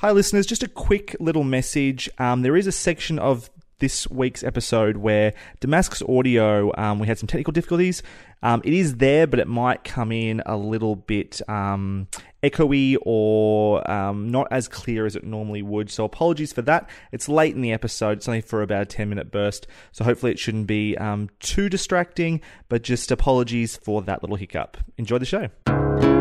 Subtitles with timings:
[0.00, 0.46] Hi, listeners.
[0.46, 2.08] Just a quick little message.
[2.16, 3.50] Um, there is a section of
[3.80, 8.02] this week's episode where Damask's Audio, um, we had some technical difficulties.
[8.42, 12.08] Um, it is there, but it might come in a little bit um,
[12.42, 15.90] echoey or um, not as clear as it normally would.
[15.90, 16.88] So apologies for that.
[17.12, 18.16] It's late in the episode.
[18.16, 19.66] It's only for about a 10 minute burst.
[19.92, 22.40] So hopefully it shouldn't be um, too distracting,
[22.70, 24.78] but just apologies for that little hiccup.
[24.96, 26.19] Enjoy the show.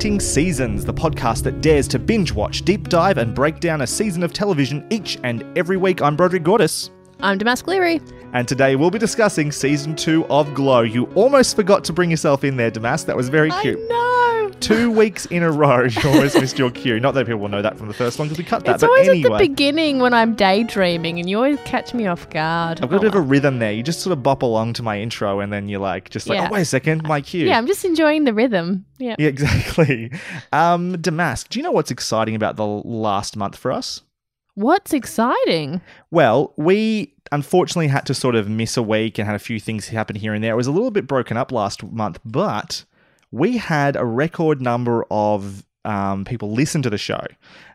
[0.00, 4.22] Seasons, the podcast that dares to binge watch, deep dive, and break down a season
[4.22, 6.00] of television each and every week.
[6.00, 6.88] I'm Broderick Gordis,
[7.20, 8.00] I'm Damask Leary.
[8.32, 10.80] and today we'll be discussing season two of Glow.
[10.80, 13.04] You almost forgot to bring yourself in there, Damas.
[13.04, 13.78] That was very cute.
[14.60, 17.00] Two weeks in a row, you almost missed your cue.
[17.00, 18.80] Not that people will know that from the first one because we cut that, It's
[18.82, 19.34] but always anyway.
[19.34, 22.80] at the beginning when I'm daydreaming, and you always catch me off guard.
[22.82, 23.72] I've got a bit of a rhythm there.
[23.72, 26.36] You just sort of bop along to my intro, and then you're like, just like,
[26.38, 26.48] Yeah.
[26.50, 27.46] oh wait a second, my cue.
[27.46, 28.84] yeah, I'm just enjoying the rhythm.
[28.98, 29.16] Yeah.
[29.18, 30.12] Yeah, exactly.
[30.52, 34.02] Um, Damask, do you know what's exciting about the last month for us?
[34.54, 35.80] What's exciting?
[36.10, 39.88] Well, we unfortunately had to sort of miss a week and had a few things
[39.88, 40.52] happen here and there.
[40.52, 42.84] It was a little bit broken up last month, but
[43.30, 47.24] we had a record number of um, people listen to the show.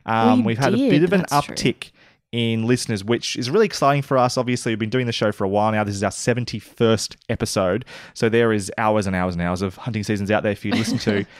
[0.05, 1.55] Um, We we've had a bit of an that's true.
[1.55, 1.91] uptick
[2.31, 4.37] in listeners, which is really exciting for us.
[4.37, 5.83] Obviously, we've been doing the show for a while now.
[5.83, 7.85] This is our 71st episode.
[8.13, 10.73] So there is hours and hours and hours of hunting seasons out there for you
[10.73, 11.25] to listen to.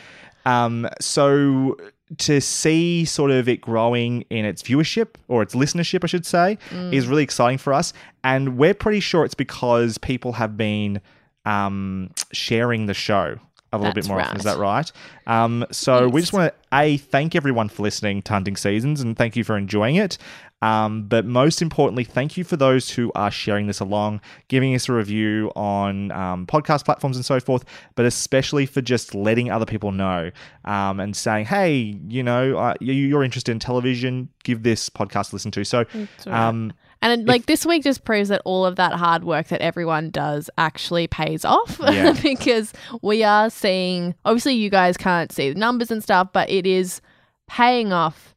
[0.48, 1.76] Um, so
[2.20, 6.60] to see sort of it growing in its viewership or its listenership, I should say,
[6.70, 6.94] Mm.
[6.94, 7.94] is really exciting for us.
[8.24, 11.02] And we're pretty sure it's because people have been
[11.48, 13.38] um, sharing the show
[13.76, 14.38] a little That's bit more often.
[14.38, 14.92] Is that right?
[15.28, 19.16] Um, so we just want to a thank everyone for listening to Hunting Seasons and
[19.18, 20.18] thank you for enjoying it.
[20.62, 24.90] Um, but most importantly, thank you for those who are sharing this along, giving us
[24.90, 27.66] a review on um, podcast platforms and so forth,
[27.96, 30.32] but especially for just letting other people know
[30.64, 35.34] um, and saying, hey, you know, uh, you- you're interested in television, give this podcast
[35.34, 35.64] a listen to.
[35.64, 36.34] So, That's right.
[37.02, 40.50] And like this week just proves that all of that hard work that everyone does
[40.58, 42.14] actually pays off Yeah.
[42.22, 46.66] because we are seeing obviously you guys can't see the numbers and stuff, but it
[46.66, 47.02] is
[47.48, 48.35] paying off.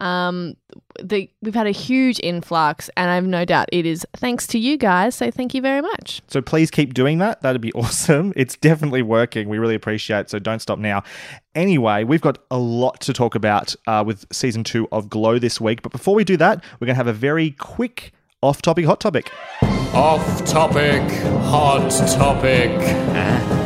[0.00, 0.56] Um
[1.02, 4.76] the we've had a huge influx and I've no doubt it is thanks to you
[4.76, 6.22] guys, so thank you very much.
[6.28, 7.40] So please keep doing that.
[7.42, 8.32] That'd be awesome.
[8.36, 9.48] It's definitely working.
[9.48, 10.30] We really appreciate it.
[10.30, 11.02] So don't stop now.
[11.54, 15.60] Anyway, we've got a lot to talk about uh, with season two of Glow this
[15.60, 15.82] week.
[15.82, 18.12] But before we do that, we're going to have a very quick
[18.42, 19.30] off topic, hot topic.
[19.92, 21.02] Off topic,
[21.42, 22.70] hot topic.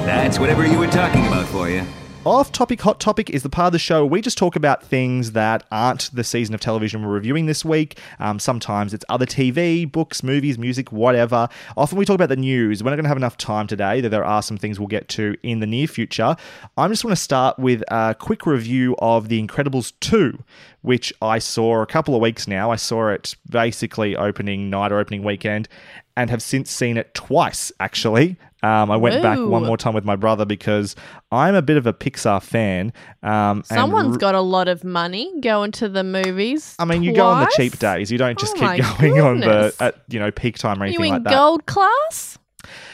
[0.05, 1.84] That's whatever you were talking about for you.
[2.27, 4.83] Off topic, hot topic is the part of the show where we just talk about
[4.83, 7.99] things that aren't the season of television we're reviewing this week.
[8.19, 11.51] Um, sometimes it's other TV, books, movies, music, whatever.
[11.77, 12.83] Often we talk about the news.
[12.83, 15.07] We're not going to have enough time today, though there are some things we'll get
[15.11, 16.35] to in the near future.
[16.79, 20.43] I just want to start with a quick review of The Incredibles 2,
[20.81, 22.71] which I saw a couple of weeks now.
[22.71, 25.69] I saw it basically opening night or opening weekend
[26.17, 28.39] and have since seen it twice, actually.
[28.65, 30.97] Um, I went back one more time with my brother because
[31.31, 32.93] I'm a bit of a Pixar fan.
[33.23, 36.75] Um, and Someone's r- got a lot of money going to the movies.
[36.79, 38.11] I mean, you go on the cheap days.
[38.11, 40.94] You don't just Oh keep going on the at you know peak time or You
[40.94, 41.31] anything in like that.
[41.31, 42.38] gold class?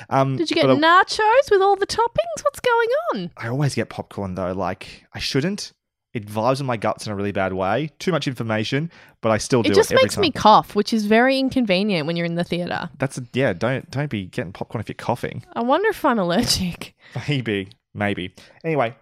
[0.08, 2.42] Um, Did you get nachos with all the toppings?
[2.42, 3.30] What's going on?
[3.36, 4.52] I always get popcorn though.
[4.52, 5.72] Like I shouldn't.
[6.12, 7.90] It vibes in my guts in a really bad way.
[8.00, 8.90] Too much information,
[9.20, 10.22] but I still do It just every makes time.
[10.22, 12.90] me cough, which is very inconvenient when you're in the theater.
[12.98, 13.52] That's a, yeah.
[13.52, 15.44] Don't don't be getting popcorn if you're coughing.
[15.54, 16.94] I wonder if I'm allergic.
[17.28, 18.34] Maybe, maybe.
[18.64, 18.94] Anyway,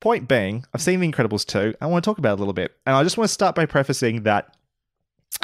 [0.00, 1.74] point being, I've seen The Incredibles 2.
[1.80, 2.72] I want to talk about it a little bit.
[2.86, 4.56] And I just want to start by prefacing that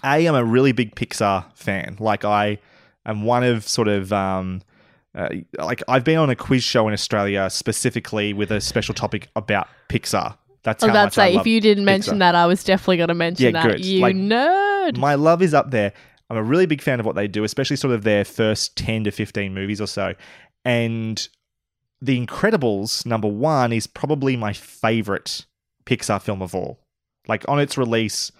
[0.04, 1.96] A, I'm a really big Pixar fan.
[2.00, 2.58] Like, I
[3.06, 4.12] am one of sort of.
[4.12, 4.62] Um,
[5.16, 5.28] uh,
[5.58, 9.68] like I've been on a quiz show in Australia specifically with a special topic about
[9.88, 10.36] Pixar.
[10.64, 12.20] That's I was about to say, if you didn't mention Pixar.
[12.20, 13.70] that, I was definitely going to mention Yeah, that.
[13.76, 13.84] good.
[13.84, 14.96] You Like- nerd.
[14.98, 15.92] My love is up there.
[16.30, 19.04] I'm a really big fan of what they do, especially sort of their first 10
[19.04, 20.14] to 15 movies or so.
[20.64, 21.26] And
[22.00, 25.44] The Incredibles, number one, is probably my favorite
[25.86, 26.80] Pixar film of all.
[27.28, 28.32] Like on its release,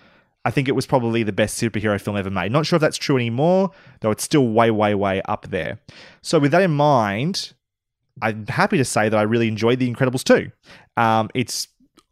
[0.47, 2.53] I think it was probably the best superhero film ever made.
[2.53, 3.70] Not sure if that's true anymore,
[4.00, 5.79] though it's still way, way, way up there.
[6.23, 7.53] So, with that in mind,
[8.23, 10.50] I'm happy to say that I really enjoyed The Incredibles too.
[10.99, 11.69] Um, it's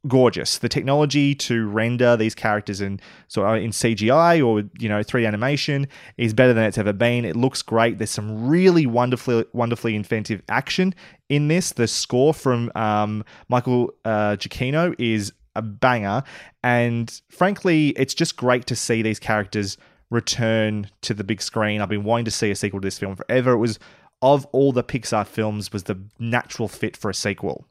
[0.09, 0.59] gorgeous.
[0.59, 5.87] The technology to render these characters in so in CGI or you know 3D animation
[6.17, 7.25] is better than it's ever been.
[7.25, 7.99] It looks great.
[7.99, 10.95] There's some really wonderfully wonderfully inventive action
[11.29, 11.73] in this.
[11.73, 16.23] The score from um, Michael uh, Giacchino is a banger,
[16.63, 19.77] and frankly, it's just great to see these characters
[20.11, 21.81] return to the big screen.
[21.81, 23.53] I've been wanting to see a sequel to this film forever.
[23.53, 23.79] It was
[24.21, 27.67] of all the Pixar films was the natural fit for a sequel.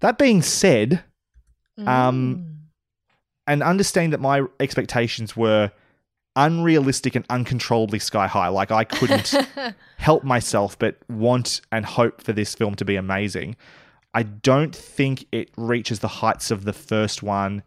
[0.00, 1.02] That being said,
[1.78, 2.56] um,
[3.46, 5.70] and understanding that my expectations were
[6.36, 8.48] unrealistic and uncontrollably sky high.
[8.48, 9.34] Like I couldn't
[9.98, 13.56] help myself but want and hope for this film to be amazing.
[14.14, 17.62] I don't think it reaches the heights of the first one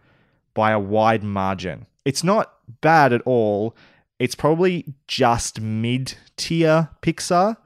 [0.54, 1.86] by a wide margin.
[2.06, 3.76] It's not bad at all.
[4.18, 7.58] It's probably just mid tier Pixar,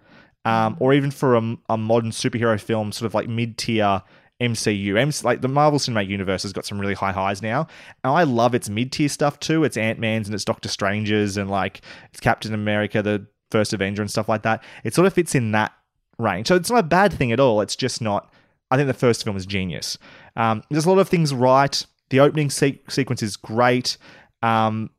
[0.46, 4.02] um, or even for a, a modern superhero film, sort of like mid tier
[4.42, 4.98] MCU.
[4.98, 7.68] M- like the Marvel Cinematic Universe has got some really high highs now.
[8.04, 9.64] And I love its mid tier stuff too.
[9.64, 14.02] It's Ant Man's and it's Doctor Strange's and like it's Captain America, the first Avenger
[14.02, 14.64] and stuff like that.
[14.84, 15.72] It sort of fits in that
[16.18, 16.48] range.
[16.48, 17.62] So it's not a bad thing at all.
[17.62, 18.34] It's just not.
[18.72, 19.98] I think the first film is genius.
[20.36, 21.86] Um, there's a lot of things right.
[22.10, 23.98] The opening se- sequence is great,
[24.42, 24.90] um,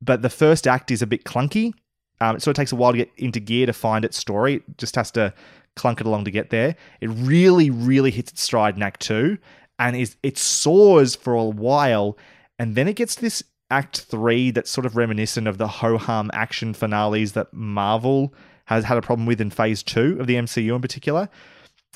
[0.00, 1.72] but the first act is a bit clunky.
[2.20, 4.56] Um, it sort of takes a while to get into gear to find its story.
[4.56, 5.32] It just has to
[5.76, 6.76] clunk it along to get there.
[7.00, 9.38] It really, really hits its stride in Act Two,
[9.78, 12.18] and is it soars for a while,
[12.58, 16.30] and then it gets this Act Three that's sort of reminiscent of the ho hum
[16.34, 18.34] action finales that Marvel
[18.66, 21.28] has had a problem with in Phase Two of the MCU in particular.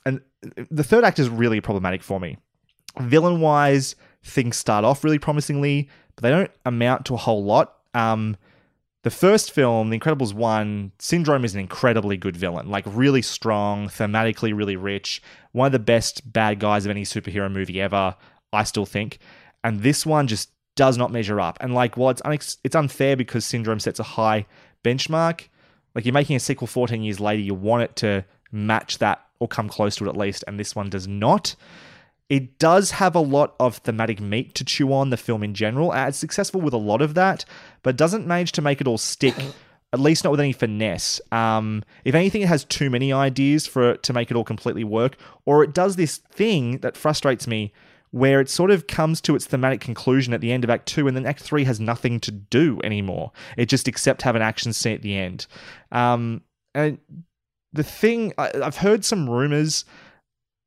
[0.07, 0.21] And
[0.71, 2.37] the third act is really problematic for me.
[3.01, 7.77] Villain wise, things start off really promisingly, but they don't amount to a whole lot.
[7.95, 8.37] Um,
[9.05, 12.71] the first film, The Incredibles 1, Syndrome is an incredibly good villain.
[12.71, 15.23] Like, really strong, thematically really rich.
[15.53, 18.17] One of the best bad guys of any superhero movie ever,
[18.51, 19.19] I still think.
[19.63, 21.59] And this one just does not measure up.
[21.61, 24.47] And, like, while it's, unex- it's unfair because Syndrome sets a high
[24.83, 25.49] benchmark,
[25.95, 29.49] like, you're making a sequel 14 years later, you want it to match that or
[29.49, 31.57] come close to it at least, and this one does not.
[32.29, 35.93] It does have a lot of thematic meat to chew on, the film in general.
[35.93, 37.45] It's successful with a lot of that,
[37.83, 39.35] but doesn't manage to make it all stick,
[39.93, 41.21] at least not with any finesse.
[41.31, 44.85] Um, if anything, it has too many ideas for it to make it all completely
[44.85, 47.73] work, or it does this thing that frustrates me
[48.15, 51.09] where it sort of comes to its thematic conclusion at the end of Act 2,
[51.09, 53.33] and then Act 3 has nothing to do anymore.
[53.57, 55.49] It just except have an action scene at the end.
[55.91, 56.43] Um,
[56.77, 56.99] and
[57.73, 59.85] the thing, I, I've heard some rumors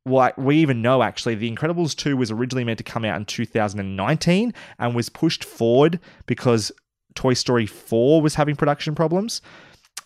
[0.07, 3.25] like we even know actually the incredibles 2 was originally meant to come out in
[3.25, 6.71] 2019 and was pushed forward because
[7.15, 9.41] toy story 4 was having production problems.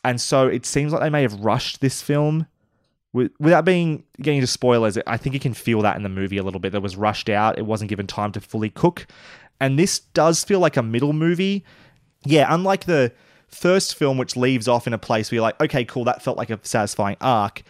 [0.03, 2.47] And so it seems like they may have rushed this film
[3.13, 4.97] without being getting into spoilers.
[5.05, 6.71] I think you can feel that in the movie a little bit.
[6.71, 7.57] That was rushed out.
[7.57, 9.05] It wasn't given time to fully cook.
[9.59, 11.63] And this does feel like a middle movie.
[12.23, 13.11] Yeah unlike the
[13.47, 16.37] first film which leaves off in a place where you're like okay cool that felt
[16.37, 17.63] like a satisfying arc.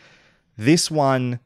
[0.58, 1.40] This one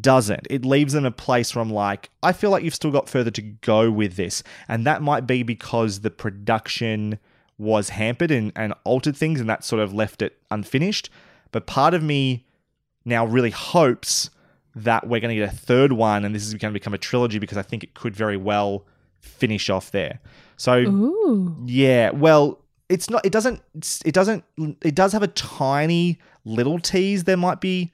[0.00, 0.46] doesn't.
[0.48, 3.30] It leaves them a place where I'm like, I feel like you've still got further
[3.32, 4.42] to go with this.
[4.68, 7.18] And that might be because the production
[7.58, 11.10] was hampered and, and altered things and that sort of left it unfinished.
[11.50, 12.46] But part of me
[13.04, 14.30] now really hopes
[14.74, 16.98] that we're going to get a third one and this is going to become a
[16.98, 18.86] trilogy because I think it could very well
[19.20, 20.20] finish off there.
[20.56, 21.56] So Ooh.
[21.66, 23.24] yeah, well, it's not.
[23.24, 23.60] It doesn't.
[24.04, 24.44] It doesn't.
[24.82, 27.24] It does have a tiny little tease.
[27.24, 27.92] There might be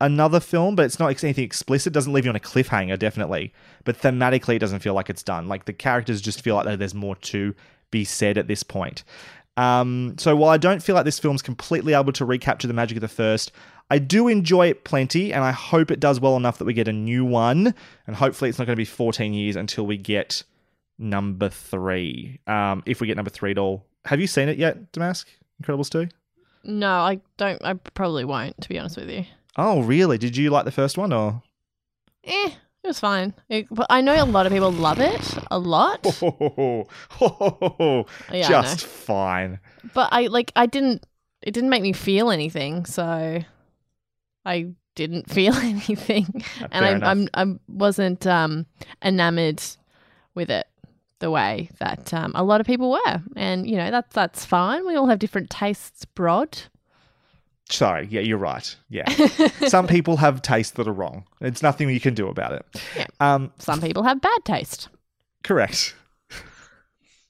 [0.00, 1.92] another film, but it's not anything explicit.
[1.92, 3.52] It doesn't leave you on a cliffhanger, definitely.
[3.84, 5.48] But thematically, it doesn't feel like it's done.
[5.48, 7.54] Like the characters just feel like there's more to
[7.90, 9.04] be said at this point.
[9.56, 12.96] Um, so while I don't feel like this film's completely able to recapture the magic
[12.96, 13.50] of the first,
[13.90, 16.88] I do enjoy it plenty, and I hope it does well enough that we get
[16.88, 17.74] a new one.
[18.06, 20.44] And hopefully, it's not going to be 14 years until we get
[20.98, 22.38] number three.
[22.46, 23.84] Um, if we get number three at all.
[24.04, 25.26] Have you seen it yet, Damask?
[25.62, 26.08] Incredibles 2?
[26.64, 27.62] No, I don't.
[27.64, 29.24] I probably won't, to be honest with you.
[29.58, 30.16] Oh, really?
[30.18, 31.42] Did you like the first one or?
[32.24, 32.50] Eh,
[32.84, 33.34] it was fine.
[33.48, 36.06] It, but I know a lot of people love it a lot.
[38.32, 39.58] Yeah, just fine.
[39.94, 41.04] but I like I didn't
[41.42, 43.40] it didn't make me feel anything, so
[44.44, 46.26] I didn't feel anything.
[46.70, 48.66] and I I'm I wasn't um
[49.02, 49.62] enamored
[50.34, 50.66] with it.
[51.20, 54.86] the way that um, a lot of people were, and you know that's that's fine.
[54.86, 56.62] We all have different tastes, Brod.
[57.70, 58.74] Sorry, yeah, you're right.
[58.88, 59.08] Yeah.
[59.68, 61.24] Some people have tastes that are wrong.
[61.40, 62.66] It's nothing you can do about it.
[62.96, 63.06] Yeah.
[63.20, 64.88] Um, Some people have bad taste.
[65.44, 65.94] correct.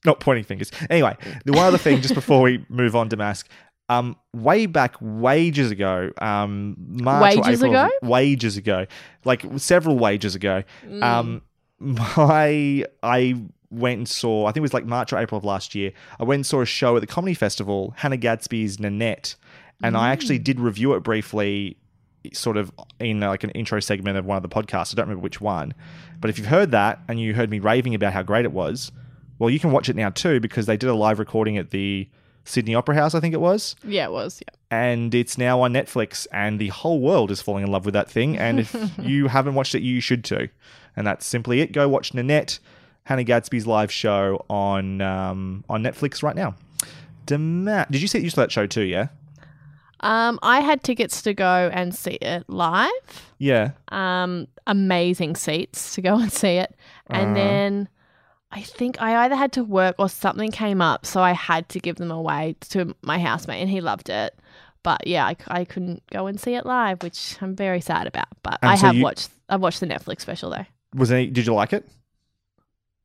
[0.04, 0.71] Not pointing fingers.
[0.88, 3.47] Anyway, the one other thing, just before we move on, Damask,
[3.88, 7.90] um, way back, wages ago, um, March or Wages April ago?
[8.02, 8.87] wages ago,
[9.25, 11.02] like several wages ago, Mm.
[11.02, 11.42] um,
[11.80, 13.35] my I
[13.71, 14.45] went and saw.
[14.47, 15.92] I think it was like March or April of last year.
[16.21, 19.35] I went and saw a show at the comedy festival, Hannah Gadsby's Nanette,
[19.82, 20.12] and I Mm.
[20.12, 21.76] actually did review it briefly,
[22.32, 24.92] sort of in like an intro segment of one of the podcasts.
[24.92, 25.73] I don't remember which one,
[26.20, 28.90] but if you've heard that and you heard me raving about how great it was,
[29.38, 32.08] well, you can watch it now too because they did a live recording at the
[32.44, 33.14] Sydney Opera House.
[33.14, 34.40] I think it was Yeah, it was.
[34.47, 34.54] Yeah.
[34.76, 38.11] and it's now on Netflix, and the whole world is falling in love with that
[38.11, 38.37] thing.
[38.38, 40.49] And if you haven't watched it, you should too.
[40.97, 41.70] And that's simply it.
[41.73, 42.58] Go watch Nanette,
[43.04, 46.54] Hannah Gadsby's live show on um, on Netflix right now.
[47.26, 48.82] Dema- Did you see you saw that show too?
[48.82, 49.08] Yeah,
[50.00, 52.88] Um, I had tickets to go and see it live.
[53.38, 53.73] yeah.
[53.88, 56.75] Um, amazing seats to go and see it,
[57.09, 57.35] and Uh-huh.
[57.35, 57.88] then
[58.50, 61.81] I think I either had to work or something came up, so I had to
[61.81, 64.38] give them away to my housemate, and he loved it.
[64.85, 68.28] But yeah, I, I couldn't go and see it live, which I'm very sad about.
[68.43, 69.31] But And I so have you- watched.
[69.49, 70.64] I've watched the Netflix special though.
[70.95, 71.26] Was any?
[71.26, 71.87] Did you like it?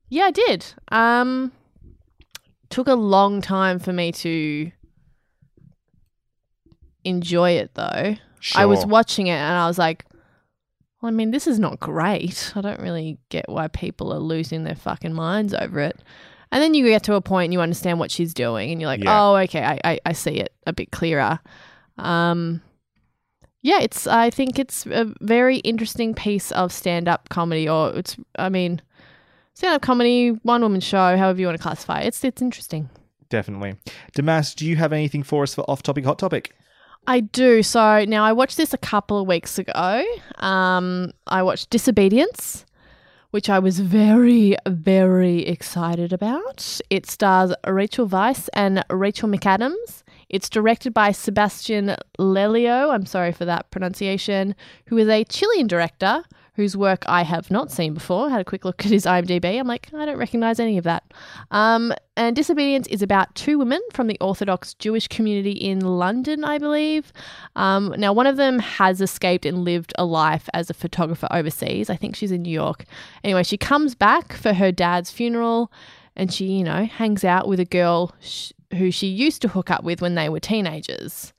[0.09, 0.65] Yeah, I did.
[0.89, 1.51] Um,
[2.69, 4.71] took a long time for me to
[7.03, 8.15] enjoy it though.
[8.55, 10.05] I was watching it and I was like,
[11.01, 12.51] well, I mean, this is not great.
[12.55, 15.97] I don't really get why people are losing their fucking minds over it.
[16.51, 18.87] And then you get to a point and you understand what she's doing and you're
[18.89, 19.21] like, Yeah.
[19.21, 21.39] oh, okay, I, I, I see it a bit clearer.
[21.97, 22.61] Um,
[23.61, 24.07] yeah, it's.
[24.07, 28.17] I think it's a very interesting piece of stand-up comedy, or it's.
[28.37, 28.81] I mean,
[29.53, 32.01] stand-up comedy, one-woman show, however you want to classify.
[32.01, 32.07] it.
[32.07, 32.89] It's it's interesting.
[33.29, 33.75] Definitely.
[34.13, 36.53] Damas, do you have anything for us for off topic, hot topic?
[37.05, 37.63] I do.
[37.63, 40.03] So now I watched this a couple of weeks ago.
[40.37, 42.65] Um, I watched Disobedience,
[43.31, 46.79] which I was very, very excited about.
[46.89, 50.03] It stars Rachel Weisz and Rachel McAdams.
[50.29, 52.91] It's directed by Sebastian Lelio.
[52.91, 54.55] I'm sorry for that pronunciation,
[54.87, 56.23] who is a Chilean director
[56.55, 58.29] whose work I have not seen before.
[58.29, 59.59] Had a quick look at his IMDb.
[59.59, 61.03] I'm like, I don't recognize any of that.
[61.49, 66.59] Um, and Disobedience is about two women from the Orthodox Jewish community in London, I
[66.59, 67.11] believe.
[67.55, 71.89] Um, now, one of them has escaped and lived a life as a photographer overseas.
[71.89, 72.85] I think she's in New York.
[73.23, 75.71] Anyway, she comes back for her dad's funeral
[76.15, 79.71] and she, you know, hangs out with a girl sh- who she used to hook
[79.71, 81.33] up with when they were teenagers.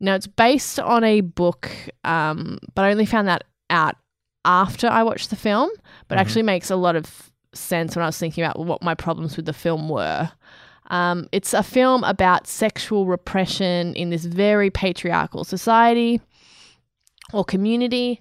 [0.00, 1.70] Now, it's based on a book,
[2.04, 3.96] um, but I only found that out
[4.44, 5.70] after I watched the film,
[6.08, 6.20] but Mhm.
[6.20, 9.46] actually makes a lot of sense when I was thinking about what my problems with
[9.46, 10.30] the film were.
[10.90, 16.20] Um, it's a film about sexual repression in this very patriarchal society
[17.32, 18.20] or community.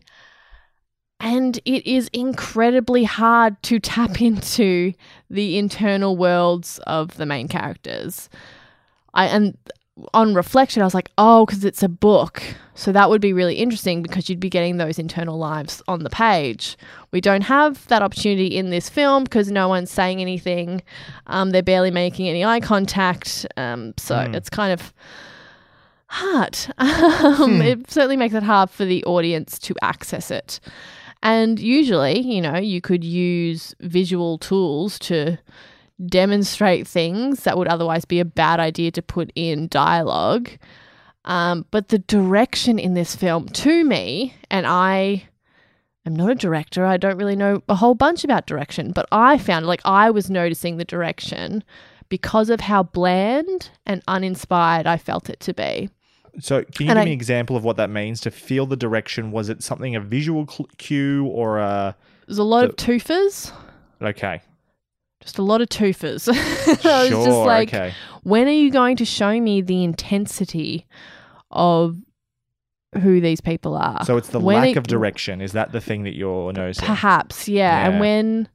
[1.19, 4.93] And it is incredibly hard to tap into
[5.29, 8.29] the internal worlds of the main characters.
[9.13, 9.57] I and
[10.13, 12.42] on reflection, I was like, oh, because it's a book.
[12.75, 16.10] So that would be really interesting because you'd be getting those internal lives on the
[16.12, 16.77] page.
[17.12, 20.84] We don't have that opportunity in this film because no one's saying anything.
[21.25, 23.46] Um, they're barely making any eye contact.
[23.58, 24.36] Um, so Mm.
[24.36, 24.94] it's kind of
[26.08, 26.58] hard.
[26.77, 30.60] um, It certainly makes it hard for the audience to access it.
[31.24, 35.38] And usually, you know, you could use visual tools to
[36.06, 40.50] demonstrate things that would otherwise be a bad idea to put in dialogue.
[41.25, 45.27] Um, but the direction in this film, to me, and I
[46.06, 49.38] am not a director, I don't really know a whole bunch about direction, but I
[49.38, 51.63] found like I was noticing the direction
[52.10, 55.89] because of how bland and uninspired I felt it to be.
[56.39, 58.66] So, can you And give I- me an example of what that means to feel
[58.68, 59.32] the direction?
[59.32, 60.46] Was it something a visual
[60.77, 61.96] cue or a
[62.27, 63.51] There's a lot of twofers,
[64.01, 64.42] okay?
[65.27, 66.27] Just a lot of twofers.
[66.86, 67.93] I was just like, okay.
[68.24, 70.88] when are you going to show me the intensity
[71.51, 71.98] of
[73.01, 74.03] who these people are?
[74.05, 75.41] So it's the When lack it- of direction.
[75.41, 76.86] Is that the thing that you're noticing?
[76.86, 77.81] Perhaps, yeah.
[77.81, 77.89] Yeah.
[77.89, 78.50] And when,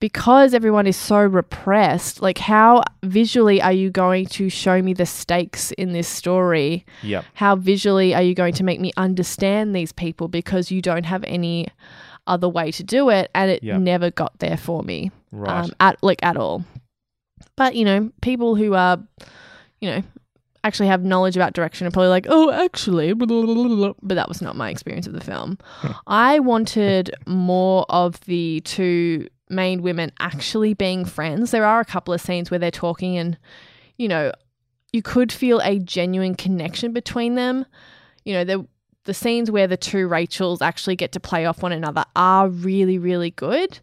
[0.00, 5.06] because everyone is so repressed, like how visually are you going to show me the
[5.06, 6.86] stakes in this story?
[7.02, 7.24] Yep.
[7.34, 11.22] How visually are you going to make me understand these people because you don't have
[11.24, 11.68] any
[12.26, 13.30] other way to do it?
[13.34, 13.76] And it Yeah.
[13.76, 15.64] never got there for me, Right.
[15.64, 16.64] um, at like at all.
[17.56, 18.98] But you know, people who are,
[19.80, 20.02] you know,
[20.64, 23.92] actually have knowledge about direction are probably like, oh, actually, blah, blah, blah, blah, blah."
[24.02, 25.58] but that was not my experience of the film.
[26.06, 31.50] I wanted more of the two main women actually being friends.
[31.50, 33.36] There are a couple of scenes where they're talking and,
[33.96, 34.32] you know,
[34.92, 37.64] you could feel a genuine connection between them.
[38.24, 38.66] You know, the
[39.04, 42.98] the scenes where the two Rachels actually get to play off one another are really,
[42.98, 43.80] really good.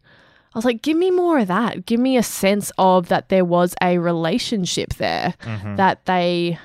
[0.58, 1.86] I was like, give me more of that.
[1.86, 5.36] Give me a sense of that there was a relationship there,
[5.76, 6.58] that they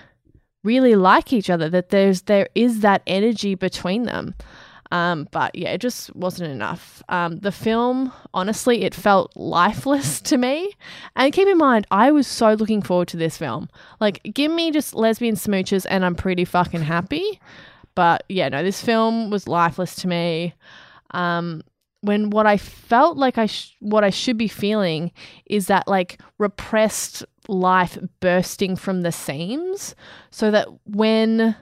[0.64, 4.34] really like each other, that there's there is that energy between them.
[4.90, 7.02] Um, but yeah, it just wasn't enough.
[7.10, 10.72] Um, the film, honestly, it felt lifeless to me.
[11.14, 13.68] And keep in mind, I was so looking forward to this film.
[14.00, 17.38] Like, give me just lesbian smooches and I'm pretty fucking happy.
[17.94, 20.54] But yeah, no, this film was lifeless to me.
[21.10, 21.62] Um,
[22.02, 25.12] when what I felt like I sh- what I should be feeling
[25.46, 29.94] is that like repressed life bursting from the seams,
[30.30, 31.56] so that when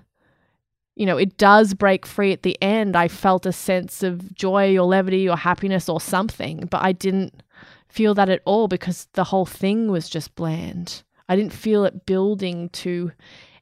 [0.97, 4.77] you know it does break free at the end, I felt a sense of joy
[4.77, 7.43] or levity or happiness or something, but I didn't
[7.89, 11.03] feel that at all because the whole thing was just bland.
[11.29, 13.13] I didn't feel it building to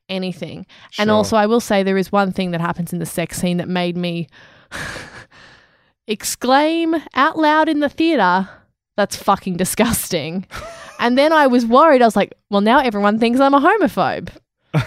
[0.09, 0.67] anything.
[0.99, 3.59] And also, I will say there is one thing that happens in the sex scene
[3.59, 4.29] that made me
[6.09, 8.49] exclaim out loud in the theater,
[8.97, 10.47] that's fucking disgusting.
[10.99, 12.03] and then I was worried.
[12.03, 14.31] I was like, well, now everyone thinks I'm a homophobe.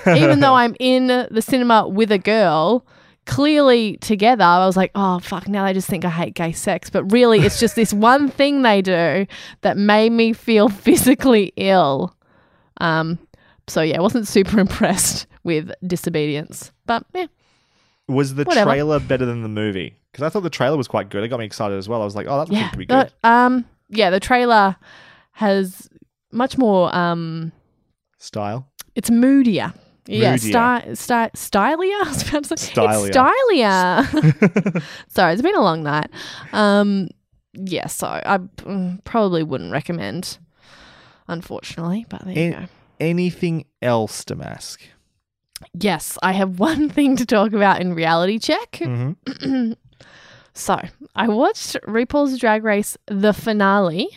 [0.08, 2.86] Even though I'm in the cinema with a girl,
[3.26, 6.90] clearly together, I was like, oh, fuck, now they just think I hate gay sex.
[6.90, 9.26] But really, it's just this one thing they do
[9.62, 12.16] that made me feel physically ill.
[12.80, 13.20] Um,
[13.68, 16.72] so, yeah, I wasn't super impressed with disobedience.
[16.86, 17.28] But, yeah,
[18.08, 18.72] Was the Whatever.
[18.72, 19.96] trailer better than the movie?
[20.12, 21.24] Because I thought the trailer was quite good.
[21.24, 22.02] It got me excited as well.
[22.02, 22.60] I was like, oh, that yeah.
[22.64, 23.12] looks pretty good.
[23.22, 24.76] The, um, yeah, the trailer
[25.34, 25.90] has
[26.32, 27.52] much more um
[28.18, 28.70] Style.
[28.96, 29.74] it's moodier.
[30.08, 30.52] Yeah, Moodier.
[30.52, 31.96] sty- sty- stylier.
[32.06, 32.72] I was about to say.
[32.74, 33.08] Stylier.
[33.08, 34.84] It's stylier.
[35.08, 36.10] Sorry, it's been a long night.
[36.54, 37.08] Um,
[37.54, 40.38] yeah, so I mm, probably wouldn't recommend,
[41.28, 42.06] unfortunately.
[42.10, 42.66] But there you go.
[43.00, 44.80] Anything else, Damask?
[45.74, 48.72] Yes, I have one thing to talk about in reality check.
[48.72, 49.74] Mm-hmm.
[50.54, 50.80] So
[51.16, 54.10] I watched RuPaul's Drag Race the finale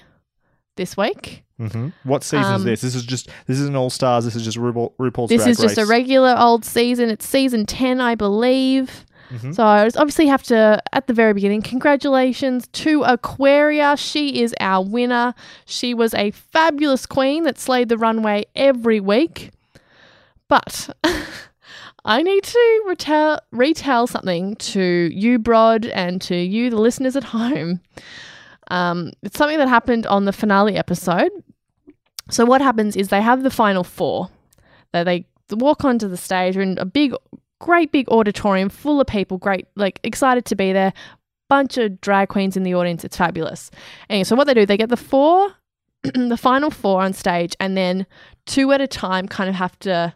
[0.77, 1.45] this week.
[1.61, 1.89] Mm-hmm.
[2.03, 2.81] What season is Um, this?
[2.81, 4.25] This is just this is an All Stars.
[4.25, 7.09] This is just RuPaul, RuPaul's This Drag is just a regular old season.
[7.11, 9.05] It's season 10, I believe.
[9.33, 9.55] Mhm.
[9.55, 13.97] So I obviously have to, at the very beginning, congratulations to Aquaria.
[13.97, 15.35] She is our winner.
[15.65, 19.51] She was a fabulous queen that slayed the runway every week.
[20.49, 20.91] But
[22.05, 27.25] I need to retell, retell something to you, Brod, and to you, the listeners at
[27.39, 27.81] home.
[28.69, 31.31] Um, it's something that happened on the finale episode.
[32.31, 34.31] So what happens is they have the final four.
[34.93, 36.57] They, they walk onto the stage.
[36.57, 37.15] In a big,
[37.61, 39.39] great big auditorium full of people.
[39.39, 40.93] Great, like excited to be there.
[41.49, 43.05] Bunch of drag queens in the audience.
[43.05, 43.71] It's fabulous.
[44.09, 45.55] Anyway, so what they do, they get the four,
[46.03, 48.07] the final four on stage, and then
[48.47, 50.15] two at a time kind of have to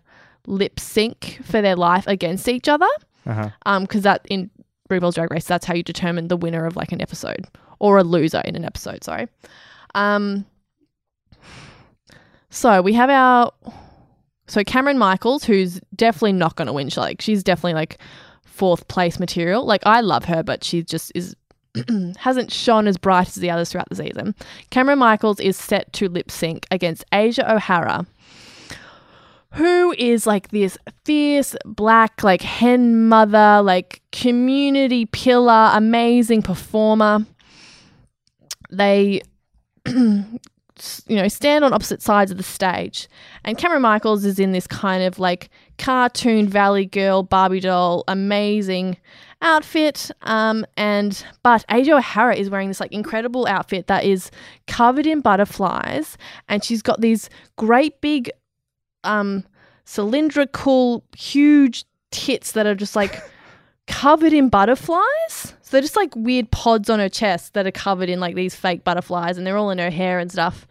[0.49, 2.89] lip sync for their life against each other.
[3.27, 3.51] Uh-huh.
[3.67, 4.51] Um, because that in
[4.91, 7.47] RuPaul's Drag Race, that's how you determine the winner of like an episode
[7.79, 9.05] or a loser in an episode.
[9.05, 9.29] Sorry.
[9.95, 10.47] Um.
[12.51, 13.53] So we have our
[14.47, 16.89] so Cameron Michaels, who's definitely not going to win.
[16.89, 17.99] She, like she's definitely like
[18.45, 19.65] fourth place material.
[19.65, 21.37] Like I love her, but she just is
[22.19, 24.35] hasn't shone as bright as the others throughout the season.
[24.71, 28.07] Cameron Michaels is set to lip sync against Asia O'Hara,
[29.55, 37.27] who is like this fierce black like hen mother, like community pillar, amazing performer.
[38.71, 39.23] They
[41.07, 43.09] you know, stand on opposite sides of the stage.
[43.45, 48.97] And Cameron Michaels is in this kind of like cartoon Valley girl, Barbie doll, amazing
[49.43, 50.11] outfit.
[50.23, 54.31] Um, and but Asia O'Hara is wearing this like incredible outfit that is
[54.67, 56.17] covered in butterflies,
[56.49, 58.31] and she's got these great big,
[59.09, 59.45] um,
[59.85, 63.21] cylindrical, huge tits that are just like
[63.87, 65.55] covered in butterflies.
[65.63, 68.55] So they're just like weird pods on her chest that are covered in like these
[68.55, 70.67] fake butterflies and they're all in her hair and stuff.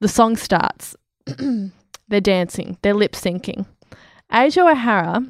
[0.00, 0.96] The song starts.
[2.08, 3.66] they're dancing, they're lip syncing.
[4.32, 5.26] Asia O'Hara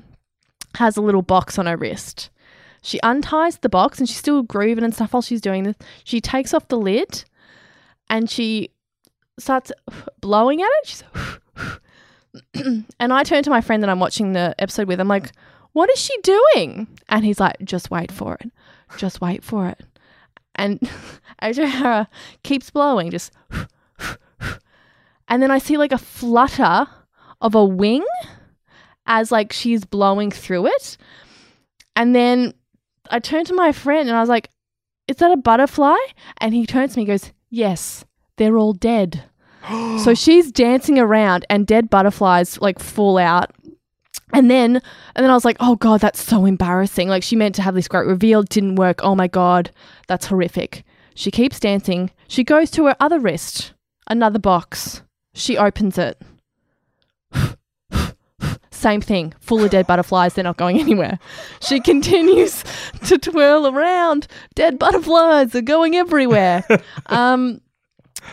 [0.77, 2.31] has a little box on her wrist.
[2.81, 5.77] She unties the box and she's still grooving and stuff while she's doing this.
[6.05, 7.25] She takes off the lid
[8.09, 8.71] and she
[9.39, 9.71] starts
[10.21, 10.87] blowing at it.
[10.87, 11.05] She's
[12.55, 15.01] and I turn to my friend that I'm watching the episode with.
[15.01, 15.33] I'm like,
[15.73, 16.89] what is she doing?
[17.09, 18.51] And he's like, just wait for it.
[18.97, 19.81] Just wait for it.
[20.55, 20.81] And
[21.43, 22.09] Asia O'Hara
[22.43, 23.33] keeps blowing, just.
[25.29, 26.87] And then I see like a flutter
[27.41, 28.05] of a wing
[29.07, 30.99] as like she's blowing through it.
[31.97, 32.53] And then
[33.11, 34.51] I turn to my friend and I was like,
[35.09, 35.97] is that a butterfly?
[36.39, 38.05] And he turns to me and goes, Yes,
[38.37, 39.25] they're all dead.
[39.69, 43.51] So she's dancing around and dead butterflies like fall out.
[44.35, 44.77] And then
[45.15, 47.75] and then I was like, "Oh god, that's so embarrassing." Like she meant to have
[47.75, 49.01] this great reveal, didn't work.
[49.03, 49.71] Oh my god,
[50.09, 50.85] that's horrific.
[51.15, 52.11] She keeps dancing.
[52.29, 53.75] She goes to her other wrist,
[54.07, 55.03] another box.
[55.35, 56.21] She opens it.
[58.71, 60.35] Same thing, full of dead butterflies.
[60.35, 61.19] They're not going anywhere.
[61.61, 62.65] She continues
[63.05, 64.27] to twirl around.
[64.55, 66.65] Dead butterflies are going everywhere.
[67.07, 67.61] Um,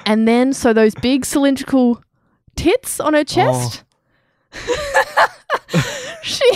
[0.06, 2.02] and then, so those big cylindrical
[2.56, 3.84] tits on her chest.
[4.54, 5.28] Oh.
[6.23, 6.49] she,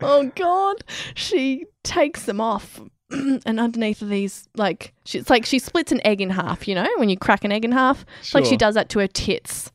[0.00, 0.84] oh God,
[1.14, 2.80] she takes them off.
[3.10, 6.74] and underneath of these, like, she, it's like she splits an egg in half, you
[6.74, 8.04] know, when you crack an egg in half.
[8.20, 9.72] It's like she does that to her tits.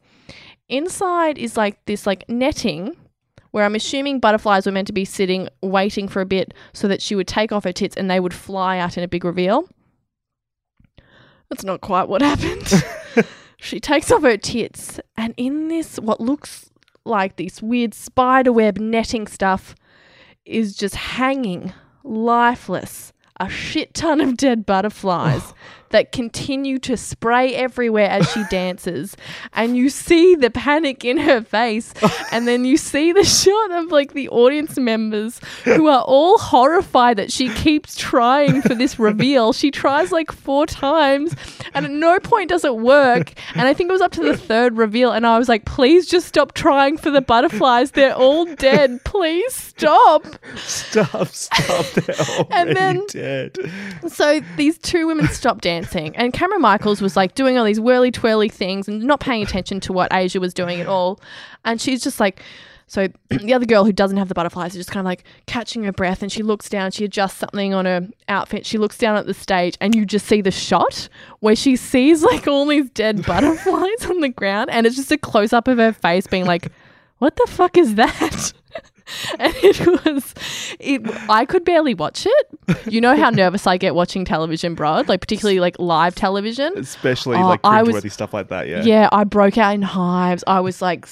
[0.69, 2.95] Inside is like this, like, netting
[3.53, 7.01] where I'm assuming butterflies were meant to be sitting, waiting for a bit so that
[7.01, 9.69] she would take off her tits and they would fly out in a big reveal.
[11.53, 12.83] That's not quite what happened.
[13.57, 16.71] she takes off her tits, and in this, what looks
[17.05, 19.75] like this weird spiderweb netting stuff
[20.45, 21.71] is just hanging
[22.03, 23.13] lifeless.
[23.39, 25.55] A shit ton of dead butterflies oh.
[25.93, 29.15] That continue to spray everywhere as she dances.
[29.53, 31.93] And you see the panic in her face.
[32.34, 37.17] And then you see the shot of like the audience members who are all horrified
[37.17, 39.53] that she keeps trying for this reveal.
[39.53, 41.36] She tries like four times
[41.75, 43.34] and at no point does it work.
[43.53, 45.12] And I think it was up to the third reveal.
[45.12, 47.91] And I was like, please just stop trying for the butterflies.
[47.91, 49.03] They're all dead.
[49.06, 50.25] Please stop.
[50.56, 51.86] Stop, stop.
[51.93, 53.58] They're already And then- dead.
[54.08, 55.82] So these two women stopped dancing,
[56.15, 59.79] and Cameron Michaels was like doing all these whirly twirly things and not paying attention
[59.81, 61.19] to what Asia was doing at all.
[61.65, 62.41] And she's just like,
[62.87, 65.83] so the other girl who doesn't have the butterflies is just kind of like catching
[65.83, 69.15] her breath, and she looks down, she adjusts something on her outfit, she looks down
[69.15, 72.89] at the stage, and you just see the shot where she sees like all these
[72.91, 76.45] dead butterflies on the ground, and it's just a close up of her face being
[76.45, 76.71] like,
[77.17, 78.53] what the fuck is that?
[79.39, 80.33] and it was
[80.79, 82.47] it i could barely watch it.
[82.87, 86.73] You know how nervous i get watching television Brod like particularly like live television?
[86.77, 88.83] Especially Oh, like I was- cringeworthy stuff like that, yeah.
[88.83, 90.43] yeah i broke out in hives.
[90.47, 91.07] I was like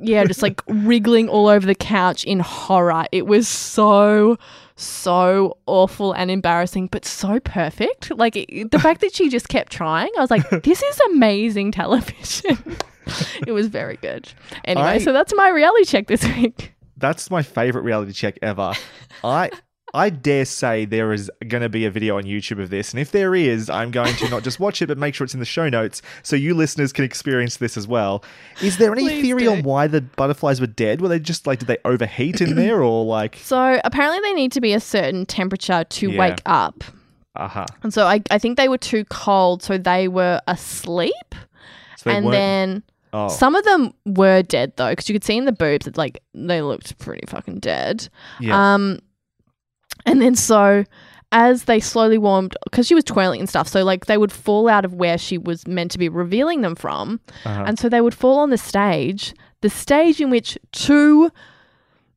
[0.00, 3.04] yeah just like wriggling all over the couch in horror.
[3.12, 4.36] It was so
[4.74, 8.10] so awful and embarrassing but so perfect.
[8.10, 11.70] Like it, the fact that she just kept trying i was like this is amazing
[11.72, 12.58] television.
[13.46, 14.28] It was very good.
[14.64, 16.71] Anyway I- so that's my reality check this week
[17.02, 18.72] That's my favorite reality check ever.
[19.22, 19.50] I
[19.94, 23.00] I dare say there is going to be a video on YouTube of this, and
[23.00, 25.40] if there is, I'm going to not just watch it, but make sure it's in
[25.40, 28.24] the show notes so you listeners can experience this as well.
[28.62, 29.52] Is there any Please theory do.
[29.52, 31.02] on why the butterflies were dead?
[31.02, 34.52] Were they just like did they overheat in there, or like So apparently they need
[34.52, 36.18] to be a certain temperature to Yeah.
[36.18, 36.84] wake up.
[37.36, 37.66] uh huh?
[37.82, 41.34] And so I, I think they were too cold, so they were asleep.
[41.98, 42.82] So they and weren't- then
[43.12, 45.96] oh, some of them were dead though, because you could see in the boobs that
[45.96, 48.08] like they looked pretty fucking dead.
[48.40, 48.74] yeah.
[48.74, 48.98] Um,
[50.06, 50.84] and then so
[51.34, 54.68] as they slowly warmed, because she was twirling and stuff, so like they would fall
[54.68, 57.64] out of where she was meant to be revealing them from, uh-huh.
[57.66, 61.30] and so they would fall on the stage, the stage in which two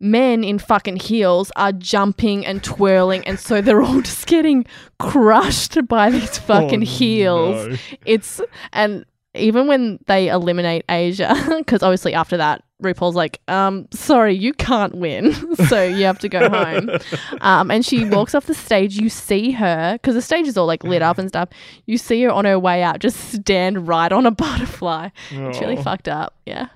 [0.02, 4.66] men in fucking heels are jumping and twirling, and so they're all just getting
[5.00, 7.68] crushed by these fucking Oh, heels.
[7.68, 7.78] no.
[8.06, 8.42] It's
[8.74, 14.54] and even when they eliminate Asia, because obviously after that, RuPaul's like, um, sorry, you
[14.54, 15.34] can't win,
[15.68, 16.90] so you have to go home.
[17.42, 18.98] Um, and she walks off the stage.
[18.98, 21.50] You see her because the stage is all like lit up and stuff.
[21.86, 25.10] You see her on her way out, just stand right on a butterfly.
[25.32, 25.84] It's really Oh.
[25.84, 26.34] fucked up.
[26.46, 26.68] Yeah.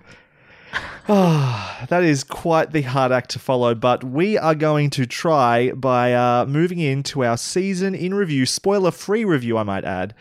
[1.08, 5.72] Ah, that is quite the hard act to follow, but we are going to try
[5.72, 10.14] by uh, moving into our season in review, spoiler free review, I might add,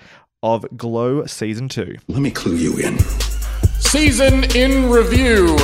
[0.43, 1.97] of Glow Season 2.
[2.07, 2.97] Let me clue you in.
[3.81, 5.57] Season in review.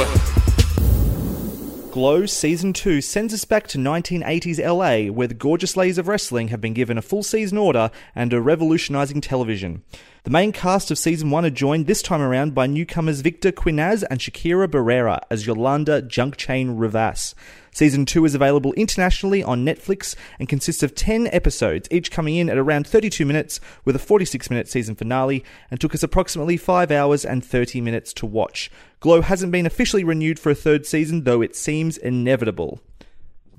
[1.93, 6.49] Glow Season 2 sends us back to 1980s LA, where the gorgeous ladies of wrestling
[6.49, 9.85] have been given a full season order and are revolutionizing television.
[10.25, 14.03] The main cast of Season 1 are joined this time around by newcomers Victor Quinaz
[14.09, 17.35] and Shakira Barrera as Yolanda Junkchain Rivas.
[17.75, 22.49] Season 2 is available internationally on Netflix and consists of 10 episodes, each coming in
[22.49, 26.91] at around 32 minutes, with a 46 minute season finale, and took us approximately 5
[26.91, 28.71] hours and 30 minutes to watch.
[29.01, 32.81] Glow hasn't been officially renewed for a third season, though it seems inevitable.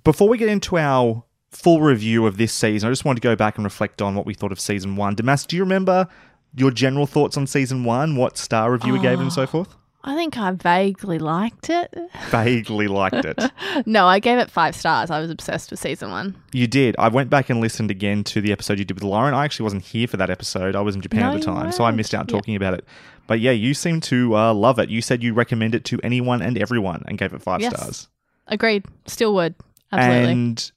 [0.04, 3.36] Before we get into our full review of this season, I just wanted to go
[3.36, 5.14] back and reflect on what we thought of season one.
[5.14, 6.08] Damas, do you remember
[6.56, 9.76] your general thoughts on season one, what star review we gave it, and so forth?
[10.08, 11.92] I think I vaguely liked it.
[12.30, 13.40] Vaguely liked it.
[13.88, 15.10] No, I gave it five stars.
[15.12, 16.36] I was obsessed with season one.
[16.54, 16.96] You did.
[16.98, 19.34] I went back and listened again to the episode you did with Lauren.
[19.34, 20.76] I actually wasn't here for that episode.
[20.78, 22.38] I was in Japan No, at the time, so I missed out Yeah.
[22.38, 22.86] talking about it.
[23.28, 24.90] But yeah, you seem to uh, love it.
[24.90, 27.76] You said you recommend it to anyone and everyone and gave it five Yes.
[27.76, 28.08] stars.
[28.48, 28.86] Agreed.
[29.08, 29.56] Still would.
[29.92, 30.32] Absolutely.
[30.32, 30.72] And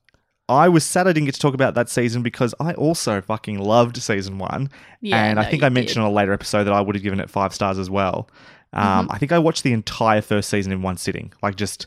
[0.48, 3.58] I was sad I didn't get to talk about that season because I also fucking
[3.58, 4.70] loved season one.
[5.00, 6.04] Yeah, and I think I mentioned did.
[6.04, 8.28] on a later episode that I would have given it five stars as well.
[8.72, 9.12] Um, Mm-hmm.
[9.12, 11.86] I think I watched the entire first season in one sitting, like just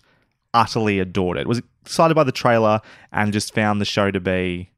[0.54, 1.48] utterly adored it.
[1.48, 4.70] Was excited by the trailer and just found the show to be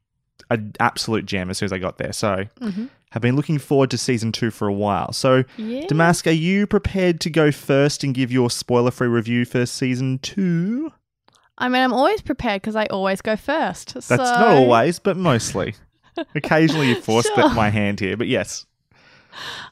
[0.50, 2.12] an absolute gem as soon as I got there.
[2.12, 2.86] So Mm-hmm.
[3.10, 5.12] have been looking forward to season two for a while.
[5.12, 5.86] So Yeah.
[5.86, 10.92] Damask, are you prepared to go first and give your spoiler-free review for season two?
[11.58, 13.94] I mean, I'm always prepared because I always go first.
[13.94, 14.16] That's so...
[14.16, 15.74] not always, but mostly.
[16.34, 17.50] Occasionally you force Sure.
[17.50, 18.66] my hand here, but yes.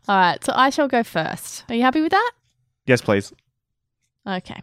[0.08, 1.64] All right, so I shall go first.
[1.68, 2.32] Are you happy with that?
[2.86, 3.32] Yes, please.
[4.26, 4.60] Okay.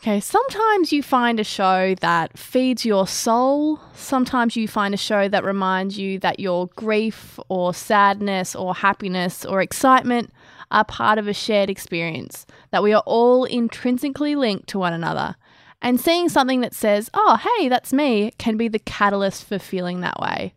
[0.00, 3.80] Okay, sometimes you find a show that feeds your soul.
[3.94, 9.44] Sometimes you find a show that reminds you that your grief or sadness or happiness
[9.44, 10.32] or excitement
[10.70, 15.34] are part of a shared experience, that we are all intrinsically linked to one another.
[15.80, 20.00] And seeing something that says, oh, hey, that's me, can be the catalyst for feeling
[20.00, 20.54] that way.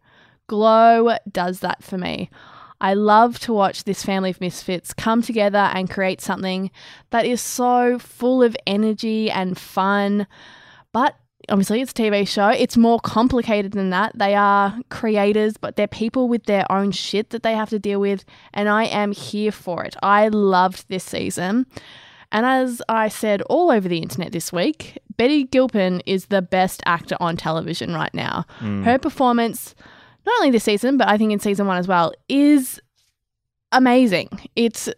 [0.47, 2.29] Glow does that for me.
[2.81, 6.71] I love to watch this family of misfits come together and create something
[7.11, 10.25] that is so full of energy and fun.
[10.91, 11.15] But
[11.47, 12.49] obviously, it's a TV show.
[12.49, 14.13] It's more complicated than that.
[14.17, 17.99] They are creators, but they're people with their own shit that they have to deal
[17.99, 18.25] with.
[18.51, 19.95] And I am here for it.
[20.01, 21.67] I loved this season.
[22.31, 26.81] And as I said all over the internet this week, Betty Gilpin is the best
[26.85, 28.45] actor on television right now.
[28.59, 28.83] Mm.
[28.83, 29.75] Her performance,
[30.25, 32.79] not only this season, but I think in season one as well, is
[33.71, 34.29] amazing.
[34.55, 34.89] It's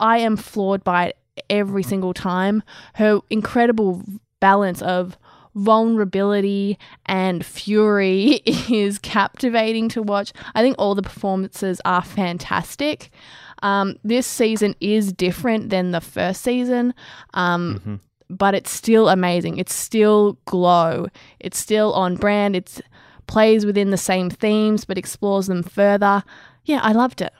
[0.00, 1.18] I am floored by it
[1.50, 2.62] every single time.
[2.94, 4.02] Her incredible
[4.40, 5.16] balance of
[5.54, 10.32] vulnerability and fury is captivating to watch.
[10.54, 13.10] I think all the performances are fantastic.
[13.62, 16.94] Um, this season is different than the first season,
[17.34, 19.58] um, but it's still amazing.
[19.58, 21.08] It's still glow.
[21.40, 22.56] It's still on brand.
[22.56, 22.80] It
[23.26, 26.24] plays within the same themes but explores them further.
[26.64, 27.32] Yeah, I loved it.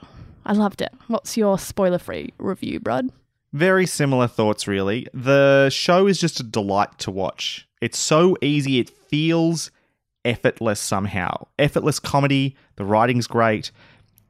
[0.45, 0.91] I loved it.
[1.07, 3.09] What's your spoiler-free review, Brod?
[3.53, 5.07] Very similar thoughts, really.
[5.13, 7.67] The show is just a delight to watch.
[7.81, 9.71] It's so easy, it feels
[10.25, 11.47] effortless somehow.
[11.57, 13.71] Effortless comedy, the writing's great,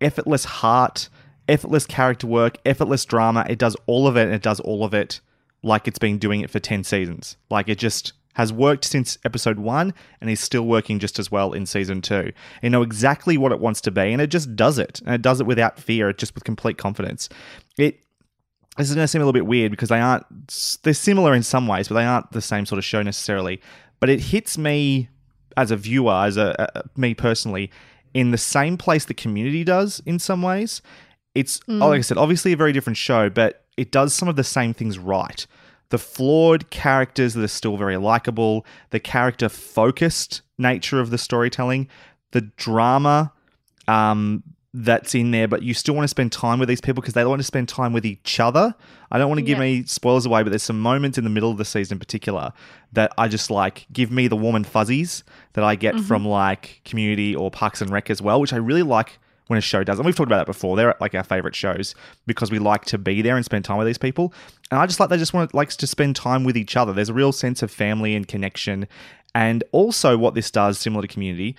[0.01, 1.09] effortless heart,
[1.49, 3.45] effortless character work, effortless drama.
[3.49, 5.19] It does all of it, and it does all of it
[5.61, 7.35] like it's been doing it for 10 seasons.
[7.49, 11.51] Like it just has worked since episode one and is still working just as well
[11.51, 12.31] in season two.
[12.61, 15.01] You know exactly what it wants to be, and it just does it.
[15.05, 17.27] And it does it without fear, just with complete confidence.
[17.77, 17.99] It
[18.77, 20.25] this is going to seem a little bit weird because they aren't
[20.83, 23.59] they're similar in some ways but they aren't the same sort of show necessarily
[23.99, 25.09] but it hits me
[25.57, 27.69] as a viewer as a, a me personally
[28.13, 30.81] in the same place the community does in some ways
[31.35, 34.43] it's like i said obviously a very different show but it does some of the
[34.43, 35.45] same things right
[35.89, 41.87] the flawed characters that are still very likable the character focused nature of the storytelling
[42.31, 43.31] the drama
[43.87, 47.15] um, that's in there, but you still want to spend time with these people because
[47.15, 48.75] they want to spend time with each other.
[49.09, 49.63] I don't want to give Yeah.
[49.63, 52.53] any spoilers away, but there's some moments in the middle of the season in particular
[52.93, 56.81] that I just like give me the warm and fuzzies that I get from like
[56.85, 59.17] Community or Parks and Rec as well, which I really like
[59.49, 59.97] when a show does.
[59.97, 60.77] And we've talked about that before.
[60.77, 61.95] They're like our favorite shows
[62.27, 64.31] because we like to be there and spend time with these people.
[64.69, 66.93] And I just like they just want likes to spend time with each other.
[66.93, 68.87] There's a real sense of family and connection.
[69.33, 71.55] And also what this does, similar to Community,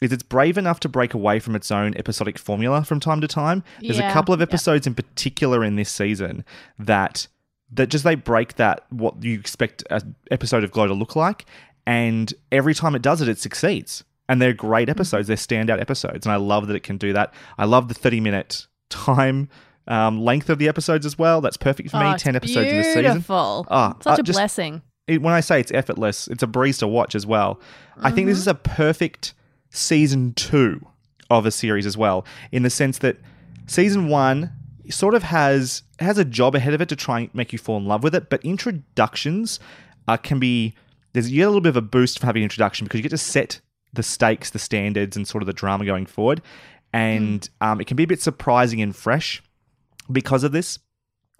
[0.00, 3.28] is it's brave enough to break away from its own episodic formula from time to
[3.28, 3.62] time.
[3.80, 4.44] There's a couple of yeah.
[4.44, 6.46] episodes in particular in this season
[6.78, 7.28] that
[7.72, 11.44] that just they break that what you expect an episode of Glow to look like,
[11.86, 14.02] and every time it does it, it succeeds.
[14.28, 14.90] And they're great Mm-hmm.
[14.92, 15.28] episodes.
[15.28, 17.32] They're standout episodes, and I love that it can do that.
[17.58, 19.48] I love the 30 minute time
[19.86, 21.40] um, length of the episodes as well.
[21.42, 22.06] That's perfect for me.
[22.06, 23.02] Oh, 10 episodes in this season.
[23.02, 23.66] Beautiful.
[23.70, 24.80] Ah, Such uh, a just- blessing.
[25.06, 27.60] it, when I say it's effortless, it's a breeze to watch as well.
[27.98, 28.28] I think Mm-hmm.
[28.28, 29.34] this is a perfect
[29.70, 30.80] season two
[31.30, 33.18] of a series as well, in the sense that
[33.66, 34.52] season one
[34.90, 37.76] sort of has has a job ahead of it to try and make you fall
[37.76, 39.60] in love with it, but introductions
[40.08, 40.74] uh, can be
[41.12, 43.02] there's you get a little bit of a boost from having an introduction because you
[43.02, 43.60] get to set
[43.94, 46.42] the stakes, the standards, and sort of the drama going forward,
[46.92, 49.42] and um, it can be a bit surprising and fresh
[50.10, 50.78] because of this.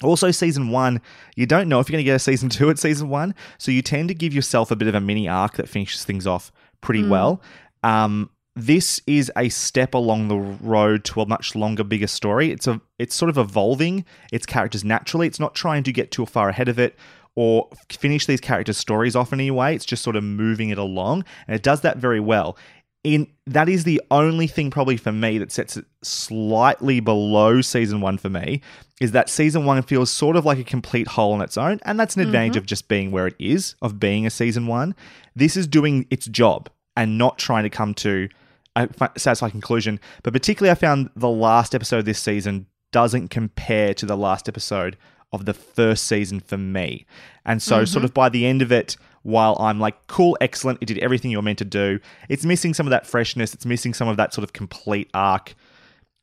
[0.02, 1.00] Also, season one,
[1.36, 3.70] you don't know if you're going to get a season two at season one, so
[3.70, 6.50] you tend to give yourself a bit of a mini arc that finishes things off
[6.80, 7.40] pretty well.
[7.82, 12.52] Um, this is a step along the road to a much longer, bigger story.
[12.52, 15.26] It's a it's sort of evolving its characters naturally.
[15.26, 16.96] It's not trying to get too far ahead of it
[17.36, 19.74] or finish these characters' stories off in any way.
[19.74, 22.56] It's just sort of moving it along, and it does that very well.
[23.02, 28.00] In that is the only thing probably for me that sets it slightly below season
[28.00, 28.62] one for me
[28.98, 32.00] is that season one feels sort of like a complete whole on its own, and
[32.00, 32.58] that's an advantage mm-hmm.
[32.60, 34.94] of just being where it is, of being a season one.
[35.36, 38.28] This is doing its job and not trying to come to
[38.76, 40.00] a satisfying conclusion.
[40.22, 44.96] But particularly, I found the last episode this season doesn't compare to the last episode
[45.32, 47.06] of the first season for me.
[47.44, 48.04] And so, sort mm-hmm.
[48.06, 51.38] of by the end of it, while I'm like, cool, excellent, it did everything you
[51.38, 54.34] were meant to do, it's missing some of that freshness, it's missing some of that
[54.34, 55.54] sort of complete arc.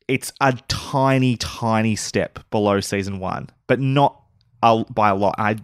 [0.08, 4.20] It's a tiny, tiny step below season one, but not
[4.62, 5.34] a, by a lot.
[5.38, 5.56] I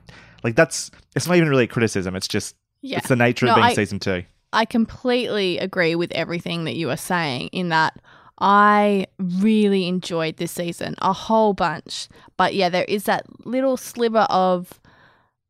[0.43, 2.15] like that's it's not even really a criticism.
[2.17, 2.99] It's just Yeah.
[2.99, 4.25] it's the nature No, of being I- season two.
[4.53, 7.99] I completely agree with everything that you are saying in that
[8.41, 12.09] I really enjoyed this season a whole bunch.
[12.37, 14.81] But yeah, there is that little sliver of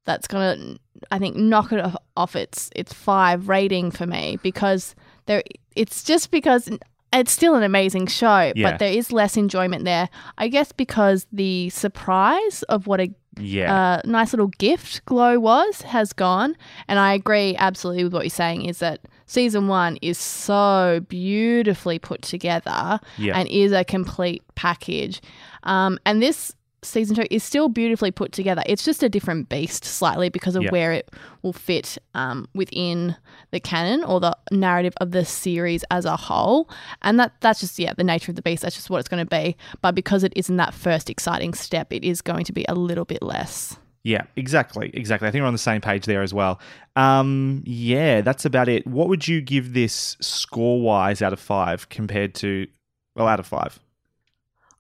[0.07, 0.79] that's going to
[1.13, 4.95] I think knock it off- off its its 5 rating for me because
[5.27, 5.43] there
[5.77, 6.69] it's just because
[7.13, 8.71] it's still an amazing show, Yeah.
[8.71, 10.09] but there is less enjoyment there.
[10.37, 15.83] I guess because the surprise of what a Yeah, uh, nice little gift Glow was
[15.83, 16.57] has gone.
[16.89, 21.99] And I agree absolutely with what you're saying is that season one is so beautifully
[22.01, 23.39] put together Yeah.
[23.39, 25.21] and is a complete package.
[25.63, 28.63] Um, and this season two is still beautifully put together.
[28.65, 30.71] It's just a different beast slightly because of Yeah.
[30.71, 31.11] where it
[31.43, 33.17] will fit um, within
[33.51, 36.71] the canon or the narrative of the series as a whole.
[37.03, 38.63] And that that's just yeah, the nature of the beast.
[38.63, 39.57] That's just what it's going to be.
[39.83, 43.05] But because it isn't that first exciting step, it is going to be a little
[43.05, 43.77] bit less.
[44.05, 45.29] Yeah, exactly, exactly.
[45.29, 46.61] I think we're on the same page there as well.
[46.97, 48.87] Um, yeah, that's about it.
[48.87, 52.67] What would you give this score wise out of five compared to,
[53.15, 53.79] well, out of five?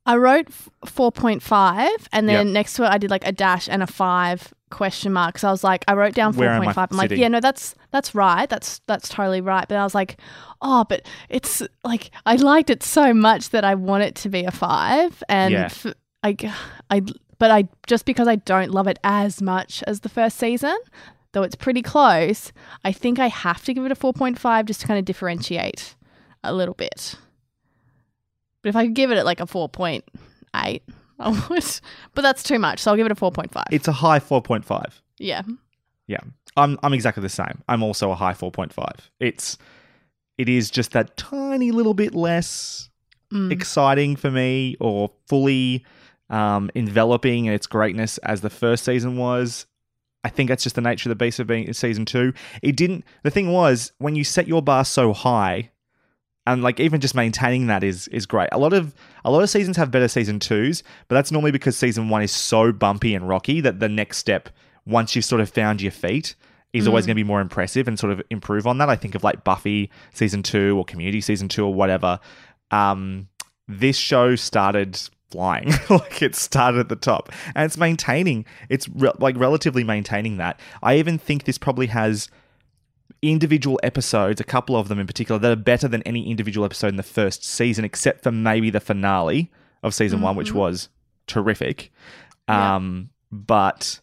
[0.06, 0.48] I wrote
[0.86, 2.52] 4.5 and then Yep.
[2.54, 5.38] next to it I did like a dash and a 5 question mark.
[5.38, 6.88] So I was like I wrote down am I 4.5.
[6.90, 8.48] I'm like, yeah, no, that's that's right.
[8.48, 9.66] That's that's totally right.
[9.68, 10.18] But I was like,
[10.62, 14.44] oh, but it's like I liked it so much that I want it to be
[14.44, 15.64] a 5 and Yeah.
[15.66, 15.86] f-
[16.22, 16.36] I
[16.90, 17.02] I
[17.38, 20.76] but I just because I don't love it as much as the first season,
[21.32, 22.52] though it's pretty close,
[22.84, 25.94] I think I have to give it a 4.5 just to kind of differentiate
[26.44, 27.14] a little bit.
[28.62, 30.02] But if I could give it like a 4.8,
[30.54, 30.80] I
[31.48, 31.64] would.
[32.14, 33.64] But that's too much, so I'll give it a 4.5.
[33.70, 34.84] It's a high 4.5.
[35.18, 35.42] yeah.
[36.06, 36.20] Yeah.
[36.56, 37.62] I'm I'm exactly the same.
[37.68, 38.72] I'm also a high 4.5.
[39.20, 39.58] It's
[40.38, 42.84] it is just that tiny little bit less
[43.30, 43.52] Mm.
[43.52, 45.84] exciting for me or fully
[46.30, 49.66] um, enveloping in its greatness as the first season was.
[50.24, 52.32] I think that's just the nature of the beast of being in season two.
[52.62, 53.04] It didn't.
[53.22, 55.70] The thing was when you set your bar so high,
[56.46, 58.48] and like even just maintaining that is is great.
[58.52, 61.76] A lot of a lot of seasons have better season twos, but that's normally because
[61.76, 64.48] season one is so bumpy and rocky that the next step,
[64.86, 66.34] once you've sort of found your feet,
[66.72, 68.90] is always going to be more impressive and sort of improve on that.
[68.90, 72.18] I think of like Buffy season two or Community season two or whatever.
[72.70, 73.28] Um,
[73.66, 74.98] this show started
[75.30, 75.72] flying.
[75.90, 77.32] Like it started at the top.
[77.54, 78.44] And it's maintaining.
[78.68, 80.60] It's re- like relatively maintaining that.
[80.82, 82.28] I even think this probably has
[83.22, 86.88] individual episodes, a couple of them in particular, that are better than any individual episode
[86.88, 89.50] in the first season, except for maybe the finale
[89.82, 90.88] of season one, which was
[91.26, 91.90] terrific.
[92.48, 92.76] Yeah.
[92.76, 94.00] Um, but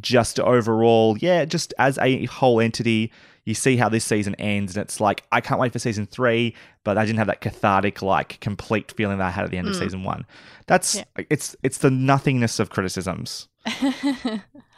[0.00, 3.12] just overall, yeah, just as a whole entity,
[3.46, 6.54] you see how this season ends, and it's like I can't wait for season three,
[6.84, 9.68] but I didn't have that cathartic, like complete feeling that I had at the end
[9.68, 10.26] of season one.
[10.66, 11.04] That's Yeah.
[11.30, 13.48] it's it's the nothingness of criticisms.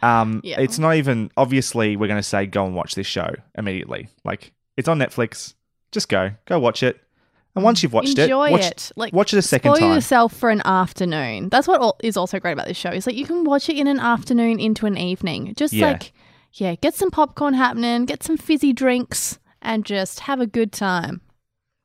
[0.00, 0.60] Um, Yeah.
[0.60, 4.08] it's not even obviously we're going to say go and watch this show immediately.
[4.24, 5.54] Like it's on Netflix.
[5.90, 7.00] Just go, go watch it.
[7.56, 8.92] And once you've watched Enjoy it, watch, it.
[8.94, 9.94] Like watch it a second spoil time.
[9.96, 11.48] yourself for an afternoon.
[11.48, 12.90] That's what al- is also great about this show.
[12.90, 15.54] Is like you can watch it in an afternoon into an evening.
[15.56, 15.88] Just Yeah.
[15.92, 16.12] like
[16.52, 21.20] yeah, get some popcorn happening, get some fizzy drinks, and just have a good time.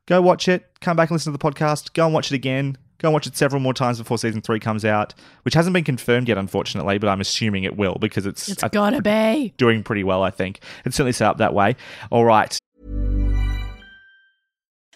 [0.07, 0.65] Go watch it.
[0.81, 1.93] Come back and listen to the podcast.
[1.93, 2.77] Go and watch it again.
[2.99, 5.83] Go and watch it several more times before season three comes out, which hasn't been
[5.83, 6.97] confirmed yet, unfortunately.
[6.97, 9.53] But I'm assuming it will because it's, It's uh, gotta be.
[9.57, 10.23] doing pretty well.
[10.23, 11.75] I think it's certainly set up that way.
[12.11, 12.57] All right,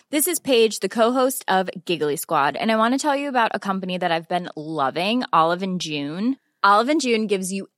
[0.10, 3.52] This is Paige, the co-host of Giggly Squad, and I want to tell you about
[3.54, 6.38] a company that I've been loving, Olive and June.
[6.64, 7.68] Olive and June gives you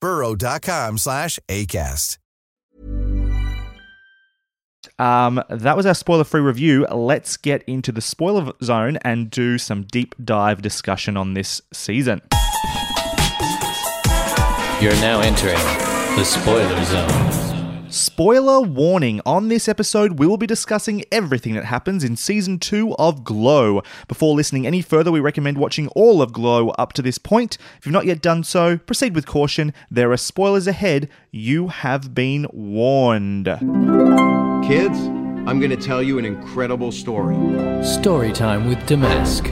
[0.00, 2.18] burrow.com slash ACAST.
[4.98, 6.86] Um, that was our spoiler free review.
[6.86, 12.22] Let's get into the spoiler zone and do some deep dive discussion on this season.
[14.80, 15.56] You're now entering
[16.16, 17.45] the spoiler zone.
[17.96, 22.94] Spoiler warning on this episode, we will be discussing everything that happens in season 2
[22.96, 23.80] of Glow.
[24.06, 27.56] Before listening any further, we recommend watching all of Glow up to this point.
[27.78, 29.72] If you've not yet done so, proceed with caution.
[29.90, 31.08] There are spoilers ahead.
[31.30, 33.46] You have been warned.
[33.46, 34.98] Kids,
[35.48, 37.34] I'm going to tell you an incredible story.
[37.82, 39.50] Story time with Damask.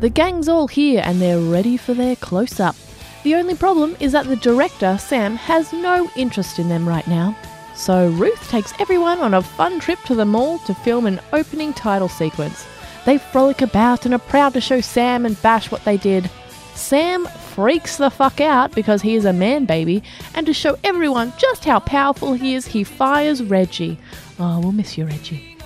[0.00, 2.76] The gang's all here and they're ready for their close up.
[3.22, 7.34] The only problem is that the director, Sam, has no interest in them right now.
[7.78, 11.72] So Ruth takes everyone on a fun trip to the mall to film an opening
[11.72, 12.66] title sequence.
[13.06, 16.28] They frolic about and are proud to show Sam and Bash what they did.
[16.74, 20.02] Sam freaks the fuck out because he is a man baby,
[20.34, 23.96] and to show everyone just how powerful he is, he fires Reggie.
[24.40, 25.56] Oh, we'll miss you, Reggie.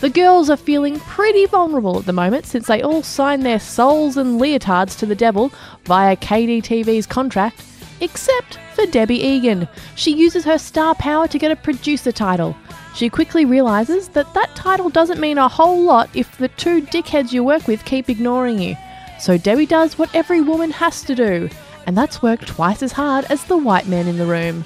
[0.00, 4.16] The girls are feeling pretty vulnerable at the moment since they all signed their souls
[4.16, 5.50] and leotards to the devil
[5.84, 7.60] via KDTV's contract,
[8.00, 9.68] except for Debbie Egan.
[9.94, 12.56] She uses her star power to get a producer title.
[12.94, 17.32] She quickly realizes that that title doesn't mean a whole lot if the two dickheads
[17.32, 18.76] you work with keep ignoring you.
[19.18, 21.48] So Debbie does what every woman has to do,
[21.86, 24.64] and that's work twice as hard as the white men in the room.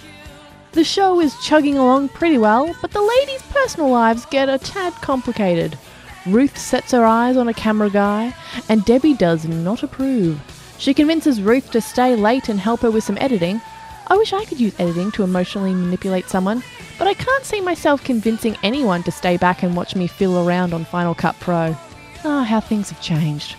[0.73, 4.93] The show is chugging along pretty well, but the ladies' personal lives get a tad
[4.95, 5.77] complicated.
[6.27, 8.35] Ruth sets her eyes on a camera guy,
[8.69, 10.41] and Debbie does not approve.
[10.81, 13.61] She convinces Ruth to stay late and help her with some editing.
[14.07, 16.63] I wish I could use editing to emotionally manipulate someone,
[16.99, 20.73] but I can't see myself convincing anyone to stay back and watch me fiddle around
[20.73, 21.77] on Final Cut Pro.
[22.25, 23.57] Ah, how things have changed.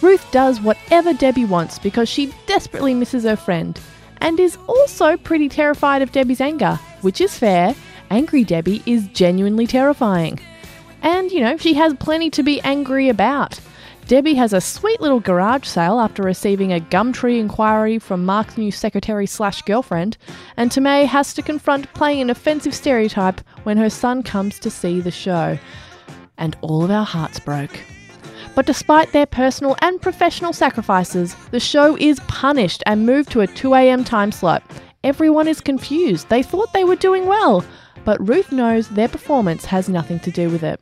[0.00, 3.78] Ruth does whatever Debbie wants because she desperately misses her friend
[4.22, 7.74] and is also pretty terrified of Debbie's anger, which is fair.
[8.10, 10.40] Angry Debbie is genuinely terrifying.
[11.02, 13.60] And, you know, she has plenty to be angry about.
[14.06, 18.70] Debbie has a sweet little garage sale after receiving a Gumtree inquiry from Mark's new
[18.70, 20.16] secretary slash girlfriend,
[20.56, 25.00] and Tammé has to confront playing an offensive stereotype when her son comes to see
[25.00, 25.58] the show.
[26.38, 27.80] And all of our hearts broke.
[28.54, 33.48] But despite their personal and professional sacrifices, the show is punished and moved to a
[33.48, 34.62] 2am time slot.
[35.02, 36.28] Everyone is confused.
[36.28, 37.64] They thought they were doing well,
[38.04, 40.80] but Ruth knows their performance has nothing to do with it.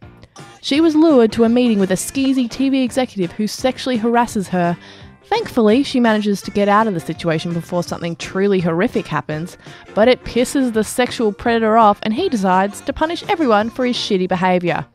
[0.64, 4.78] She was lured to a meeting with a skeezy TV executive who sexually harasses her.
[5.24, 9.58] Thankfully, she manages to get out of the situation before something truly horrific happens,
[9.94, 13.94] but it pisses the sexual predator off and he decides to punish everyone for his
[13.94, 14.86] shitty behaviour.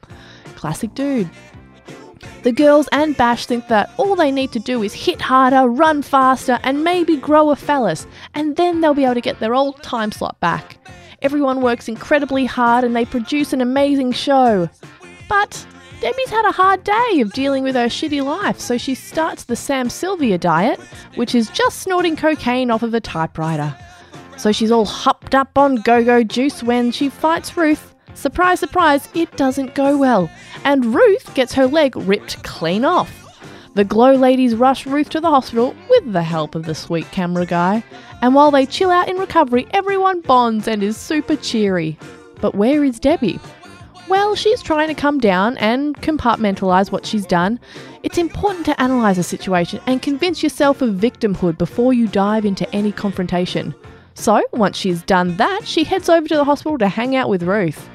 [0.55, 1.29] Classic dude.
[2.41, 6.01] The girls and Bash think that all they need to do is hit harder, run
[6.01, 9.83] faster, and maybe grow a phallus, and then they'll be able to get their old
[9.83, 10.77] time slot back.
[11.21, 14.67] Everyone works incredibly hard and they produce an amazing show.
[15.29, 15.65] But
[16.01, 19.55] Debbie's had a hard day of dealing with her shitty life, so she starts the
[19.55, 20.79] Sam Sylvia diet,
[21.15, 23.73] which is just snorting cocaine off of a typewriter.
[24.37, 27.93] So she's all hopped up on go go juice when she fights Ruth.
[28.13, 30.29] Surprise, surprise, it doesn't go well,
[30.65, 33.13] and Ruth gets her leg ripped clean off.
[33.75, 37.45] The Glow ladies rush Ruth to the hospital with the help of the sweet camera
[37.45, 37.83] guy,
[38.21, 41.97] and while they chill out in recovery, everyone bonds and is super cheery.
[42.41, 43.39] But where is Debbie?
[44.09, 47.59] Well, she's trying to come down and compartmentalize what she's done.
[48.01, 52.67] It's important to analyze a situation and convince yourself of victimhood before you dive into
[52.73, 53.75] any confrontation.
[54.15, 57.43] So, once she's done that, she heads over to the hospital to hang out with
[57.43, 57.87] Ruth.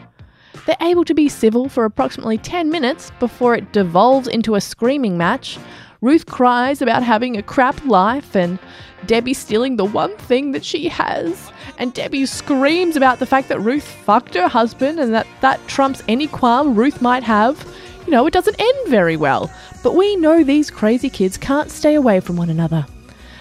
[0.66, 5.18] They're able to be civil for approximately 10 minutes before it devolves into a screaming
[5.18, 5.58] match.
[6.00, 8.60] Ruth cries about having a crap life and
[9.06, 11.50] Debbie stealing the one thing that she has.
[11.78, 16.02] And Debbie screams about the fact that Ruth fucked her husband and that that trumps
[16.08, 17.66] any qualm Ruth might have.
[18.06, 19.50] You know, it doesn't end very well.
[19.82, 22.86] But we know these crazy kids can't stay away from one another.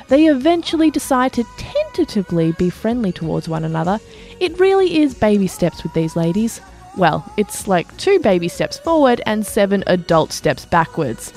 [0.07, 3.99] They eventually decide to tentatively be friendly towards one another.
[4.39, 6.59] It really is baby steps with these ladies.
[6.97, 11.33] Well, it's like two baby steps forward and seven adult steps backwards.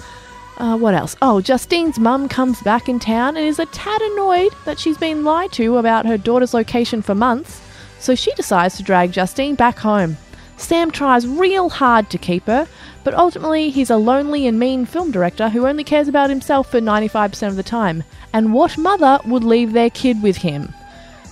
[0.59, 1.16] Uh, what else?
[1.20, 5.22] Oh, Justine's mum comes back in town and is a tad annoyed that she's been
[5.22, 7.61] lied to about her daughter's location for months,
[7.98, 10.16] so she decides to drag Justine back home.
[10.57, 12.66] Sam tries real hard to keep her,
[13.04, 16.80] but ultimately he's a lonely and mean film director who only cares about himself for
[16.80, 18.02] 95% of the time.
[18.32, 20.72] And what mother would leave their kid with him?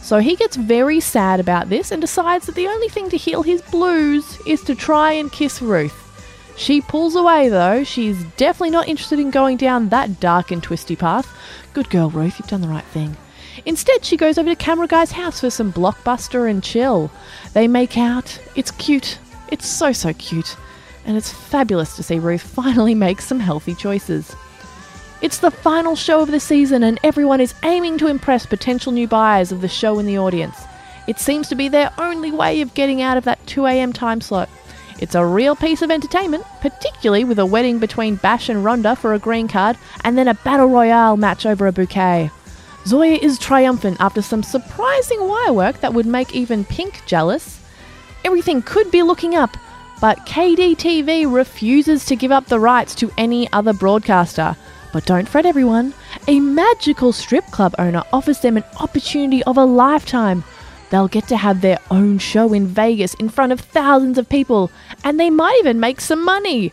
[0.02, 3.42] So he gets very sad about this and decides that the only thing to heal
[3.42, 6.03] his blues is to try and kiss Ruth.
[6.56, 10.96] She pulls away though, she's definitely not interested in going down that dark and twisty
[10.96, 11.28] path.
[11.72, 13.16] Good girl, Ruth, you've done the right thing.
[13.66, 17.10] Instead, she goes over to Camera Guy's house for some blockbuster and chill.
[17.52, 18.38] They make out.
[18.56, 19.18] It's cute.
[19.48, 20.56] It's so, so cute.
[21.06, 24.34] And it's fabulous to see Ruth finally make some healthy choices.
[25.22, 29.08] It's the final show of the season, and everyone is aiming to impress potential new
[29.08, 30.60] buyers of the show in the audience.
[31.06, 34.48] It seems to be their only way of getting out of that 2am time slot.
[35.00, 39.14] It's a real piece of entertainment, particularly with a wedding between Bash and Rhonda for
[39.14, 42.30] a green card, and then a battle royale match over a bouquet.
[42.86, 47.60] Zoya is triumphant after some surprising wire work that would make even Pink jealous.
[48.24, 49.56] Everything could be looking up,
[50.00, 54.56] but KDTV refuses to give up the rights to any other broadcaster.
[54.92, 55.94] But don't fret, everyone.
[56.28, 60.44] A magical strip club owner offers them an opportunity of a lifetime.
[60.94, 64.70] They'll get to have their own show in Vegas in front of thousands of people,
[65.02, 66.70] and they might even make some money.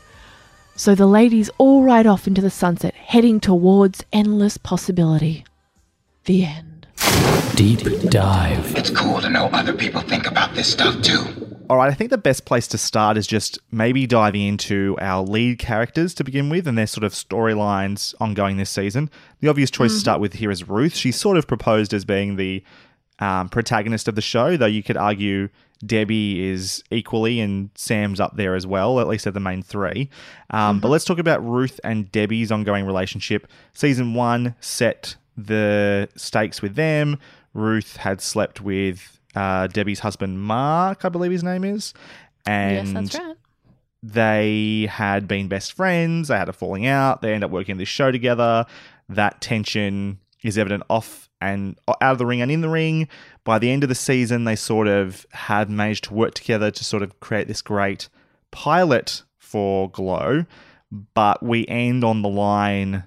[0.76, 5.44] So the ladies all ride off into the sunset, heading towards endless possibility.
[6.26, 6.86] The end.
[7.56, 7.80] Deep
[8.12, 8.76] dive.
[8.78, 11.26] It's cool to know other people think about this stuff too.
[11.68, 15.24] All right, I think the best place to start is just maybe diving into our
[15.24, 19.10] lead characters to begin with and their sort of storylines ongoing this season.
[19.40, 20.02] The obvious choice to mm.
[20.02, 20.94] start with here is Ruth.
[20.94, 22.64] She's sort of proposed as being the
[23.22, 25.48] um, protagonist of the show, though you could argue
[25.86, 30.10] Debbie is equally and Sam's up there as well, at least at the main three.
[30.50, 33.48] Um, But let's talk about Ruth and Debbie's ongoing relationship.
[33.74, 37.18] Season one set the stakes with them.
[37.54, 41.94] Ruth had slept with uh, Debbie's husband, Mark, I believe his name is.
[42.46, 43.36] And yes, that's right.
[44.04, 46.28] they had been best friends.
[46.28, 47.22] They had a falling out.
[47.22, 48.66] They end up working this show together.
[49.10, 53.08] That tension is evident off and out of the ring and in the ring.
[53.44, 56.84] By the end of the season, they sort of had managed to work together to
[56.84, 58.10] sort of create this great
[58.52, 60.46] pilot for Glow.
[61.14, 63.04] But we end on the line.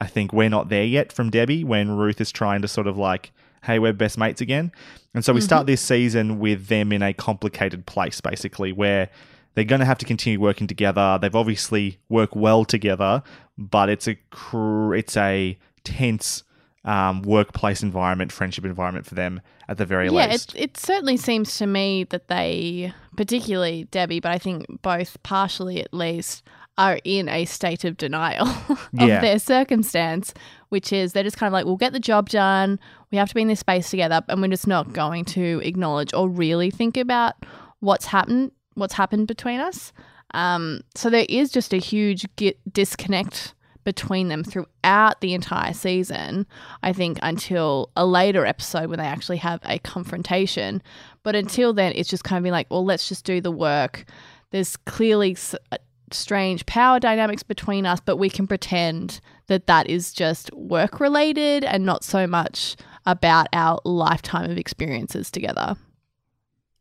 [0.00, 2.98] I think we're not there yet from Debbie when Ruth is trying to sort of
[2.98, 3.32] like,
[3.64, 4.72] hey, we're best mates again.
[5.14, 5.72] And so we start mm-hmm.
[5.72, 9.08] this season with them in a complicated place, basically, where
[9.54, 11.18] they're going to have to continue working together.
[11.20, 13.22] They've obviously worked well together,
[13.56, 16.42] but it's a cr- it's a tense
[16.84, 20.54] um, workplace environment, friendship environment for them at the very Yeah, least.
[20.56, 25.80] it, it certainly seems to me that they, particularly Debbie, but I think both partially
[25.80, 26.42] at least,
[26.78, 29.20] are in a state of denial of Yeah.
[29.20, 30.32] their circumstance,
[30.70, 32.80] which is they're just kind of like, we'll get the job done.
[33.10, 36.12] We have to be in this space together, and we're just not going to acknowledge
[36.14, 37.34] or really think about
[37.80, 39.92] what's happened, what's happened between us.
[40.34, 42.26] Um, so there is just a huge
[42.72, 43.54] disconnect
[43.84, 46.46] between them throughout the entire season.
[46.82, 50.82] I think until a later episode when they actually have a confrontation.
[51.22, 54.04] But until then, it's just kind of being like, well, let's just do the work.
[54.50, 55.36] There's clearly
[55.70, 55.78] uh,
[56.10, 61.64] strange power dynamics between us, but we can pretend that that is just work related
[61.64, 62.76] and not so much
[63.06, 65.76] about our lifetime of experiences together.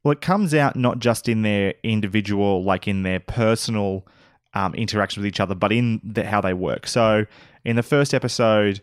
[0.03, 4.05] Well, it comes out not just in their individual, like in their personal
[4.53, 6.87] um, interaction with each other, but in the, how they work.
[6.87, 7.25] So,
[7.63, 8.81] in the first episode,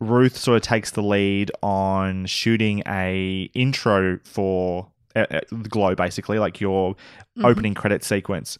[0.00, 5.94] Ruth sort of takes the lead on shooting a intro for uh, uh, the Glow,
[5.94, 6.96] basically, like your
[7.42, 8.58] opening credit sequence,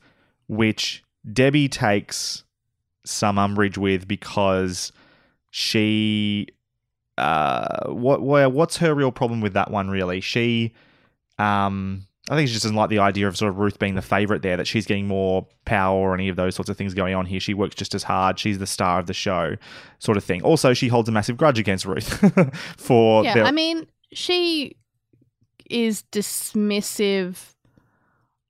[0.49, 2.45] which Debbie takes
[3.05, 4.93] some umbrage with because
[5.51, 6.49] she
[7.19, 8.21] uh what
[8.53, 10.73] what's her real problem with that one really she
[11.39, 14.03] um I think she just doesn't like the idea of sort of Ruth being the
[14.03, 17.15] favorite there, that she's getting more power or any of those sorts of things going
[17.15, 17.39] on here.
[17.39, 18.39] She works just as hard.
[18.39, 19.57] She's the star of the show,
[19.99, 20.43] sort of thing.
[20.43, 24.77] Also, she holds a massive grudge against Ruth for yeah, their, I mean, she
[25.69, 27.55] is dismissive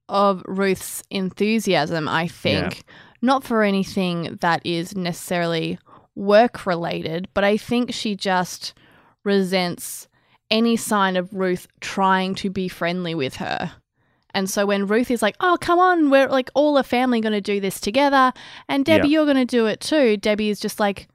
[0.09, 2.85] of Ruth's enthusiasm, I think.
[3.23, 5.79] Not for anything that is necessarily
[6.15, 8.75] work related, but I think she just
[9.25, 10.09] resents
[10.51, 13.73] any sign of Ruth trying to be friendly with her.
[14.37, 17.33] And so when Ruth is like, "Oh, come on, we're like all a family going
[17.33, 18.33] to do this together,"
[18.69, 19.19] and Debbie, Yeah.
[19.21, 20.17] you're going to do it too.
[20.17, 21.09] Debbie is just like,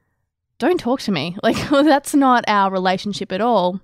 [0.58, 1.36] "Don't talk to me.
[1.42, 3.80] Like that's not our relationship at all."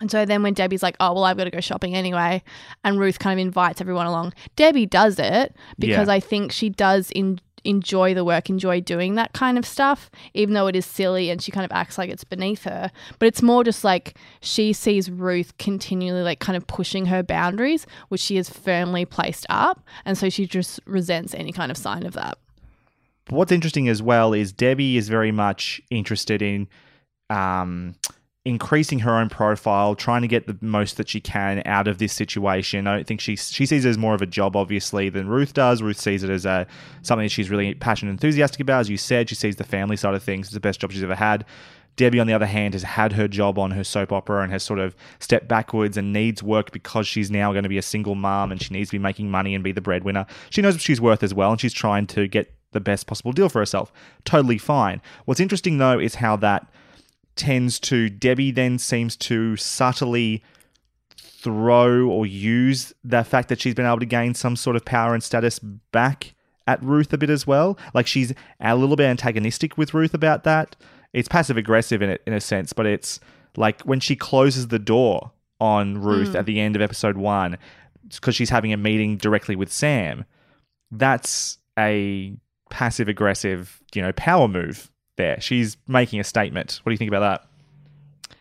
[0.00, 2.42] And so then when Debbie's like, "Oh, well, I've got to go shopping anyway,"
[2.84, 6.14] and Ruth kind of invites everyone along, Debbie does it because Yeah.
[6.14, 10.54] I think she does in- enjoy the work, enjoy doing that kind of stuff, even
[10.54, 12.90] though it is silly and she kind of acts like it's beneath her.
[13.18, 17.86] But it's more just like she sees Ruth continually like kind of pushing her boundaries,
[18.08, 22.06] which she has firmly placed up, and so she just resents any kind of sign
[22.06, 22.38] of that.
[23.28, 26.66] what's interesting as well is Debbie is very much interested in
[27.28, 27.94] um,
[28.48, 32.14] increasing her own profile, trying to get the most that she can out of this
[32.14, 32.86] situation.
[32.86, 35.52] I don't think she she sees it as more of a job, obviously, than Ruth
[35.52, 35.82] does.
[35.82, 36.66] Ruth sees it as a
[37.02, 38.80] something that she's really passionate, and enthusiastic about.
[38.80, 40.46] As you said, she sees the family side of things.
[40.46, 41.44] It's the best job she's ever had.
[41.96, 44.62] Debbie, on the other hand, has had her job on her soap opera and has
[44.62, 48.14] sort of stepped backwards and needs work because she's now going to be a single
[48.14, 50.24] mom and she needs to be making money and be the breadwinner.
[50.48, 53.32] She knows what she's worth as well and she's trying to get the best possible
[53.32, 53.92] deal for herself.
[54.24, 55.02] Totally fine.
[55.24, 56.70] What's interesting though is how that
[57.38, 60.42] tends to, Debbie then seems to subtly
[61.16, 65.14] throw or use the fact that she's been able to gain some sort of power
[65.14, 66.34] and status back
[66.66, 67.78] at Ruth a bit as well.
[67.94, 70.76] Like she's a little bit antagonistic with Ruth about that.
[71.12, 73.20] It's passive aggressive in it in a sense, but it's
[73.56, 76.36] like when she closes the door on Ruth hmm.
[76.36, 77.56] at the end of episode one
[78.08, 80.24] because she's having a meeting directly with Sam.
[80.90, 82.36] That's a
[82.68, 85.38] passive aggressive, you know, power move there.
[85.40, 86.80] She's making a statement.
[86.82, 88.32] What do you think about that?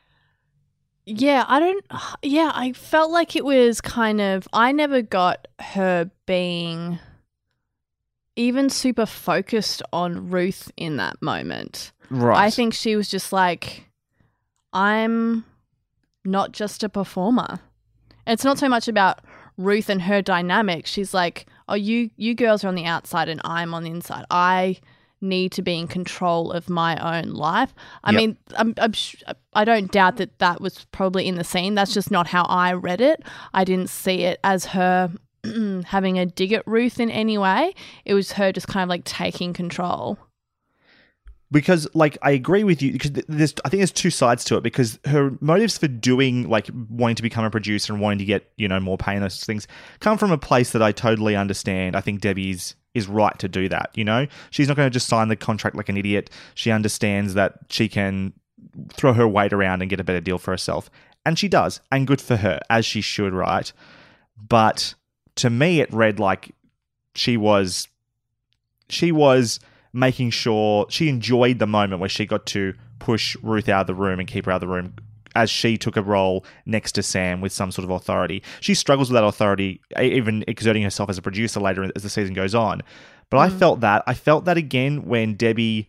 [1.06, 1.86] Yeah, I don't.
[2.22, 4.48] Yeah, I felt like it was kind of.
[4.54, 7.00] I never got her being
[8.36, 11.92] even super focused on Ruth in that moment.
[12.10, 12.38] Right.
[12.38, 13.86] I think she was just like,
[14.74, 15.46] I'm
[16.24, 17.60] not just a performer.
[18.26, 19.20] It's not so much about
[19.58, 20.86] Ruth and her dynamic.
[20.86, 24.26] She's like, oh, you you girls are on the outside and I'm on the inside.
[24.30, 24.78] I
[25.22, 27.74] need to be in control of my own life.
[28.04, 28.18] I Yep.
[28.18, 31.76] mean, I'm, I'm sh- I don't doubt that that was probably in the scene.
[31.76, 33.24] That's just not how I read it.
[33.54, 35.12] I didn't see it as her
[35.86, 37.74] having a dig at Ruth in any way.
[38.06, 40.20] It was her just kind of like taking control.
[41.52, 44.58] because like I agree with you because th- there's I think there's two sides to
[44.58, 48.26] it because her motives for doing like wanting to become a producer and wanting to
[48.26, 49.68] get you know more pay and those things
[50.00, 51.96] come from a place that I totally understand.
[51.96, 53.92] I think Debbie's is right to do that.
[53.96, 56.30] You know, she's not going to just sign the contract like an idiot.
[56.56, 58.34] She understands that she can
[58.92, 60.90] throw her weight around and get a better deal for herself,
[61.26, 63.72] and she does, and good for her as she should, right?
[64.38, 64.94] But
[65.36, 66.54] to me, it read like
[67.16, 67.88] she was
[68.90, 69.60] she was
[69.94, 73.96] making sure she enjoyed the moment where she got to push Ruth out of the
[73.96, 74.94] room and keep her out of the room
[75.38, 78.42] as she took a role next to Sam with some sort of authority.
[78.60, 82.34] She struggles with that authority, even exerting herself as a producer later as the season
[82.34, 82.82] goes on.
[83.30, 84.04] But I felt that.
[84.08, 85.88] I felt that again when Debbie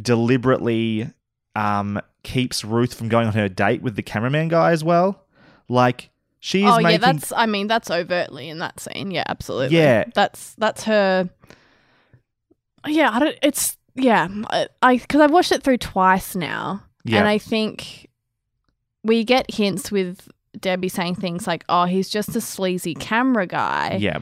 [0.00, 1.10] deliberately
[1.54, 5.24] um, keeps Ruth from going on her date with the cameraman guy as well.
[5.68, 6.10] Like
[6.40, 9.10] she is oh making yeah, that's I mean that's overtly in that scene.
[9.10, 9.76] Yeah, absolutely.
[9.76, 10.04] Yeah.
[10.14, 11.30] that's that's her.
[12.86, 13.38] Yeah, I don't.
[13.42, 14.28] It's yeah,
[14.82, 17.18] I because I've watched it through twice now, Yeah.
[17.18, 18.08] and I think
[19.04, 20.28] we get hints with
[20.58, 24.18] Debbie saying things like, "Oh, he's just a sleazy camera guy." yeah.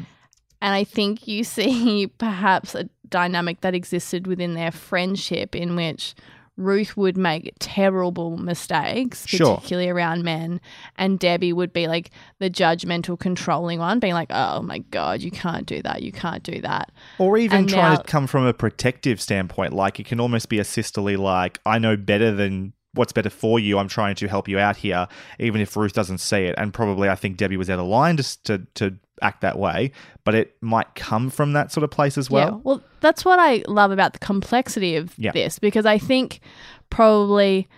[0.63, 6.15] And I think you see perhaps a dynamic that existed within their friendship in which
[6.57, 9.57] Ruth would make terrible mistakes, Sure.
[9.57, 10.61] particularly around men,
[10.97, 15.31] and Debbie would be like the judgmental, controlling one, being like, oh my God, you
[15.31, 16.93] can't do that, you can't do that.
[17.19, 19.73] Or even And trying now- to come from a protective standpoint.
[19.73, 23.59] Like it can almost be a sisterly, like, I know better than what's better for
[23.61, 23.79] you.
[23.79, 25.07] I'm trying to help you out here,
[25.39, 26.55] even if Ruth doesn't see it.
[26.59, 29.93] And probably I think Debbie was out of line just to, to act that way,
[30.25, 32.61] but it might come from that sort of place as yeah, well.
[32.65, 35.33] well, that's what I love about the complexity of Yeah.
[35.33, 36.41] this because I think
[36.89, 37.69] probably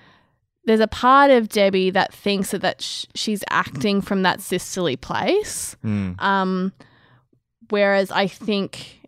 [0.64, 4.96] there's a part of Debbie that thinks that, that sh- she's acting from that sisterly
[4.96, 5.76] place.
[5.84, 6.20] Mm.
[6.22, 6.72] Um,
[7.68, 9.00] whereas I think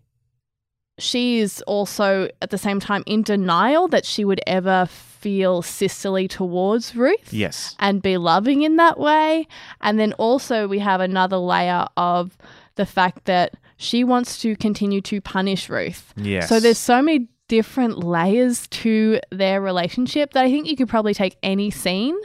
[0.98, 4.86] she is also at the same time in denial that she would ever
[5.24, 7.74] feel sisterly towards Ruth Yes.
[7.78, 9.48] and be loving in that way.
[9.80, 12.36] And then also we have another layer of
[12.74, 16.12] the fact that she wants to continue to punish Ruth.
[16.16, 16.48] Yes.
[16.50, 21.14] So there's so many different layers to their relationship that I think you could probably
[21.14, 22.16] take any scene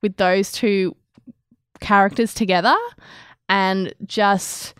[0.00, 0.96] with those two
[1.80, 2.76] characters together
[3.50, 4.74] and just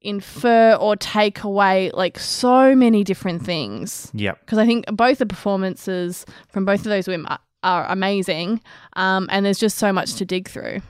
[0.00, 4.40] infer or take away like so many different things Yep.
[4.40, 7.26] because I think both the performances from both of those women,
[7.64, 8.60] are amazing,
[8.94, 10.80] um, and there's just so much to dig through.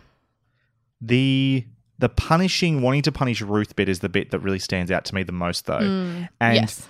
[1.00, 1.64] The
[1.98, 5.14] the punishing, wanting to punish Ruth bit is the bit that really stands out to
[5.14, 5.78] me the most, though.
[5.80, 6.86] Mm, and yes.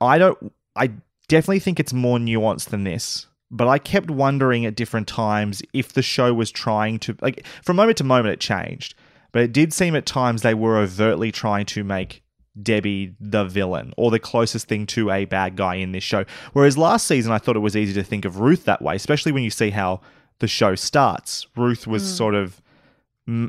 [0.00, 0.52] I don't.
[0.76, 0.90] I
[1.28, 3.26] definitely think it's more nuanced than this.
[3.50, 7.76] But I kept wondering at different times if the show was trying to like from
[7.76, 8.94] moment to moment it changed.
[9.32, 12.22] But it did seem at times they were overtly trying to make
[12.60, 16.24] Debbie the villain or the closest thing to a bad guy in this show.
[16.52, 19.32] Whereas last season I thought it was easy to think of Ruth that way, especially
[19.32, 20.00] when you see how
[20.38, 21.46] the show starts.
[21.56, 22.60] Ruth was sort of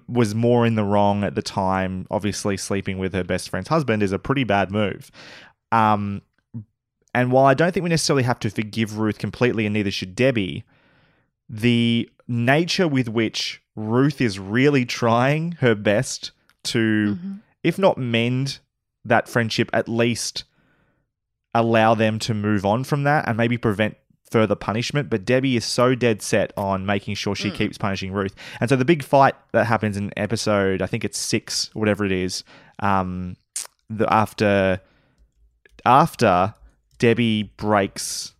[0.07, 2.05] was more in the wrong at the time.
[2.11, 5.11] Obviously, sleeping with her best friend's husband is a pretty bad move.
[5.71, 6.21] Um,
[7.13, 10.15] and while I don't think we necessarily have to forgive Ruth completely, and neither should
[10.15, 10.63] Debbie,
[11.49, 16.31] the nature with which Ruth is really trying her best
[16.65, 17.17] to,
[17.63, 18.59] if not mend
[19.05, 20.43] that friendship, at least
[21.53, 23.95] allow them to move on from that and maybe prevent
[24.31, 25.09] further punishment.
[25.09, 28.33] But Debbie is so dead set on making sure she keeps punishing Ruth.
[28.59, 32.11] And so the big fight that happens in episode, I think it's six, whatever it
[32.11, 32.43] is,
[32.79, 33.35] um,
[33.89, 34.81] the, after
[35.85, 36.53] after
[36.97, 38.33] Debbie breaks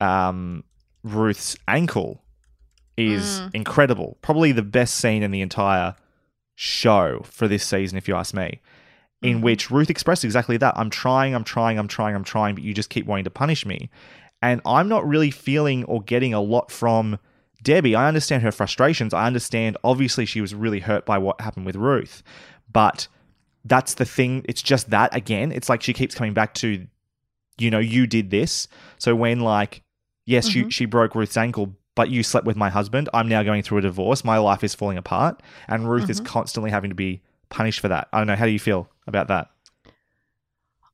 [0.00, 0.62] um,
[1.02, 2.22] Ruth's ankle
[2.98, 3.54] is mm.
[3.54, 4.18] incredible.
[4.20, 5.94] Probably the best scene in the entire
[6.56, 8.60] show for this season, if you ask me.
[9.20, 9.44] In mm-hmm.
[9.44, 10.74] which Ruth expressed exactly that.
[10.76, 13.64] I'm trying, I'm trying, I'm trying, I'm trying, but you just keep wanting to punish
[13.64, 13.90] me.
[14.42, 17.18] And I'm not really feeling or getting a lot from
[17.62, 17.96] Debbie.
[17.96, 19.12] I understand her frustrations.
[19.12, 22.22] I understand, obviously, she was really hurt by what happened with Ruth.
[22.72, 23.08] But
[23.64, 24.44] that's the thing.
[24.48, 25.50] It's just that again.
[25.50, 26.86] It's like she keeps coming back to,
[27.58, 28.68] you know, you did this.
[28.98, 29.82] So when like,
[30.26, 30.68] yes, she mm-hmm.
[30.68, 33.08] she broke Ruth's ankle, but you slept with my husband.
[33.12, 34.24] I'm now going through a divorce.
[34.24, 36.26] My life is falling apart, and Ruth is mm-hmm.
[36.26, 38.06] constantly having to be punished for that.
[38.12, 38.36] I don't know.
[38.36, 39.50] How do you feel about that?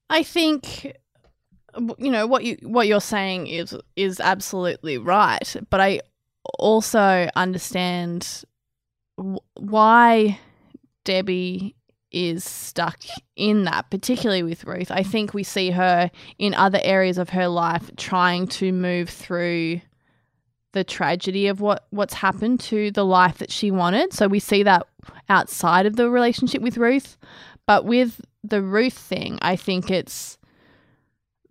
[0.09, 0.96] I think
[1.98, 6.00] you know what you what you're saying is is absolutely right, but I
[6.59, 8.42] also understand
[9.18, 10.40] w- why
[11.05, 11.76] Debbie
[12.12, 13.02] is stuck
[13.36, 14.90] in that, particularly with Ruth.
[14.90, 19.82] I think we see her in other areas of her life trying to move through
[20.74, 24.12] the tragedy of what what's happened to the life that she wanted.
[24.12, 24.86] So we see that
[25.28, 27.16] outside of the relationship with Ruth,
[27.66, 30.36] but with the Ruth thing, I think it's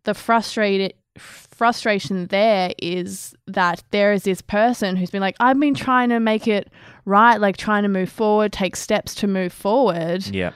[0.03, 5.75] the frustrated frustration there is that there is this person who's been like I've been
[5.75, 6.69] trying to make it
[7.05, 10.51] right, like trying to move forward, take steps to move forward Yeah.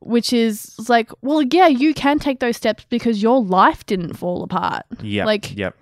[0.00, 4.42] which is like, well, yeah, you can take those steps because your life didn't fall
[4.42, 4.82] apart.
[5.00, 5.24] Yeah.
[5.24, 5.74] Like, yep.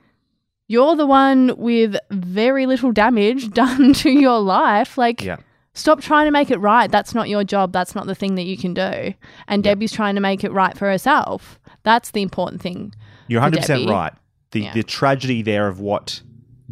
[0.66, 4.96] You're the one with very little damage done to your life.
[4.98, 5.36] Like, Yeah.
[5.74, 6.90] stop trying to make it right.
[6.90, 7.72] That's not your job.
[7.72, 9.14] That's not the thing that you can do.
[9.48, 11.58] And Debbie's trying to make it right for herself.
[11.82, 12.94] That's the important thing.
[13.28, 13.90] You're 100 percent Debbie.
[13.92, 14.12] right.
[14.52, 14.72] The Yeah.
[14.74, 16.22] the tragedy there of what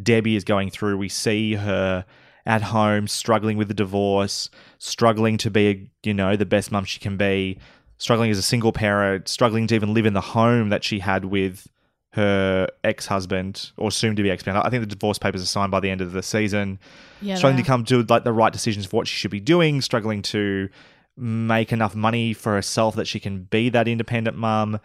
[0.03, 0.97] Debbie is going through.
[0.99, 2.05] We see her
[2.47, 6.99] at home struggling with the divorce, struggling to be, you know, the best mum she
[6.99, 7.59] can be,
[7.99, 11.25] struggling as a single parent, struggling to even live in the home that she had
[11.27, 11.69] with
[12.13, 14.67] her ex-husband or soon to be ex-husband.
[14.67, 16.79] I think the divorce papers are signed by the end of the season.
[17.21, 19.81] Yeah, struggling to come to like the right decisions for what she should be doing,
[19.81, 20.69] struggling to
[21.17, 24.79] make enough money for herself that she can be that independent mum.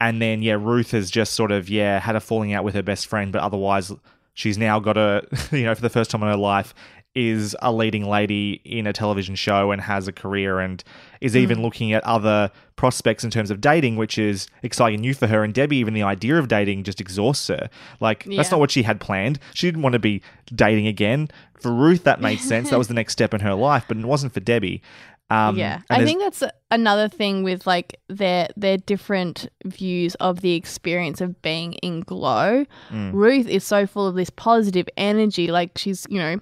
[0.00, 2.82] And then yeah, Ruth has just sort of yeah had a falling out with her
[2.82, 3.92] best friend, but otherwise
[4.34, 6.74] she's now got a you know for the first time in her life
[7.14, 10.82] is a leading lady in a television show and has a career and
[11.20, 11.64] is even Hmm.
[11.64, 15.44] looking at other prospects in terms of dating, which is exciting new for her.
[15.44, 17.68] And Debbie, even the idea of dating just exhausts her.
[18.00, 19.38] Like that's not what she had planned.
[19.52, 20.22] She didn't want to be
[20.54, 21.28] dating again.
[21.60, 22.70] For Ruth, that made sense.
[22.70, 24.82] That was the next step in her life, but it wasn't for Debbie.
[25.30, 30.52] Um, yeah, I think that's another thing with like their their different views of the
[30.54, 32.66] experience of being in Glow.
[32.90, 33.12] Mm.
[33.14, 36.38] Ruth is so full of this positive energy, like she's you know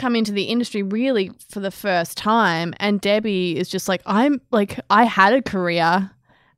[0.00, 4.40] come into the industry really for the first time, and Debbie is just like I'm
[4.50, 6.10] like I had a career,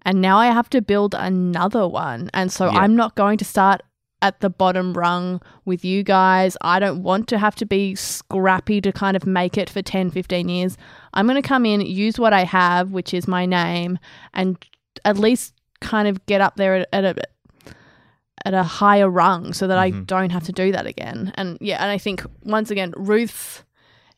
[0.03, 2.79] and now I have to build another one, and so Yeah.
[2.79, 3.83] I'm not going to start
[4.23, 6.57] at the bottom rung with you guys.
[6.61, 10.11] I don't want to have to be scrappy to kind of make it for 10,
[10.13, 10.79] 15 years.
[11.13, 13.99] I'm going to come in, use what I have, which is my name,
[14.33, 14.65] and
[15.05, 17.15] at least kind of get up there at, at a
[18.45, 20.05] at a higher rung so that I mm-hmm.
[20.05, 21.33] don't have to do that again.
[21.37, 23.65] And yeah, and I think once again, Ruth's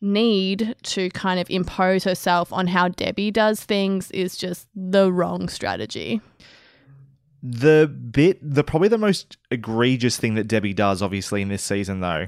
[0.01, 5.49] need to kind of impose herself on how Debbie does things is just the wrong
[5.49, 6.20] strategy.
[7.43, 12.01] The bit, the probably the most egregious thing that Debbie does, obviously in this season,
[12.01, 12.27] though,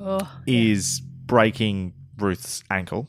[0.00, 3.08] Oh, is breaking Ruth's ankle.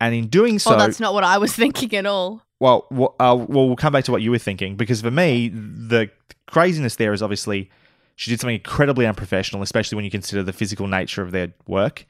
[0.00, 2.42] And in doing oh, so, oh that's not what I was thinking at all.
[2.60, 5.48] Well, wh- uh, well, we'll come back to what you were thinking because for me,
[5.48, 6.10] the
[6.46, 7.70] craziness there is obviously
[8.16, 12.04] she did something incredibly unprofessional, especially when you consider the physical nature of their work,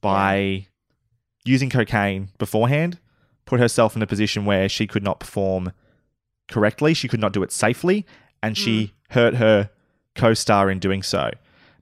[0.00, 0.66] by
[1.44, 2.98] using cocaine beforehand,
[3.46, 5.72] put herself in a position where she could not perform
[6.48, 8.06] correctly, she could not do it safely,
[8.42, 9.70] and she hurt her
[10.14, 11.30] co star in doing so.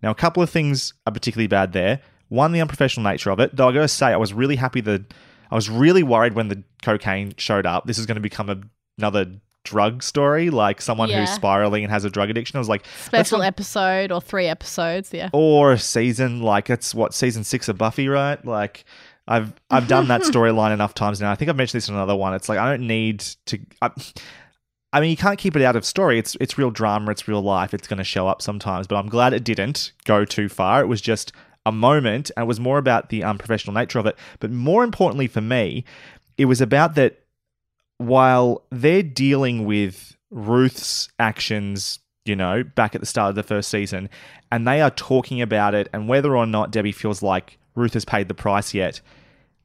[0.02, 2.00] Now, a couple of things are particularly bad there.
[2.28, 5.12] One, the unprofessional nature of it, though I gotta say, I was really happy that
[5.52, 7.86] I was really worried when the cocaine showed up.
[7.86, 8.58] This is going to become a,
[8.98, 9.26] another
[9.64, 11.20] drug story, like someone Yeah.
[11.20, 12.56] who's spiraling and has a drug addiction.
[12.56, 15.12] I was like, Special not- episode or three episodes.
[15.12, 15.28] Yeah.
[15.32, 18.44] or a season like it's what season six of Buffy, right?
[18.44, 18.84] Like
[19.28, 21.30] I've I've done that storyline enough times now.
[21.30, 22.34] I think I've mentioned this in another one.
[22.34, 23.60] It's like I don't need to.
[23.80, 23.90] I,
[24.94, 26.18] I mean, you can't keep it out of story.
[26.18, 27.10] It's it's real drama.
[27.12, 27.72] It's real life.
[27.72, 28.86] It's going to show up sometimes.
[28.86, 30.80] But I'm glad it didn't go too far.
[30.82, 31.32] It was just
[31.64, 34.16] a moment, and it was more about the um, unprofessional nature of it.
[34.40, 35.84] But more importantly for me,
[36.36, 37.20] it was about that
[37.98, 43.68] while they're dealing with Ruth's actions, you know, back at the start of the first
[43.68, 44.08] season,
[44.50, 48.04] and they are talking about it and whether or not Debbie feels like Ruth has
[48.04, 49.00] paid the price yet,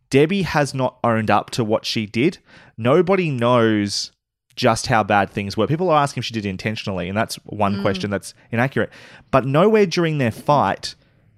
[0.09, 2.37] Debbie has not owned up to what she did.
[2.77, 4.11] Nobody knows
[4.55, 5.67] just how bad things were.
[5.67, 7.81] People are asking if she did it intentionally, and that's one mm.
[7.81, 8.89] question that's inaccurate.
[9.31, 10.95] But nowhere during their fight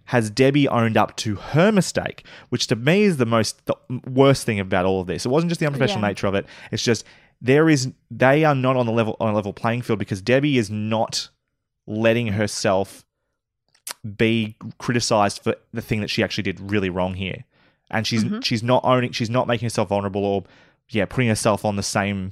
[0.09, 3.75] has Debbie owned up to her mistake, which to me is the most the
[4.07, 5.25] worst thing about all of this.
[5.25, 6.07] It wasn't just the unprofessional Yeah.
[6.09, 6.45] nature of it.
[6.71, 7.05] It's just
[7.41, 10.57] there is they are not on the level on a level playing field because Debbie
[10.57, 11.29] is not
[11.85, 13.05] letting herself
[14.17, 17.45] be criticized for the thing that she actually did really wrong here.
[17.91, 20.43] And she's she's not owning she's not making herself vulnerable or
[20.89, 22.31] yeah, putting herself on the same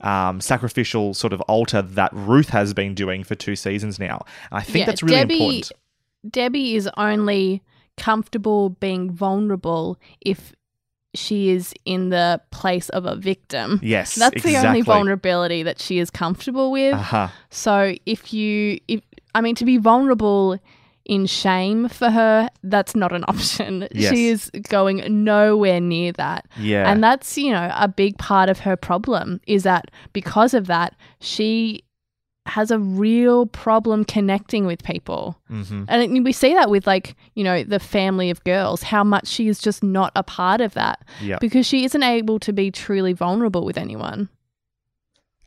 [0.00, 4.24] um, sacrificial sort of altar that Ruth has been doing for two seasons now.
[4.52, 5.72] And I think Yeah, that's really Debbie, important.
[6.28, 7.62] Debbie is only
[7.96, 10.52] comfortable being vulnerable if
[11.14, 13.80] she is in the place of a victim.
[13.82, 16.94] Yes, That's the only vulnerability that she is comfortable with.
[16.94, 17.28] Uh-huh.
[17.50, 19.00] So if you if
[19.34, 20.58] I mean to be vulnerable
[21.08, 23.88] in shame for her, that's not an option.
[23.92, 24.12] Yes.
[24.12, 26.46] She is going nowhere near that.
[26.58, 26.90] Yeah.
[26.90, 30.94] And that's, you know, a big part of her problem is that because of that,
[31.20, 31.82] she
[32.48, 35.38] has a real problem connecting with people.
[35.50, 35.84] Mhm.
[35.88, 39.48] And we see that with like, you know, the family of girls, how much she
[39.48, 41.40] is just not a part of that Yep.
[41.40, 44.28] because she isn't able to be truly vulnerable with anyone.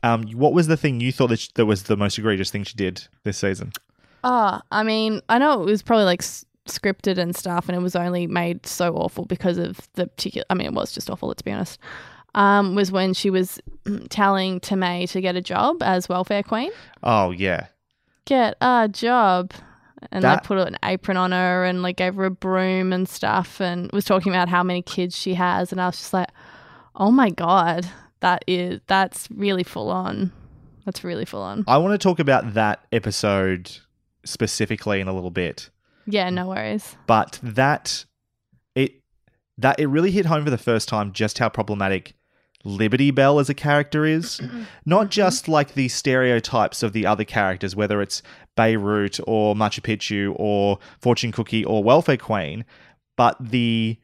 [0.02, 2.64] Um, what was the thing you thought that, sh- that was the most egregious thing
[2.64, 3.72] she did this season?
[4.24, 7.80] Oh, I mean, I know it was probably like s- scripted and stuff, and it
[7.82, 10.44] was only made so awful because of the particular.
[10.50, 11.28] I mean, it was just awful.
[11.28, 11.78] Let's be honest.
[12.34, 13.60] Um, was when she was
[14.08, 16.70] telling Tammé to get a job as welfare queen.
[17.02, 17.66] Oh yeah,
[18.24, 19.52] Get a job,
[20.10, 23.08] and That- like put an apron on her and like gave her a broom and
[23.08, 26.28] stuff, and was talking about how many kids she has, and I was just like,
[26.96, 27.86] oh my god,
[28.20, 30.32] that is that's really full on.
[30.86, 31.64] That's really full on.
[31.68, 33.70] I want to talk about that episode
[34.24, 35.68] specifically in a little bit,
[36.06, 36.96] Yeah, no worries.
[37.06, 38.04] but that
[38.74, 39.00] it
[39.58, 42.14] that it really hit home for the first time just how problematic
[42.64, 44.40] Liberty Bell as a character is.
[44.86, 45.08] Not mm-hmm.
[45.10, 48.22] just like the stereotypes of the other characters, whether it's
[48.56, 52.64] Beirut or Machu Picchu or Fortune Cookie or Welfare Queen,
[53.16, 53.98] but the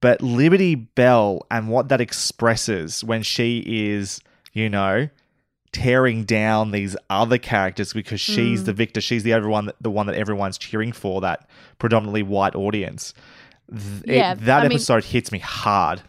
[0.00, 4.20] but Liberty Bell and what that expresses when she is,
[4.54, 5.08] you know,
[5.72, 8.76] tearing down these other characters because she's the mm.
[8.76, 11.48] victor, she's the everyone the one that everyone's cheering for that
[11.78, 13.14] predominantly white audience.
[13.70, 16.02] Th- it- Yeah, that I mean- episode hits me hard.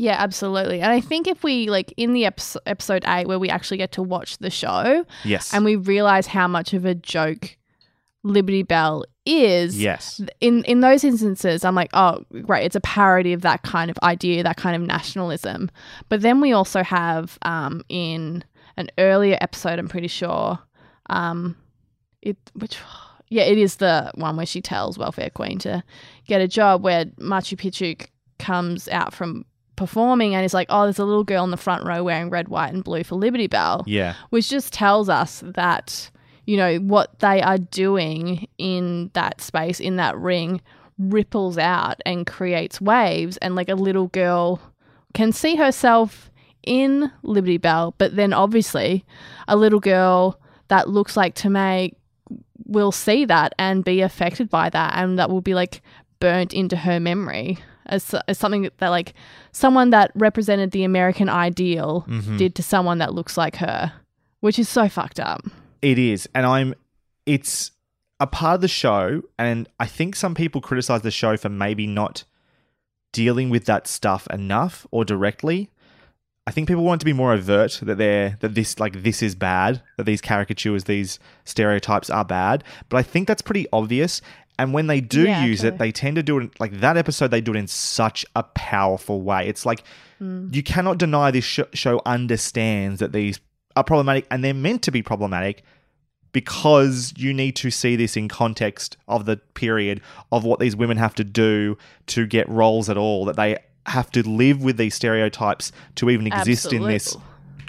[0.00, 0.80] Yeah, absolutely.
[0.80, 3.92] And I think if we like in the episode, episode 8 where we actually get
[3.92, 5.52] to watch the show Yes.
[5.52, 7.58] and we realize how much of a joke
[8.22, 9.78] Liberty Bell is.
[9.78, 10.22] Yes.
[10.40, 13.98] In in those instances I'm like, "Oh, great, it's a parody of that kind of
[14.02, 15.70] idea, that kind of nationalism."
[16.08, 18.42] But then we also have um in
[18.78, 20.58] an earlier episode, I'm pretty sure,
[21.10, 21.56] um
[22.22, 22.78] it which
[23.28, 25.82] yeah, it is the one where she tells Welfare Queen to
[26.26, 28.06] get a job where Machu Picchu
[28.38, 29.44] comes out from
[29.80, 32.48] performing and it's like, oh, there's a little girl in the front row wearing red,
[32.48, 33.82] white, and blue for Liberty Bell.
[33.86, 34.14] Yeah.
[34.28, 36.10] Which just tells us that,
[36.44, 40.60] you know, what they are doing in that space, in that ring,
[40.98, 43.38] ripples out and creates waves.
[43.38, 44.60] And like a little girl
[45.14, 46.30] can see herself
[46.62, 49.06] in Liberty Bell, but then obviously
[49.48, 51.94] a little girl that looks like Tammé
[52.66, 55.80] will see that and be affected by that and that will be like
[56.20, 57.58] burnt into her memory
[57.90, 59.12] as, as something that like
[59.52, 62.38] someone that represented the American ideal Mhm.
[62.38, 63.92] did to someone that looks like her,
[64.40, 65.42] which is so fucked up.
[65.82, 66.28] It is.
[66.34, 66.74] And I'm
[67.26, 67.72] it's
[68.18, 71.86] a part of the show and I think some people criticize the show for maybe
[71.86, 72.24] not
[73.12, 75.70] dealing with that stuff enough or directly.
[76.46, 79.34] I think people want to be more overt that they're that this like this is
[79.34, 82.64] bad, that these caricatures, these stereotypes are bad.
[82.88, 84.20] But I think that's pretty obvious.
[84.60, 87.30] And when they do Yeah, use it, they tend to do it like that episode.
[87.30, 89.48] They do it in such a powerful way.
[89.48, 89.84] It's like
[90.20, 90.54] mm.
[90.54, 93.40] you cannot deny this sh- show understands that these
[93.74, 95.62] are problematic and they're meant to be problematic
[96.32, 100.98] because you need to see this in context of the period of what these women
[100.98, 103.56] have to do to get roles at all that they
[103.86, 107.16] have to live with these stereotypes to even exist in this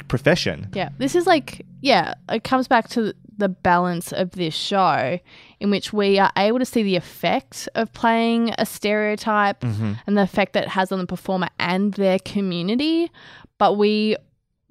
[0.09, 5.19] profession Yeah, this is like, yeah, it comes back to the balance of this show
[5.59, 9.93] in which we are able to see the effect of playing a stereotype mm-hmm.
[10.05, 13.11] and the effect that it has on the performer and their community.
[13.57, 14.15] But we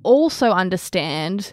[0.05, 1.53] also understand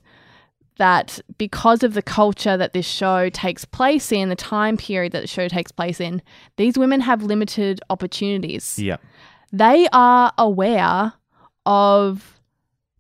[0.78, 5.22] that because of the culture that this show takes place in, the time period that
[5.22, 6.22] the show takes place in,
[6.58, 8.78] these women have limited opportunities.
[8.78, 8.98] Yeah.
[9.52, 11.14] They are aware
[11.66, 12.40] of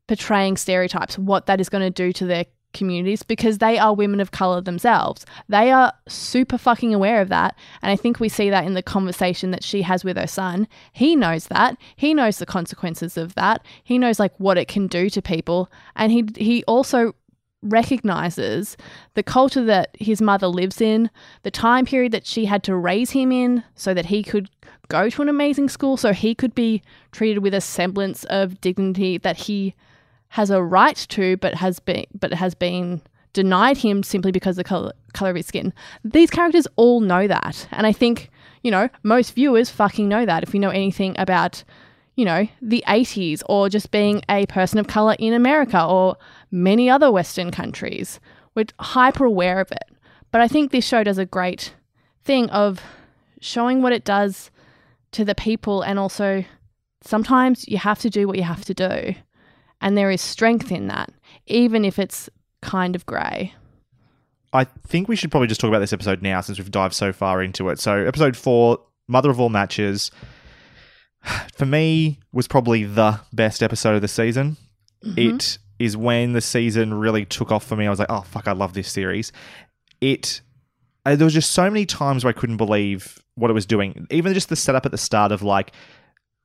[0.07, 4.19] portraying stereotypes, what that is going to do to their communities because they are women
[4.19, 5.25] of color themselves.
[5.49, 7.55] They are super fucking aware of that.
[7.81, 10.67] And I think we see that in the conversation that she has with her son.
[10.91, 11.77] He knows that.
[11.95, 13.65] He knows the consequences of that.
[13.83, 15.71] He knows like what it can do to people.
[15.95, 17.13] And he he also
[17.63, 18.77] recognizes
[19.15, 21.09] the culture that his mother lives in,
[21.41, 24.49] the time period that she had to raise him in so that he could
[24.89, 29.17] go to an amazing school, so he could be treated with a semblance of dignity
[29.17, 29.73] that he
[30.29, 33.01] has a right to, but has been but has been
[33.33, 35.73] denied him simply because of the color, color of his skin.
[36.03, 38.29] These characters all know that, and I think
[38.63, 41.63] you know most viewers fucking know that if you know anything about
[42.17, 46.17] you know, the 80s or just being a person of color in America or
[46.49, 48.19] many other Western countries.
[48.55, 49.83] We're hyper aware of it.
[50.31, 51.75] But I think this show does a great
[52.23, 52.81] thing of
[53.39, 54.49] showing what it does
[55.11, 56.43] to the people and also
[57.01, 59.13] sometimes you have to do what you have to do.
[59.81, 61.11] And there is strength in that,
[61.45, 62.29] even if it's
[62.61, 63.53] kind of grey.
[64.53, 67.13] I think we should probably just talk about this episode now since we've dived so
[67.13, 67.79] far into it.
[67.79, 70.09] So, episode four, Mother of All Matches,
[71.53, 74.57] for me, was probably the best episode of the season.
[75.15, 77.85] It is when the season really took off for me.
[77.85, 79.31] I was like, oh, fuck, I love this series.
[80.01, 80.41] It,
[81.05, 84.07] uh, there was just so many times where I couldn't believe what it was doing.
[84.09, 85.71] Even just the setup at the start of like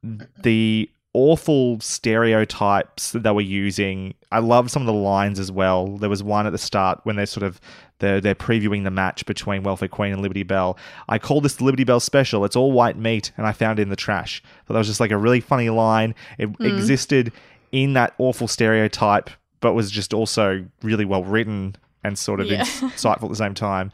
[0.03, 4.15] the awful stereotypes that they were using.
[4.31, 5.99] I love some of the lines as well.
[5.99, 7.61] There was one at the start when they're sort of
[7.99, 10.77] they're, they're previewing the match between Welfare Queen and Liberty Belle.
[11.09, 12.45] I call this the Liberty Belle special.
[12.45, 14.43] It's all white meat, and I found it in the trash.
[14.67, 16.15] But that was just like a really funny line.
[16.39, 17.33] It existed
[17.71, 22.63] in that awful stereotype, but was just also really well written and sort of Yeah.
[22.65, 23.93] insightful at the same time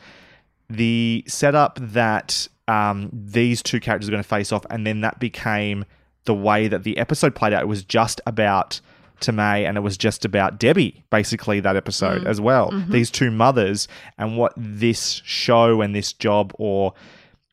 [0.71, 5.19] the setup that um, these two characters are going to face off, and then that
[5.19, 5.85] became
[6.29, 7.62] the way that the episode played out.
[7.62, 8.83] It was just about
[9.22, 12.26] Tammé, and it was just about Debbie, basically, that episode mm.
[12.26, 12.70] as well.
[12.70, 12.93] Mm-hmm.
[12.93, 16.93] These two mothers, and what this show and this job, or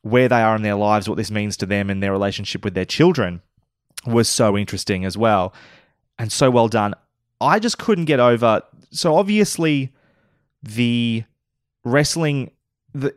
[0.01, 2.73] where they are in their lives, what this means to them and their relationship with
[2.73, 3.41] their children,
[4.05, 5.53] was so interesting as well.
[6.19, 6.93] And so well done.
[7.39, 8.61] I just couldn't get over.
[8.91, 9.93] So, obviously,
[10.61, 11.23] the
[11.85, 12.51] wrestling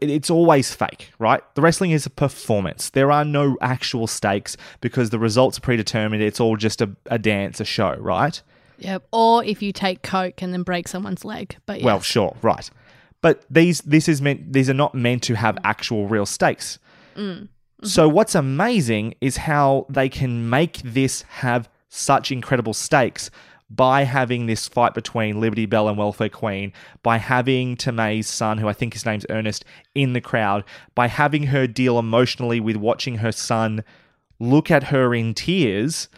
[0.01, 1.43] it's always fake, right?
[1.55, 2.91] The wrestling is a performance.
[2.91, 6.23] There are no actual stakes because the results are predetermined.
[6.23, 8.41] It's all just a, a dance, a show, right?
[8.79, 9.07] Yep.
[9.13, 11.57] Or if you take Coke and then break someone's leg.
[11.67, 12.71] But Well, sure, right.
[13.21, 16.79] But these this is meant these are not meant to have actual real stakes.
[17.17, 17.49] Mm.
[17.83, 23.31] So what's amazing is how they can make this have such incredible stakes
[23.71, 28.69] by having this fight between Liberty Belle and Welfare Queen, by having Tammé's son, who
[28.69, 29.65] I think his name's Ernest,
[29.95, 30.65] in the crowd,
[30.95, 33.85] by having her deal emotionally with watching her son
[34.41, 36.09] look at her in tears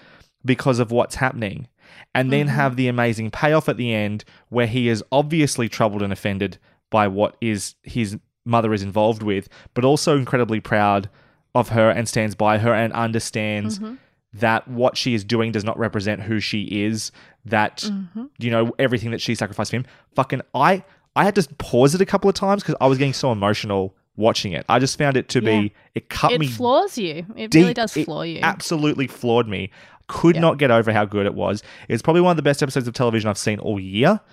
[0.45, 1.67] because of what's happening.
[2.15, 2.57] And then mm-hmm.
[2.57, 6.59] have the amazing payoff at the end where he is obviously troubled and offended
[6.91, 11.09] by what is his mother is involved with, but also incredibly proud
[11.55, 13.95] of her and stands by her and understands mm-hmm.
[14.33, 17.11] That what she is doing does not represent who she is,
[17.45, 18.27] that mm-hmm.
[18.39, 19.87] you know, everything that she sacrificed for him.
[20.15, 20.85] Fucking I
[21.17, 23.97] I had to pause it a couple of times because I was getting so emotional
[24.17, 24.65] watching it.
[24.69, 25.61] I just found it to Yeah.
[25.63, 27.27] be it cut It me floors you.
[27.37, 27.63] It deep.
[27.63, 28.41] really does It floor you.
[28.43, 29.71] Absolutely floored me.
[30.07, 31.63] Could not get over how good it was.
[31.89, 34.21] It's probably one of the best episodes of television I've seen all year.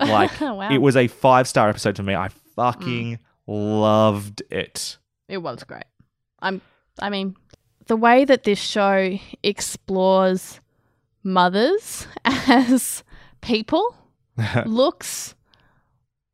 [0.00, 0.70] Like Wow.
[0.70, 2.14] it was a five star episode for me.
[2.14, 3.20] I fucking mm.
[3.46, 4.96] loved it.
[5.28, 5.84] It was great.
[6.40, 6.62] I'm
[6.98, 7.36] I mean,
[7.90, 10.60] the way that this show explores
[11.24, 13.02] mothers as
[13.40, 13.96] people
[14.64, 15.34] looks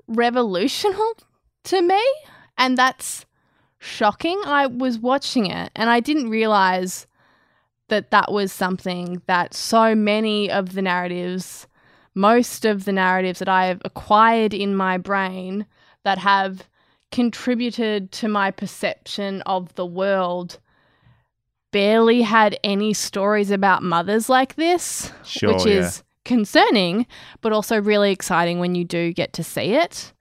[0.07, 1.14] revolutionary
[1.64, 2.04] to me,
[2.59, 3.24] and that's
[3.78, 4.38] shocking.
[4.44, 7.07] I was watching it and I didn't realize
[7.88, 11.66] that that was something that so many of the narratives,
[12.14, 15.64] most of the narratives that I have acquired in my brain
[16.04, 16.68] that have
[17.11, 20.59] contributed to my perception of the world
[21.77, 25.81] barely had any stories about mothers like this, Sure, which yeah.
[25.81, 27.07] is concerning,
[27.43, 30.14] but also really exciting when you do get to see it.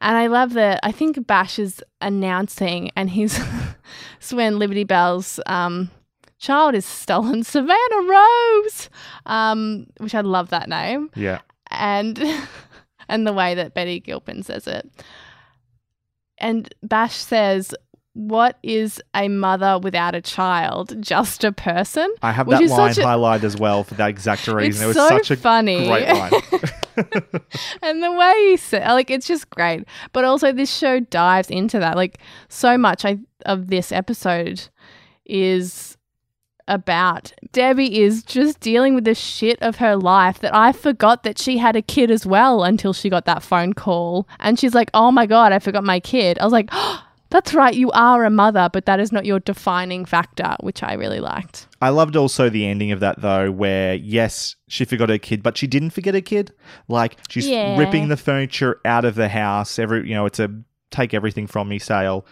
[0.00, 0.80] And I love that.
[0.82, 3.38] I think Bash is announcing, and he's
[4.32, 5.90] when Liberty Belle's um,
[6.38, 8.88] child is stolen, Savannah Rose,
[9.26, 11.40] um, which I love that name, Yeah.
[11.70, 12.18] and
[13.10, 14.90] and the way that Betty Gilpin says it.
[16.38, 17.74] And Bash says,
[18.14, 21.00] "What is a mother without a child?
[21.00, 24.08] Just a person." I have Which that line such a- highlighted as well for that
[24.08, 24.68] exact reason.
[24.68, 25.86] It's it was so such a funny.
[25.86, 26.32] great line.
[27.82, 31.78] and the way he said like it's just great but also this show dives into
[31.78, 34.68] that like so much I, of this episode
[35.24, 35.96] is
[36.68, 41.38] about debbie is just dealing with the shit of her life that i forgot that
[41.38, 44.90] she had a kid as well until she got that phone call and she's like
[44.94, 47.02] oh my god i forgot my kid i was like oh,
[47.34, 50.94] that's right you are a mother but that is not your defining factor which i
[50.94, 55.18] really liked I loved also the ending of that though, where yes, she forgot her
[55.18, 56.50] kid, but she didn't forget her kid.
[56.88, 57.76] Like she's Yeah.
[57.76, 59.78] ripping the furniture out of the house.
[59.78, 60.48] Every you know, it's a
[60.90, 62.24] take everything from me sale.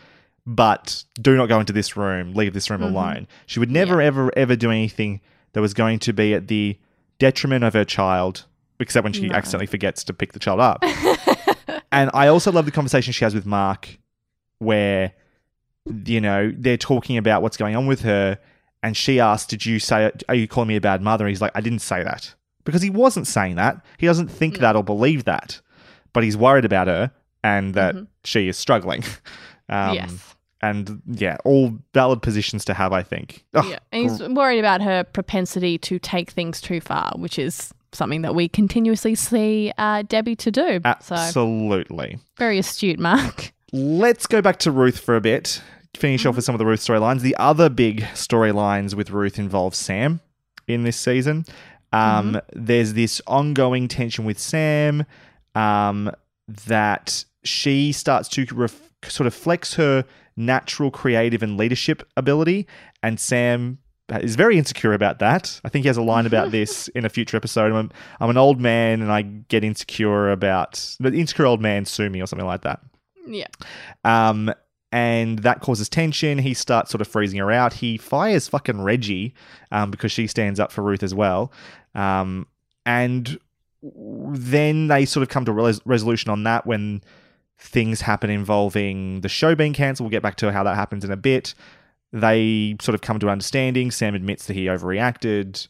[0.46, 2.32] But do not go into this room.
[2.32, 2.84] Leave this room Mhm.
[2.94, 3.28] alone.
[3.44, 5.20] She would never, ever, ever do anything
[5.52, 6.78] that was going to be at the
[7.18, 8.46] detriment of her child,
[8.80, 9.34] except when she No.
[9.34, 10.82] accidentally forgets to pick the child up.
[11.92, 13.98] and I also love the conversation she has with Mark,
[14.62, 15.12] where
[16.04, 18.38] you know they're talking about what's going on with her,
[18.82, 20.10] and she asks, "Did you say?
[20.28, 22.34] Are you calling me a bad mother?" And he's like, "I didn't say that
[22.64, 23.84] because he wasn't saying that.
[23.98, 25.60] He doesn't think that or believe that,
[26.12, 27.10] but he's worried about her
[27.42, 29.04] and that she is struggling."
[29.68, 30.28] um, Yes.
[30.64, 33.44] And yeah, all valid positions to have, I think.
[33.52, 37.74] Oh, Yeah, and he's worried about her propensity to take things too far, which is
[37.92, 40.80] something that we continuously see uh, Debbie to do.
[41.00, 42.18] So absolutely.
[42.38, 43.52] very astute, Mark.
[43.72, 45.62] Let's go back to Ruth for a bit.
[45.96, 47.20] Finish off with some of the Ruth storylines.
[47.20, 50.20] The other big storylines with Ruth involve Sam
[50.68, 51.46] in this season.
[51.92, 55.06] Um, There's this ongoing tension with Sam
[55.54, 56.10] um,
[56.66, 60.04] that she starts to ref- sort of flex her
[60.36, 62.66] natural creative and leadership ability,
[63.02, 63.78] and Sam
[64.10, 65.60] is very insecure about that.
[65.64, 67.72] I think he has a line about this in a future episode.
[67.72, 72.10] I'm, I'm an old man and I get insecure about the insecure old man sue
[72.10, 72.80] me or something like that.
[73.26, 73.48] Yeah.
[74.04, 74.52] Um,
[74.92, 76.38] and that causes tension.
[76.38, 77.72] He starts sort of freezing her out.
[77.72, 79.34] He fires fucking Reggie
[79.70, 81.50] um, because she stands up for Ruth as well.
[81.94, 82.46] Um,
[82.84, 83.38] and
[83.82, 87.02] then they sort of come to a res- resolution on that when
[87.58, 90.06] things happen involving the show being cancelled.
[90.06, 91.54] We'll get back to how that happens in a bit.
[92.12, 93.90] They sort of come to understanding.
[93.90, 95.68] Sam admits that he overreacted.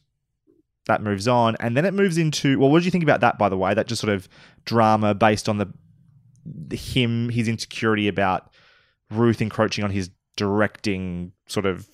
[0.87, 1.57] That moves on.
[1.61, 3.73] And then it moves into well, what did you think about that, by the way?
[3.73, 4.29] That just sort of
[4.65, 5.73] drama based on the
[6.71, 8.53] him his insecurity about
[9.11, 11.89] Ruth encroaching on his directing sort of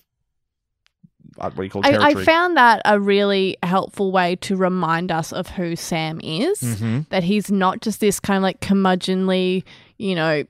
[1.37, 2.23] uh, what do you call it, I, territory?
[2.23, 6.61] I found that a really helpful way to remind us of who Sam is.
[6.61, 7.07] Mhm.
[7.09, 9.63] That he's not just this kind of like curmudgeonly,
[9.97, 10.43] you know,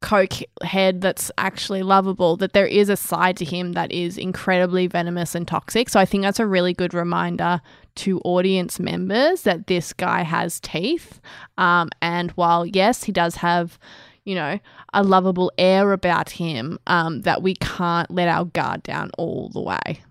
[0.00, 2.36] coke head that's actually lovable.
[2.36, 5.88] That there is a side to him that is incredibly venomous and toxic.
[5.88, 7.60] So I think that's a really good reminder
[7.96, 11.20] to audience members that this guy has teeth.
[11.58, 13.78] Um, and while yes, he does have
[14.26, 14.58] you know,
[14.92, 19.62] a lovable air about him um, that we can't let our guard down all the
[19.62, 20.02] way.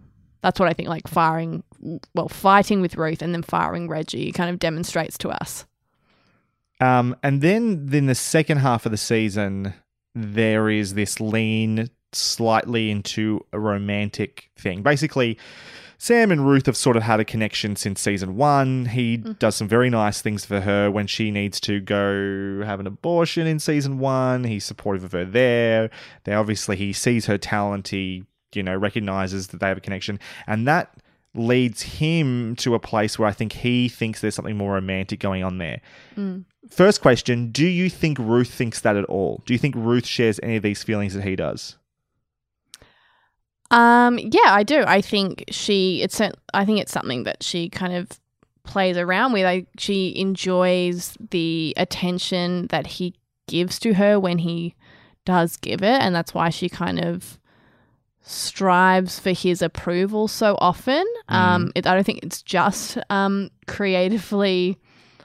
[0.42, 1.64] That's what I think, like firing,
[2.16, 5.66] well, fighting with Ruth and then firing Reggie kind of demonstrates to us.
[6.80, 9.74] Um, and then in the second half of the season,
[10.14, 14.82] there is this lean slightly into a romantic thing.
[14.82, 15.38] Basically,
[15.98, 18.86] Sam and Ruth have sort of had a connection since season one.
[18.86, 19.34] He mm-hmm.
[19.34, 23.48] does some very nice things for her when she needs to go have an abortion
[23.48, 24.44] in season one.
[24.44, 25.90] He's supportive of her there.
[26.24, 27.90] They obviously he sees her talent.
[27.90, 30.96] He you know recognizes that they have a connection, and that
[31.36, 35.44] leads him to a place where I think he thinks there's something more romantic going
[35.44, 35.82] on there.
[36.16, 36.46] Mm.
[36.70, 39.44] First question Do you think Ruth thinks that at all?
[39.46, 41.78] Do you think Ruth shares any of these feelings that he does?
[43.76, 44.84] Um, yeah, I do.
[44.88, 46.02] I think she.
[46.02, 46.20] It's.
[46.22, 48.10] a- I think it's something that she kind of
[48.64, 49.46] plays around with.
[49.46, 49.66] I.
[49.78, 53.16] She enjoys the attention that he
[53.48, 54.76] gives to her when he
[55.26, 57.38] does give it, and that's why she kind of
[58.22, 61.06] strives for his approval so often.
[61.28, 64.78] Um, it, I don't think it's just um creatively.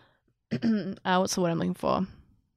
[0.53, 2.07] uh, what's the word I'm looking for?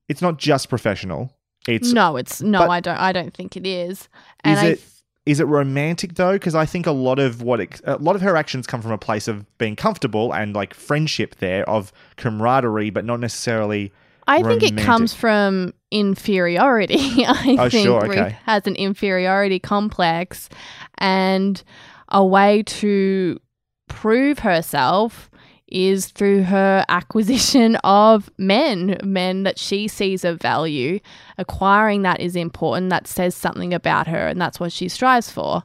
[0.10, 1.32] It's not just professional.
[1.68, 2.68] It's no, it's no.
[2.70, 2.98] I don't.
[2.98, 4.10] I don't think it is.
[4.44, 4.82] And is I it
[5.26, 6.34] Is it romantic though?
[6.34, 8.92] Because I think a lot of what it, a lot of her actions come from
[8.92, 13.94] a place of being comfortable and like friendship there, of camaraderie, but not necessarily.
[14.28, 16.96] I think it comes from inferiority.
[17.26, 20.50] I Oh, think sure, Ruth has an inferiority complex
[20.98, 21.62] and
[22.10, 23.40] a way to
[23.88, 25.30] prove herself
[25.74, 31.00] is through her acquisition of men, men that she sees of value.
[31.38, 32.90] Acquiring that is important.
[32.90, 35.64] That says something about her, and that's what she strives for.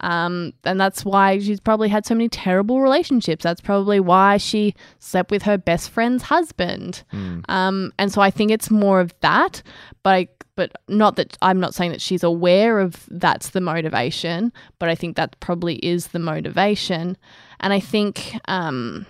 [0.00, 3.42] Um, and that's why she's probably had so many terrible relationships.
[3.42, 7.02] That's probably why she slept with her best friend's husband.
[7.48, 9.62] Um, and so I think it's more of that,
[10.02, 14.52] but I, but not that I'm not saying that she's aware of that's the motivation,
[14.78, 17.16] but I think that probably is the motivation.
[17.60, 19.06] And I think um,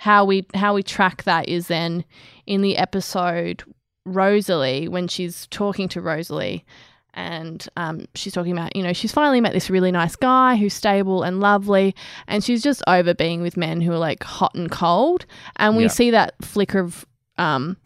[0.00, 2.04] how we how we track that is then
[2.46, 3.62] in the episode
[4.06, 6.64] Rosalie when she's talking to Rosalie
[7.12, 10.72] and um, she's talking about you know she's finally met this really nice guy who's
[10.72, 11.94] stable and lovely
[12.28, 15.82] and she's just over being with men who are like hot and cold and we
[15.82, 15.88] Yeah.
[15.88, 17.04] see that flicker of
[17.36, 17.76] um,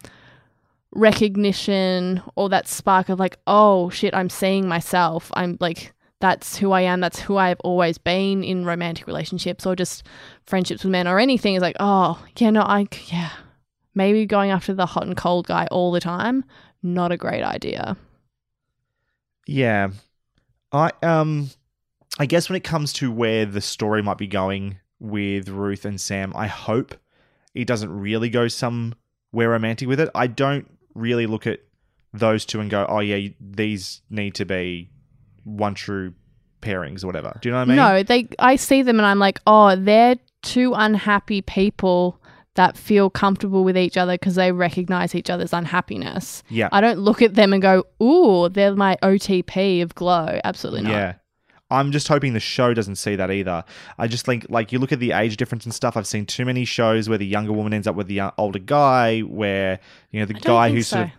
[0.93, 5.91] recognition or that spark of like oh shit i'm seeing myself i'm like
[6.25, 10.03] that's who i am that's who i've always been in romantic relationships or just
[10.47, 13.29] friendships with men or anything is like oh yeah no i yeah
[13.93, 16.43] maybe going after the hot and cold guy all the time
[16.81, 17.95] not a great idea
[19.47, 19.89] Yeah.
[20.71, 21.49] I um
[22.17, 25.99] I guess when it comes to where the story might be going with Ruth and
[25.99, 26.95] Sam, I hope
[27.53, 30.09] it doesn't really go somewhere romantic with it.
[30.15, 31.59] I don't really look at
[32.13, 34.89] those two and go, "Oh yeah, these need to be
[35.45, 36.13] one true
[36.61, 37.77] pairings or whatever." Do you know what I mean?
[37.77, 38.27] No, they.
[38.37, 42.21] I see them and I'm like, oh, they're two unhappy people
[42.55, 46.41] that feel comfortable with each other because they recognize each other's unhappiness.
[46.49, 46.69] Yeah.
[46.71, 50.39] I don't look at them and go, ooh, they're my OTP of glow.
[50.43, 50.91] Absolutely not.
[50.91, 51.13] Yeah.
[51.71, 53.63] I'm just hoping the show doesn't see that either.
[53.97, 55.97] I just think, like, you look at the age difference and stuff.
[55.97, 58.59] I've seen too many shows where the younger woman ends up with the uh, older
[58.59, 59.79] guy, where
[60.11, 61.11] you know the guy think who's sort of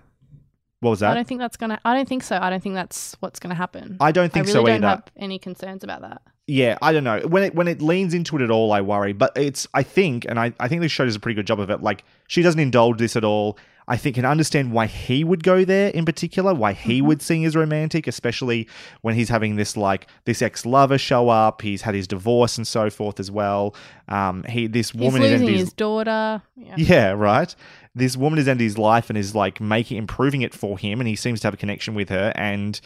[0.80, 1.12] what was that?
[1.12, 1.80] I don't think that's gonna.
[1.84, 2.38] I don't think so.
[2.40, 3.96] I don't think that's what's gonna happen.
[4.00, 4.88] I don't think I so really don't either.
[4.88, 6.22] have any concerns about that.
[6.46, 7.20] Yeah, I don't know.
[7.20, 9.12] When it when it leans into it at all, I worry.
[9.12, 11.60] But it's I think, and I, I think this show does a pretty good job
[11.60, 11.82] of it.
[11.82, 13.58] Like she doesn't indulge this at all.
[13.88, 17.06] I think can understand why he would go there in particular, why he Mm-hmm.
[17.06, 18.66] would see as romantic, especially
[19.02, 21.62] when he's having this like this ex lover show up.
[21.62, 23.76] He's had his divorce and so forth as well.
[24.08, 26.42] Um, he this He's woman is his daughter.
[26.56, 26.74] Yeah.
[26.76, 27.54] yeah, right.
[27.94, 31.06] This woman has ended his life and is like making improving it for him, and
[31.08, 32.80] he seems to have a connection with her, and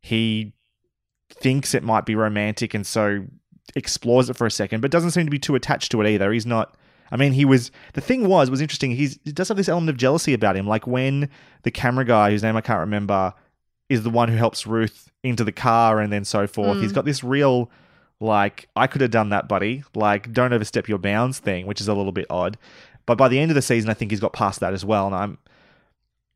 [0.00, 0.52] he
[1.30, 3.26] thinks it might be romantic, and so
[3.76, 6.32] explores it for a second, but doesn't seem to be too attached to it either.
[6.32, 6.74] He's not.
[7.10, 7.70] I mean, he was.
[7.94, 8.92] The thing was was interesting.
[8.92, 11.30] He's he does have this element of jealousy about him, like when
[11.62, 13.34] the camera guy, whose name I can't remember,
[13.88, 16.80] is the one who helps Ruth into the car and then so forth.
[16.80, 16.96] He's mm.
[16.96, 17.70] got this real.
[18.20, 19.84] Like, I could have done that, buddy.
[19.94, 22.58] Like, don't overstep your bounds thing, which is a little bit odd.
[23.06, 25.06] But by the end of the season, I think he's got past that as well.
[25.06, 25.38] And I'm,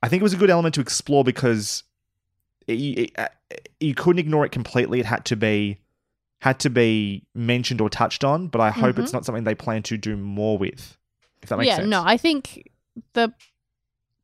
[0.00, 1.82] I think it was a good element to explore because
[2.68, 5.00] you couldn't ignore it completely.
[5.00, 5.80] It had to be,
[6.42, 8.48] had to be mentioned or touched on.
[8.48, 10.98] But I hope it's not something they plan to do more with.
[11.42, 11.86] If that makes yeah, sense.
[11.86, 12.68] Yeah, no, I think
[13.14, 13.32] the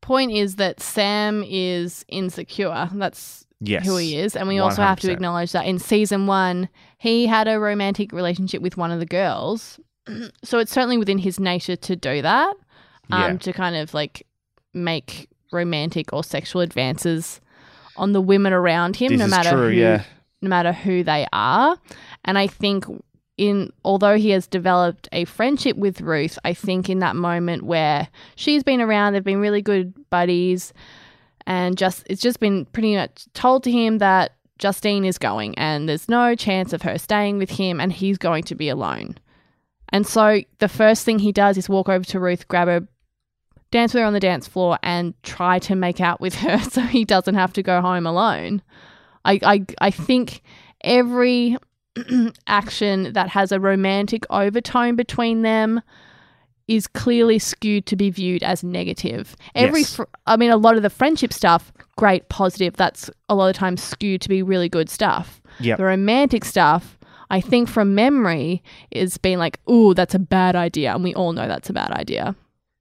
[0.01, 2.89] point is that Sam is insecure.
[2.93, 3.85] That's Yes.
[3.85, 4.35] who he is.
[4.37, 8.61] And we also have to acknowledge that in season one, he had a romantic relationship
[8.61, 9.79] with one of the girls.
[10.43, 12.53] so it's certainly within his nature to do that,
[13.11, 13.37] um, Yeah.
[13.37, 14.25] to kind of like
[14.73, 17.41] make romantic or sexual advances
[17.97, 20.03] on the women around him, This no matter true, who, yeah.
[20.41, 21.75] no matter who they are.
[22.29, 22.85] And I think
[23.39, 28.07] in although he has developed a friendship with Ruth, I think in that moment where
[28.35, 30.71] she's been around, they've been really good buddies,
[31.47, 35.89] and just it's just been pretty much told to him that Justine is going and
[35.89, 39.17] there's no chance of her staying with him and he's going to be alone.
[39.91, 42.87] And so the first thing he does is walk over to Ruth, grab her,
[43.71, 46.81] dance with her on the dance floor, and try to make out with her so
[46.81, 48.61] he doesn't have to go home alone.
[49.25, 50.43] I I, I think
[50.83, 51.57] every
[52.47, 55.81] action that has a romantic overtone between them
[56.67, 59.35] is clearly skewed to be viewed as negative.
[59.55, 59.95] Every, Yes.
[59.95, 62.75] fr- I mean, a lot of the friendship stuff, great, positive.
[62.75, 65.41] That's a lot of times skewed to be really good stuff.
[65.61, 65.79] Yep.
[65.79, 66.99] The romantic stuff,
[67.31, 68.61] I think from memory,
[68.91, 71.91] is being like, "Ooh, that's a bad idea," and we all know that's a bad
[71.91, 72.35] idea.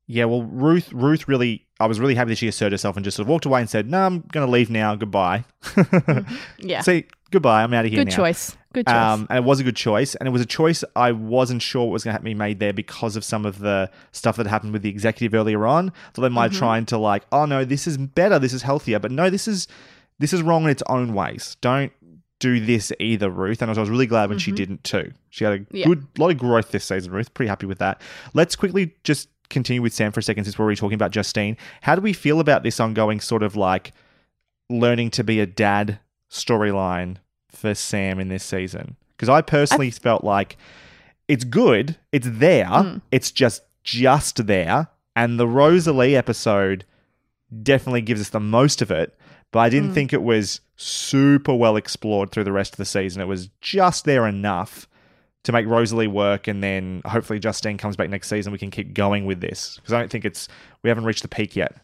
[0.07, 3.17] Yeah, well, Ruth, Ruth really, I was really happy that she asserted herself and just
[3.17, 4.95] sort of walked away and said, "No, I'm going to leave now.
[4.97, 5.45] Goodbye."
[6.59, 7.63] Yeah, See, goodbye.
[7.63, 8.17] I'm out of here good now.
[8.17, 8.55] choice.
[8.75, 8.95] Good choice.
[8.95, 11.85] Um, and it was a good choice, and it was a choice I wasn't sure
[11.87, 14.73] what was going to be made there because of some of the stuff that happened
[14.75, 15.91] with the executive earlier on.
[16.15, 16.59] So they might Mm-hmm.
[16.59, 19.69] trying to like, oh no, this is better, this is healthier, but no, this is
[20.19, 21.57] this is wrong in its own ways.
[21.61, 21.93] Don't
[22.41, 25.13] do this either, Ruth, and I was really glad when she didn't too.
[25.31, 25.87] She had a Yeah.
[25.87, 27.33] good lot of growth this season, Ruth.
[27.35, 28.01] Pretty happy with that.
[28.35, 31.57] Let's quickly just continue with Sam for a second since we're already talking about Justine.
[31.81, 33.93] How do we feel about this ongoing sort of like
[34.69, 35.99] learning to be a dad
[36.31, 37.17] storyline
[37.59, 38.97] for Sam in this season?
[39.17, 40.57] Because I personally felt like
[41.27, 42.99] it's good, it's there, hmm.
[43.11, 46.85] it's just just there, and the Rosalie episode
[47.63, 49.19] definitely gives us the most of it.
[49.51, 49.95] But I didn't hmm.
[49.95, 53.23] think it was super well explored through the rest of the season.
[53.23, 54.87] It was just there enough
[55.45, 58.53] to make Rosalie work, and then hopefully Justine comes back next season.
[58.53, 60.49] We can keep going with this because I don't think it's
[60.83, 61.77] we haven't reached the peak yet.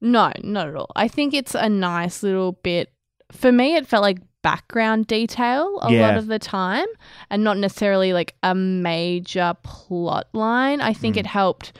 [0.00, 0.92] No, not at all.
[0.94, 2.92] I think it's a nice little bit.
[3.32, 6.08] For me, it felt like background detail a Yeah.
[6.08, 6.86] lot of the time
[7.30, 10.80] and not necessarily like a major plot line.
[10.80, 11.20] I think Mm.
[11.20, 11.72] it helped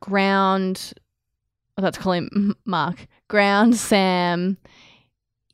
[0.00, 0.92] ground,
[1.76, 4.56] I was about to call him Mark, ground Sam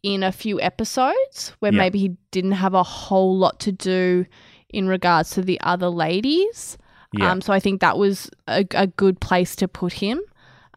[0.03, 1.79] in a few episodes where Yeah.
[1.79, 4.27] maybe he didn't have a whole lot to do
[4.69, 6.77] in regards to the other ladies.
[7.13, 7.31] Yeah.
[7.31, 10.21] Um, so I think that was a, a good place to put him.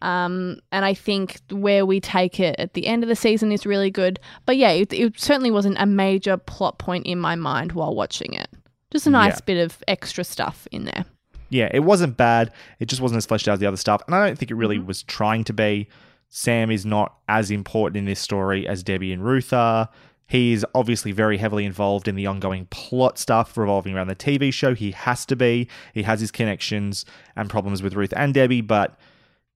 [0.02, 3.66] Um, and I think where we take it at the end of the season is
[3.66, 4.20] really good.
[4.46, 8.34] But yeah, it, it certainly wasn't a major plot point in my mind while watching
[8.34, 8.48] it.
[8.92, 9.46] Just a nice Yeah.
[9.46, 11.06] bit of extra stuff in there.
[11.50, 12.52] yeah, it wasn't bad.
[12.80, 14.02] It just wasn't as fleshed out as the other stuff.
[14.08, 15.88] And I don't think it really was trying to be.
[16.30, 19.88] Sam is not as important in this story as Debbie and Ruth are.
[20.28, 24.52] He is obviously very heavily involved in the ongoing plot stuff revolving around the TV
[24.52, 24.74] show.
[24.74, 25.68] He has to be.
[25.94, 27.06] He has his connections
[27.36, 28.98] and problems with Ruth and Debbie, but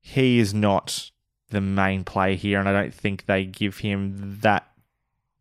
[0.02, 1.12] he is not
[1.50, 2.60] the main player here.
[2.60, 4.68] And I don't think they give him that,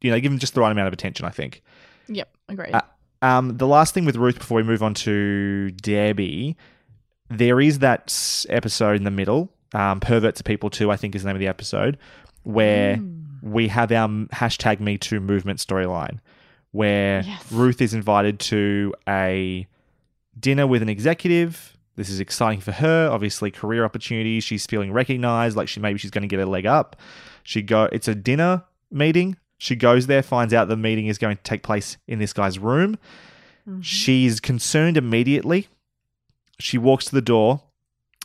[0.01, 1.63] you know, they give him just the right amount of attention, I think.
[2.09, 2.73] Yep, agreed.
[2.75, 2.81] Uh,
[3.21, 6.57] um, the last thing with Ruth before we move on to Debbie,
[7.29, 11.23] there is that episode in the middle, um, Pervert to People Too, I think is
[11.23, 11.99] the name of the episode,
[12.45, 12.99] where
[13.43, 16.21] we have our hashtag Me Too movement storyline,
[16.71, 17.53] where Yes.
[17.53, 19.67] Ruth is invited to a
[20.39, 21.77] dinner with an executive.
[21.99, 23.11] This is exciting for her.
[23.11, 24.45] Obviously, career opportunities.
[24.45, 26.95] She's feeling recognized, like she maybe she's going to get a leg up.
[27.43, 27.89] She go.
[27.91, 29.37] It's a dinner meeting.
[29.59, 32.57] She goes there, finds out the meeting is going to take place in this guy's
[32.57, 32.99] room.
[33.69, 33.81] Mm-hmm.
[33.81, 35.67] She's concerned immediately.
[36.61, 37.63] She walks to the door,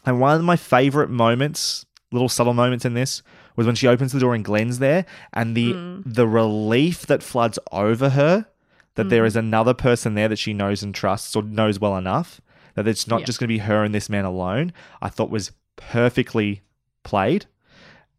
[0.05, 3.23] and one of my favorite moments, little subtle moments in this,
[3.55, 6.11] was when she opens the door and Glenn's there, and the mm-hmm.
[6.11, 8.45] the relief that floods over her
[8.93, 9.27] that there mm-hmm.
[9.27, 12.39] is another person there that she knows and trusts or knows well enough
[12.75, 13.25] that it's not Yeah.
[13.25, 14.73] just going to be her and this man alone.
[15.01, 16.61] I thought was perfectly
[17.03, 17.45] played.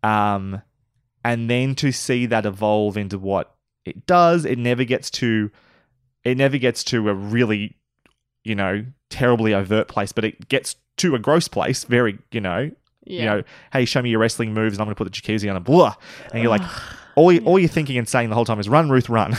[0.03, 0.63] Um,
[1.25, 3.55] and then to see that evolve into what
[3.85, 5.51] it does, it never gets to,
[6.23, 7.77] it never gets to a really,
[8.45, 11.85] you know, terribly overt place, but it gets to a gross place.
[11.85, 12.71] Very, you know,
[13.07, 15.49] you know, hey, show me your wrestling moves, and I'm going to put the jacuzzi
[15.51, 15.95] on, and blah,
[16.33, 16.63] and you're like.
[17.17, 19.37] All, you, all you're thinking and saying the whole time is run, Ruth, run.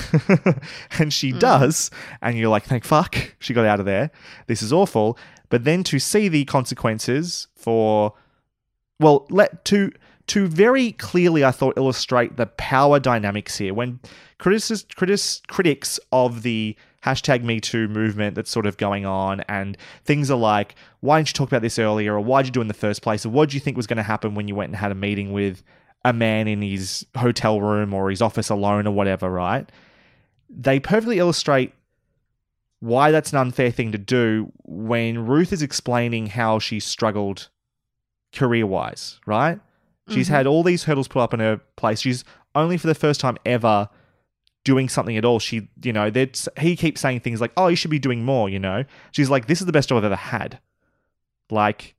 [1.00, 1.40] and she mm.
[1.40, 1.92] does.
[2.22, 4.12] And you're like, thank fuck she got out of there.
[4.48, 5.18] This is awful.
[5.50, 8.14] But then to see the consequences for
[9.00, 9.92] well, let to
[10.28, 13.74] to very clearly, I thought, illustrate the power dynamics here.
[13.74, 14.00] When
[14.40, 19.78] critics, critics, critics of the hashtag Me Too movement that's sort of going on, and
[20.04, 22.60] things are like, why didn't you talk about this earlier, or why did you do
[22.62, 24.48] it in the first place, or what did you think was going to happen when
[24.48, 25.64] you went and had a meeting with
[26.06, 29.70] a man in his hotel room or his office alone or whatever, right?
[30.50, 31.74] They perfectly illustrate
[32.80, 37.50] why that's an unfair thing to do when Ruth is explaining how she struggled
[38.32, 39.60] career wise, right?
[40.08, 40.36] She's mm-hmm.
[40.36, 42.02] had all these hurdles put up in her place.
[42.02, 42.24] She's
[42.54, 43.90] only for the first time ever
[44.64, 45.40] doing something at all.
[45.40, 48.48] She, you know, that's he keeps saying things like, "Oh, you should be doing more,"
[48.48, 48.84] you know.
[49.12, 50.60] She's like, "This is the best job I've ever had."
[51.50, 51.96] Like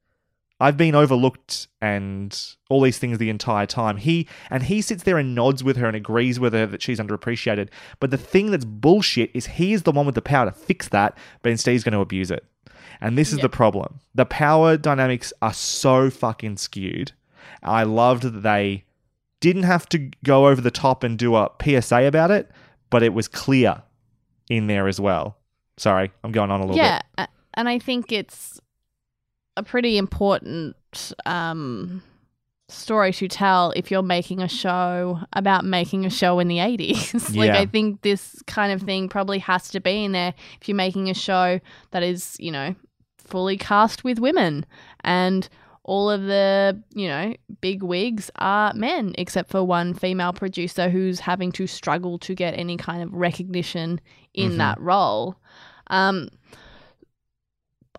[0.58, 2.38] I've been overlooked and
[2.70, 3.98] all these things the entire time.
[3.98, 6.98] He and he sits there and nods with her and agrees with her that she's
[6.98, 7.68] underappreciated.
[8.00, 10.88] But the thing that's bullshit is he is the one with the power to fix
[10.88, 12.44] that, but instead he's going to abuse it.
[13.00, 14.00] And this is the problem.
[14.14, 17.12] The power dynamics are so fucking skewed.
[17.62, 18.84] I loved that they
[19.40, 22.50] didn't have to go over the top and do a PSA about it,
[22.88, 23.82] but it was clear
[24.48, 25.36] in there as well.
[25.76, 27.04] Sorry, I'm going on a little yeah, bit.
[27.18, 28.60] Yeah, and I think it's
[29.56, 30.76] a pretty important
[31.24, 32.02] um,
[32.68, 37.12] story to tell if you're making a show about making a show in the 80s.
[37.36, 37.58] like, Yeah.
[37.60, 41.08] I think this kind of thing probably has to be in there if you're making
[41.10, 41.60] a show
[41.92, 42.74] that is, you know,
[43.18, 44.64] fully cast with women
[45.02, 45.48] and
[45.84, 51.20] all of the, you know, big wigs are men, except for one female producer who's
[51.20, 54.00] having to struggle to get any kind of recognition
[54.34, 54.56] in Mhm.
[54.58, 55.36] that role.
[55.86, 56.28] Um,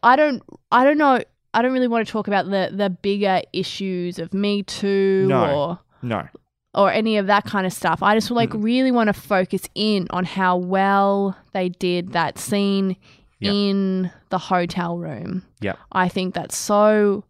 [0.04, 1.22] I don't, I don't know.
[1.54, 5.56] I don't really want to talk about the the bigger issues of Me Too No.
[5.56, 6.28] or No.
[6.74, 8.04] or any of that kind of stuff.
[8.04, 8.64] I just like Mm.
[8.64, 12.96] really want to focus in on how well they did that scene
[13.40, 13.54] Yep.
[13.54, 15.44] in the hotel room.
[15.62, 15.78] Yep.
[15.92, 17.24] I think that's so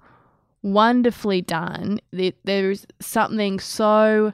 [0.64, 1.99] wonderfully done.
[2.11, 4.34] There- There's something so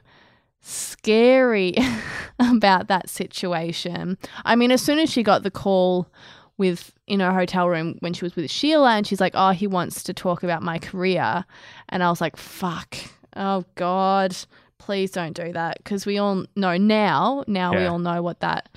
[0.60, 1.74] scary
[2.38, 4.16] about that situation.
[4.44, 6.08] I mean, as soon as she got the call
[6.56, 9.66] with in her hotel room when she was with Sheila and she's like, "Oh, he
[9.66, 11.44] wants to talk about my career."
[11.88, 12.96] And I was like, "Fuck.
[13.36, 14.36] Oh god,
[14.78, 18.68] please don't do that because we all know now, now we all know what that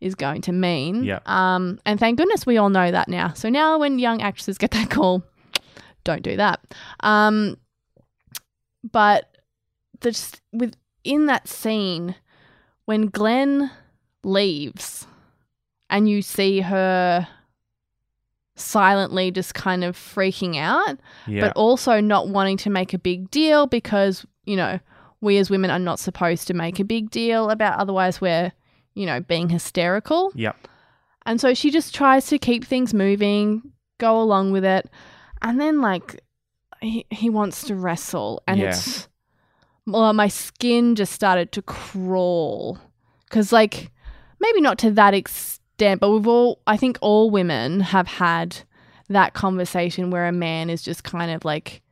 [0.00, 1.04] is going to mean.
[1.04, 1.20] Yeah.
[1.26, 3.32] Um, and thank goodness we all know that now.
[3.32, 5.22] So now when young actresses get that call,
[6.04, 6.60] don't do that.
[7.00, 7.56] Um,
[8.90, 9.36] but
[10.00, 12.14] the, just within that scene,
[12.84, 13.70] when Glenn
[14.22, 15.06] leaves
[15.90, 17.26] and you see her
[18.56, 21.42] silently just kind of freaking out, Yeah.
[21.42, 24.80] but also not wanting to make a big deal because, you know,
[25.20, 28.52] we as women are not supposed to make a big deal about otherwise we're,
[28.94, 30.32] you know, being hysterical.
[30.34, 30.56] Yep.
[31.26, 33.62] And so she just tries to keep things moving,
[33.98, 34.88] go along with it.
[35.42, 36.20] And then, like,
[36.80, 38.42] he, he wants to wrestle.
[38.48, 38.68] And Yeah.
[38.70, 39.08] it's,
[39.86, 42.78] well, my skin just started to crawl.
[43.28, 43.92] Because, like,
[44.40, 48.56] maybe not to that extent, but we've all, I think all women have had
[49.08, 51.82] that conversation where a man is just kind of like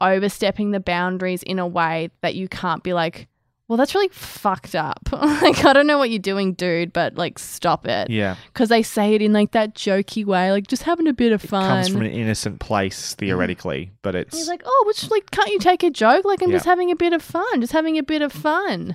[0.00, 3.28] overstepping the boundaries in a way that you can't be like,
[3.68, 5.00] well, that's really fucked up.
[5.12, 8.08] like, I don't know what you're doing, dude, but like, stop it.
[8.10, 8.36] Yeah.
[8.52, 11.42] Because they say it in like that jokey way, like just having a bit of
[11.42, 11.68] fun.
[11.68, 15.50] Comes from an innocent place theoretically, but And it's He's like, oh, which like, can't
[15.50, 16.24] you take a joke?
[16.24, 16.56] Like, I'm Yeah.
[16.56, 18.94] just having a bit of fun, just having a bit of fun.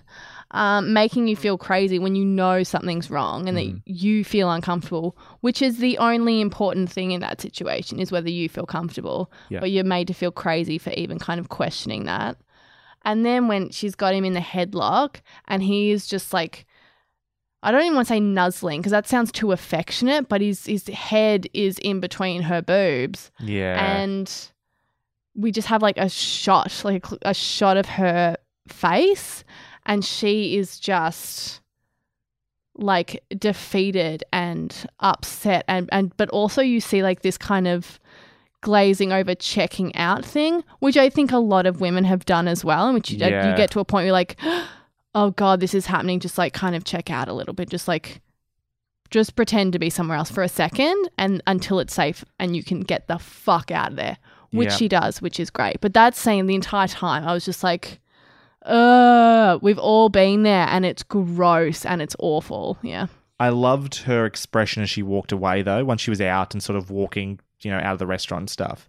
[0.53, 3.75] Um, making you feel crazy when you know something's wrong and Mm.
[3.75, 8.29] that you feel uncomfortable, which is the only important thing in that situation is whether
[8.29, 9.31] you feel comfortable.
[9.47, 9.61] Yeah.
[9.61, 12.35] But you're made to feel crazy for even kind of questioning that.
[13.05, 16.65] And then when she's got him in the headlock and he is just like,
[17.63, 20.87] I don't even want to say nuzzling because that sounds too affectionate, but his his
[20.87, 24.01] head is in between her boobs yeah.
[24.01, 24.29] and
[25.35, 28.35] we just have like a shot, like a shot of her
[28.67, 29.43] face,
[29.85, 31.61] and she is just
[32.75, 37.99] like defeated and upset, and and but also you see like this kind of
[38.61, 42.63] glazing over checking out thing, which I think a lot of women have done as
[42.63, 43.49] well, in which you, Yeah.
[43.49, 44.37] you get to a point where you're like,
[45.15, 46.19] oh god, this is happening.
[46.19, 48.21] Just like kind of check out a little bit, just like
[49.09, 52.63] just pretend to be somewhere else for a second and until it's safe and you
[52.63, 54.17] can get the fuck out of there
[54.51, 54.75] which Yeah.
[54.77, 57.99] she does which is great but that scene the entire time i was just like
[58.65, 63.07] uh we've all been there and it's gross and it's awful yeah
[63.39, 66.77] I loved her expression as she walked away though, once she was out and sort
[66.77, 68.88] of walking, you know, out of the restaurant and stuff.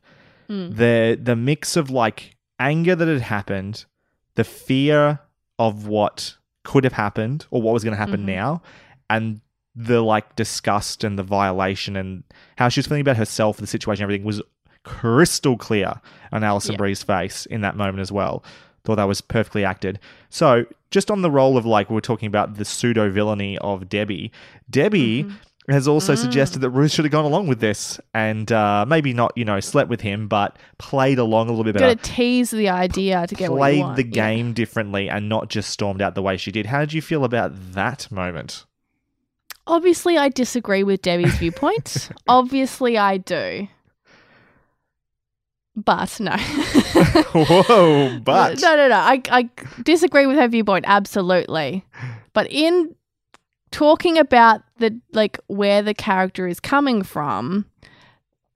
[0.50, 0.76] Mm.
[0.76, 3.86] The the mix of like anger that had happened,
[4.34, 5.20] the fear
[5.58, 8.26] of what could have happened or what was going to happen Mhm.
[8.26, 8.62] now,
[9.08, 9.40] and
[9.74, 12.22] the like disgust and the violation and
[12.58, 14.42] how she was feeling about herself, the situation, everything was
[14.84, 15.94] crystal clear
[16.30, 16.76] on Alison Yeah.
[16.78, 18.44] Brie's face in that moment as well.
[18.84, 19.98] Thought that was perfectly acted.
[20.28, 23.88] So, just on the role of like we we're talking about the pseudo villainy of
[23.88, 24.32] Debbie,
[24.68, 25.72] Debbie Mm-hmm.
[25.72, 26.18] has also Mm.
[26.18, 29.60] suggested that Ruth should have gone along with this and uh, maybe not, you know,
[29.60, 31.94] slept with him, but played along a little bit better.
[31.94, 34.10] got to tease the idea to get Played the Yeah.
[34.10, 36.66] game differently and not just stormed out the way she did.
[36.66, 38.64] How did you feel about that moment?
[39.64, 43.68] obviously i disagree with debbie's viewpoint obviously i do
[45.76, 46.36] but no.
[47.32, 48.60] Whoa, but.
[48.60, 48.96] No no no.
[48.96, 49.50] I, I
[49.82, 51.84] disagree with her viewpoint absolutely.
[52.32, 52.94] But in
[53.70, 57.64] talking about the like where the character is coming from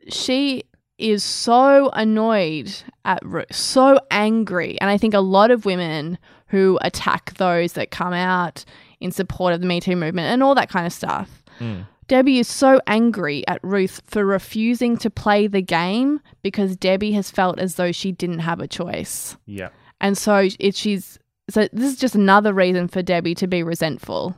[0.08, 0.62] she
[0.98, 2.70] is so annoyed
[3.04, 4.78] at Ruth, so angry.
[4.80, 6.18] And i think a lot of women
[6.48, 8.64] who attack those that come out
[9.00, 11.86] in support of the me too movement and all that kind of stuff Mm.
[12.08, 17.30] Debbie is so angry at Ruth for refusing to play the game because Debbie has
[17.30, 19.36] felt as though she didn't have a choice.
[19.46, 19.70] yeah,
[20.00, 21.18] And so it, she's
[21.50, 24.36] so this is just another reason for Debbie to be resentful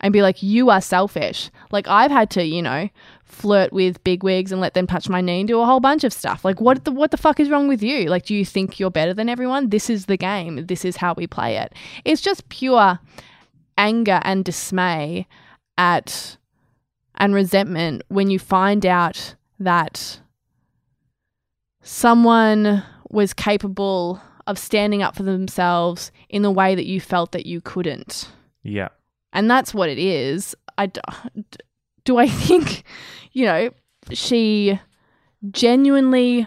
[0.00, 2.88] and be like, "You are selfish." Like I've had to, you know,
[3.24, 6.12] flirt with bigwigs and let them touch my knee and do a whole bunch of
[6.12, 6.44] stuff.
[6.44, 8.08] Like what the what the fuck is wrong with you?
[8.08, 9.68] Like do you think you're better than everyone?
[9.70, 10.66] This is the game.
[10.66, 11.74] This is how we play it.
[12.04, 12.98] It's just pure
[13.78, 15.26] anger and dismay
[15.78, 16.36] at
[17.20, 20.20] and resentment when you find out that
[21.82, 27.46] someone was capable of standing up for themselves in the way that you felt that
[27.46, 28.28] you couldn't.
[28.62, 28.88] yeah,
[29.32, 30.54] And that's what it is.
[30.78, 31.00] I d-
[32.04, 32.84] do I think,
[33.32, 33.70] you know,
[34.12, 34.80] she
[35.50, 36.46] genuinely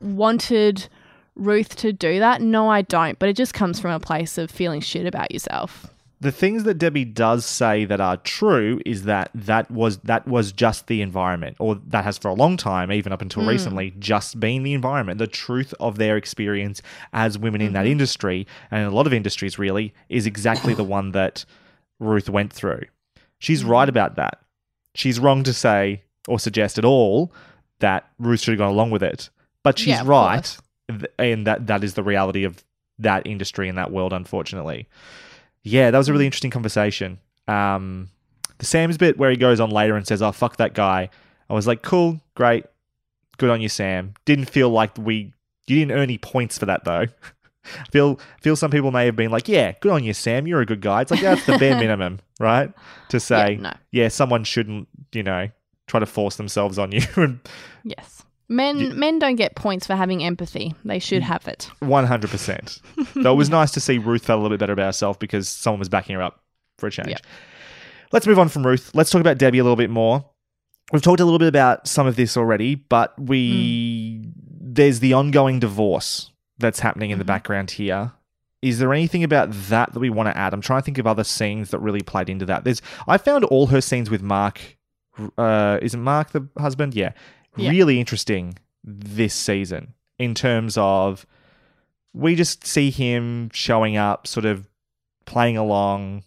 [0.00, 0.88] wanted
[1.34, 2.40] Ruth to do that?
[2.42, 3.18] No, I don't.
[3.18, 5.86] But it just comes from a place of feeling shit about yourself.
[6.22, 10.52] The things that Debbie does say that are true is that that was that was
[10.52, 13.48] just the environment, or that has for a long time, even up until hmm.
[13.48, 15.18] recently, just been the environment.
[15.18, 16.80] The truth of their experience
[17.12, 17.92] as women in that mm-hmm.
[17.92, 21.44] industry, and in a lot of industries really, is exactly the one that
[21.98, 22.82] Ruth went through.
[23.40, 23.70] She's mm-hmm.
[23.70, 24.38] right about that.
[24.94, 27.32] She's wrong to say or suggest at all
[27.80, 29.28] that Ruth should have gone along with it,
[29.64, 30.56] but she's Yeah, right,
[31.18, 32.62] and that that is the reality of
[33.00, 34.86] that industry and that world, unfortunately.
[35.64, 37.18] Yeah, that was a really interesting conversation.
[37.48, 38.08] Um,
[38.58, 41.08] the Sam's bit where he goes on later and says, "Oh fuck that guy,"
[41.48, 42.64] I was like, "Cool, great,
[43.38, 45.32] good on you, Sam." Didn't feel like we
[45.66, 47.06] you didn't earn any points for that though.
[47.92, 50.46] feel feel some people may have been like, "Yeah, good on you, Sam.
[50.46, 52.72] You're a good guy." It's like that's the bare minimum, right?
[53.10, 53.72] To say, no.
[53.90, 55.48] yeah, someone shouldn't, you know,
[55.86, 57.02] try to force themselves on you.
[57.16, 57.40] and
[57.84, 58.21] Yes.
[58.52, 60.74] Men men don't get points for having empathy.
[60.84, 61.70] They should have it.
[61.80, 62.78] One hundred percent.
[63.14, 65.48] Though it was nice to see Ruth felt a little bit better about herself because
[65.48, 66.42] someone was backing her up
[66.78, 67.08] for a change.
[67.08, 67.20] Yep.
[68.12, 68.90] Let's move on from Ruth.
[68.94, 70.24] Let's talk about Debbie a little bit more.
[70.92, 74.22] We've talked a little bit about some of this already, but we
[74.60, 78.12] there's the ongoing divorce that's happening in the background here.
[78.60, 80.52] Is there anything about that that we want to add?
[80.52, 82.64] I'm trying to think of other scenes that really played into that.
[82.64, 84.76] There's I found all her scenes with Mark.
[85.36, 86.94] Uh, is it Mark the husband?
[86.94, 87.12] Yeah,
[87.56, 87.70] Yeah.
[87.70, 91.26] really interesting this season in terms of
[92.14, 94.68] we just see him showing up, sort of
[95.24, 96.24] playing along,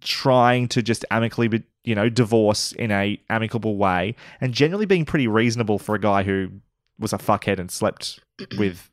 [0.00, 5.28] trying to just amicably, you know, divorce in a amicable way, and generally being pretty
[5.28, 6.50] reasonable for a guy who
[6.98, 8.20] was a fuckhead and slept
[8.58, 8.90] with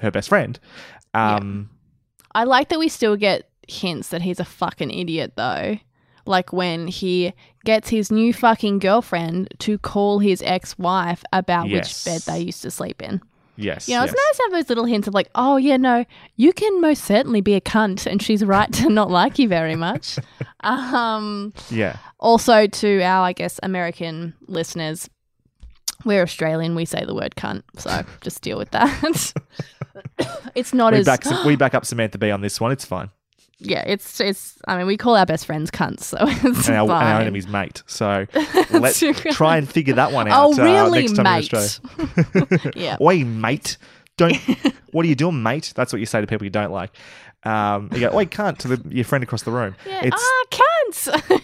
[0.00, 0.58] her best friend.
[1.14, 1.70] Um,
[2.34, 5.78] I like that we still get hints that he's a fucking idiot though.
[6.28, 7.32] Like when he
[7.64, 12.04] gets his new fucking girlfriend to call his ex-wife about Yes.
[12.06, 13.20] which bed they used to sleep in.
[13.60, 14.12] Yes, You know, yes.
[14.12, 16.04] it's nice to have those little hints of like, oh yeah, no,
[16.36, 19.74] you can most certainly be a cunt, and she's right to not like you very
[19.74, 20.16] much.
[20.60, 25.10] um, yeah, also to our, I guess, American listeners,
[26.04, 26.76] we're Australian.
[26.76, 29.32] We say the word cunt, so just deal with that.
[30.54, 32.70] it's not we as back we back up Samantha Bee on this one.
[32.70, 33.10] It's fine,
[33.58, 33.84] yeah.
[33.86, 34.58] It's it's.
[34.66, 37.20] I mean, we call our best friends cunts, so it's and our, and our fine.
[37.22, 37.82] enemy's mate.
[37.86, 38.26] So
[38.70, 39.02] let's
[39.32, 40.58] try and figure that one out.
[40.58, 42.76] uh, really, next time mate?
[42.76, 42.96] yeah.
[43.00, 43.76] Oi, mate.
[44.16, 44.36] Don't.
[44.92, 45.72] what are you doing, mate?
[45.76, 46.90] That's what you say to people you don't like.
[47.44, 49.76] Um, you go, oi, can't to the, your friend across the room.
[49.86, 50.06] Yeah.
[50.06, 51.40] It's, ah, cunts.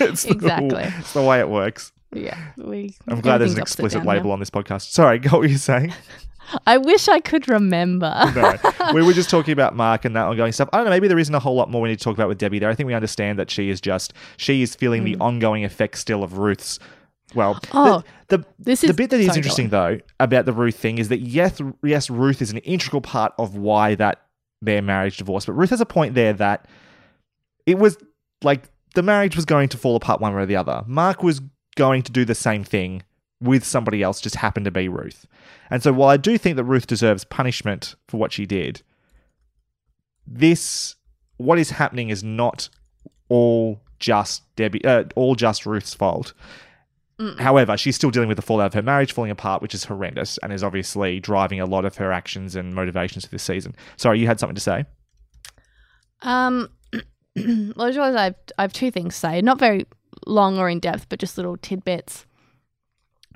[0.00, 0.84] it's the- exactly.
[0.98, 1.92] it's the way it works.
[2.12, 2.38] yeah.
[2.56, 2.96] We.
[3.08, 4.34] I'm glad there's an explicit label now.
[4.34, 4.92] on this podcast.
[4.92, 5.92] Sorry, what were you saying?
[6.66, 8.14] I wish I could remember.
[8.34, 8.54] No,
[8.94, 10.68] we were just talking about Mark and that ongoing stuff.
[10.72, 10.90] I don't know.
[10.90, 12.70] Maybe there isn't a whole lot more we need to talk about with Debbie there.
[12.70, 16.22] I think we understand that she is just she is feeling the ongoing effects still
[16.22, 16.78] of Ruth's.
[17.34, 17.68] Well, Mm.
[17.74, 20.98] Oh, the, the this the bit that is sorry, interesting though about the Ruth thing
[20.98, 24.22] is that yes, yes, Ruth is an integral part of why that
[24.62, 25.46] their marriage divorced.
[25.46, 26.66] But Ruth has a point there that
[27.66, 27.98] it was
[28.42, 30.82] like the marriage was going to fall apart one way or the other.
[30.86, 31.40] Mark was
[31.76, 33.02] going to do the same thing
[33.40, 35.26] with somebody else, just happened to be Ruth.
[35.70, 38.82] And so while I do think that Ruth deserves punishment for what she did,
[40.26, 40.96] this
[41.36, 42.68] what is happening is not
[43.28, 46.34] all just Debbie, uh, all just Ruth's fault.
[47.38, 50.38] However, she's still dealing with the fallout of her marriage falling apart, which is horrendous
[50.38, 53.74] and is obviously driving a lot of her actions and motivations for this season.
[53.96, 54.84] Sorry, you had something to say?
[56.22, 56.68] Um,
[57.36, 59.84] well, as I've I have two things to say, not very
[60.26, 62.24] long or in depth, but just little tidbits.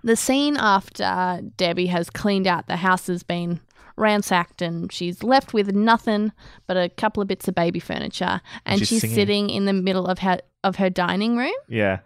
[0.05, 3.61] The scene after Debbie has cleaned out the house has been
[3.97, 6.33] ransacked and she's left with nothing
[6.67, 10.07] but a couple of bits of baby furniture, and she's she's, sitting in the middle
[10.07, 11.99] of her of her dining room Yeah.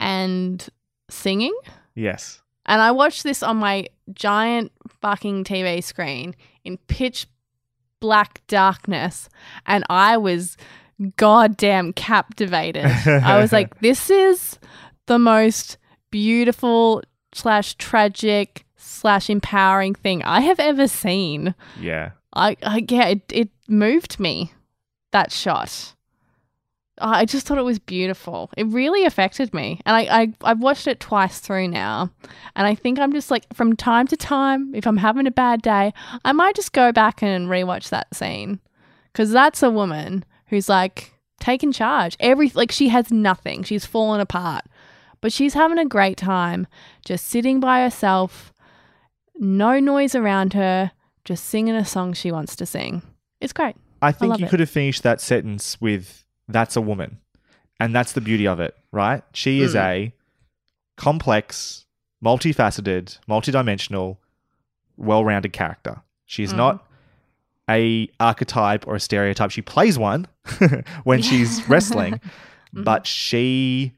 [0.00, 0.66] and
[1.10, 1.54] singing.
[1.94, 2.42] Yes.
[2.66, 6.34] And I watched this on my giant fucking TV screen
[6.64, 7.26] in pitch
[8.00, 9.28] black darkness,
[9.66, 10.56] and I was
[11.16, 12.84] goddamn captivated.
[13.06, 14.58] I was like, this is
[15.06, 15.78] the most
[16.10, 17.02] beautiful
[17.32, 21.54] slash tragic slash empowering thing I have ever seen.
[21.80, 22.10] Yeah.
[22.34, 24.52] I, I yeah, it, it moved me.
[25.12, 25.94] That shot.
[27.00, 28.50] I just thought it was beautiful.
[28.56, 32.10] It really affected me, and I, I I've watched it twice through now,
[32.56, 35.62] and I think I'm just like from time to time, if I'm having a bad
[35.62, 35.94] day,
[36.24, 38.58] I might just go back and rewatch that scene,
[39.12, 42.16] because that's a woman who's like taken charge.
[42.18, 43.62] Every like she has nothing.
[43.62, 44.64] She's fallen apart,
[45.20, 46.66] but she's having a great time,
[47.04, 48.52] just sitting by herself,
[49.38, 50.92] no noise around her,
[51.24, 53.02] just singing a song she wants to sing.
[53.40, 53.76] It's great.
[54.02, 54.48] I think love you it.
[54.50, 57.18] could have finished that sentence with "That's a woman,"
[57.80, 59.22] and that's the beauty of it, right?
[59.32, 59.80] She is Mm.
[59.84, 60.12] a
[60.96, 61.84] complex,
[62.24, 64.16] multifaceted, multidimensional,
[64.96, 66.02] well-rounded character.
[66.26, 66.46] She Mm.
[66.46, 66.84] is not
[67.70, 69.50] a archetype or a stereotype.
[69.50, 70.26] She plays one
[71.04, 72.82] when she's wrestling, Mm-hmm.
[72.84, 73.92] but she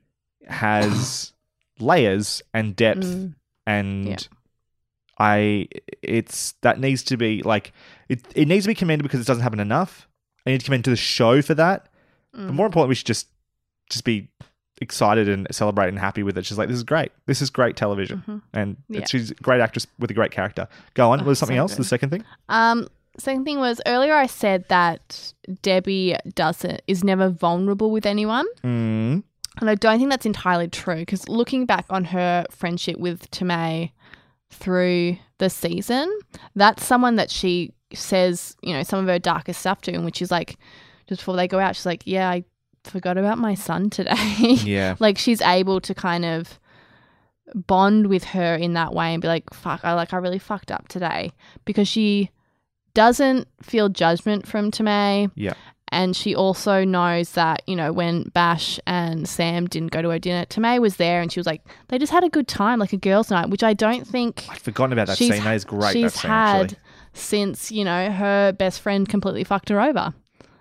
[0.51, 1.32] has
[1.78, 3.35] layers and depth Mm.
[3.66, 4.16] and Yeah.
[5.18, 5.68] I
[6.02, 7.72] it's that needs to be like
[8.09, 10.09] it it needs to be commended because it doesn't happen enough.
[10.47, 11.89] I need to commend to the show for that.
[12.35, 12.47] Mm.
[12.47, 13.28] But more importantly, we should just
[13.90, 14.28] just be
[14.81, 16.47] excited and celebrate and happy with it.
[16.47, 17.12] She's like, this is great.
[17.27, 18.94] This is great television, and Mm-hmm.
[18.94, 19.05] Yeah.
[19.05, 20.68] she's a great actress with a great character.
[20.94, 21.20] Go on.
[21.20, 21.77] Oh, was something so else?
[21.77, 22.24] The second thing.
[22.48, 28.47] Um, second thing was earlier I said that Debbie doesn't is never vulnerable with anyone.
[28.64, 29.22] Mm.
[29.59, 33.90] And I don't think that's entirely true because looking back on her friendship with Tammé
[34.51, 36.10] through the season,
[36.55, 40.22] that's someone that she says, you know, some of her darkest stuff to, and which
[40.22, 40.56] is like,
[41.09, 42.44] just before they go out, she's like, yeah, I
[42.85, 44.14] forgot about my son today.
[44.64, 44.97] Yeah.
[45.01, 46.59] like she's able to kind of
[47.55, 50.70] bond with her in that way and be like, fuck, I like, I really fucked
[50.70, 51.32] up today
[51.64, 52.31] because she
[52.94, 55.31] doesn't feel judgment from Tammé.
[55.35, 55.55] Yeah.
[55.93, 60.19] And she also knows that, you know, when Bash and Sam didn't go to her
[60.21, 62.93] dinner, Tammé was there and she was like, they just had a good time, like
[62.93, 65.43] a girls' night, which I don't think I'd forgotten about that she's- scene.
[65.45, 65.93] That is great.
[65.93, 66.79] she's scene, had actually.
[67.15, 70.15] since, you know, her best friend completely fucked her over.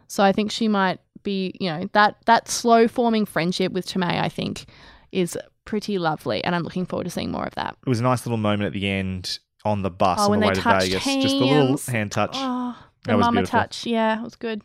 [0.07, 4.19] So I think she might be, you know, that that slow forming friendship with Tammé,
[4.19, 4.65] I think,
[5.11, 6.43] is pretty lovely.
[6.43, 7.75] And I'm looking forward to seeing more of that.
[7.85, 10.47] It was a nice little moment at the end on the bus Oh, on the
[10.47, 11.03] way to Vegas.
[11.03, 12.31] Just a little hand touch.
[12.33, 13.85] Oh, the That mama touch.
[13.85, 14.63] Yeah, it was good.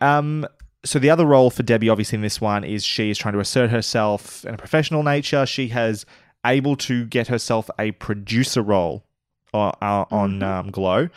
[0.00, 0.46] Um,
[0.84, 3.40] so the other role for Debbie, obviously in this one, is she is trying to
[3.40, 5.44] assert herself in a professional nature.
[5.46, 6.06] She has
[6.46, 9.04] able to get herself a producer role
[9.52, 10.42] uh, uh, on Mm-hmm.
[10.44, 11.08] um, Glow.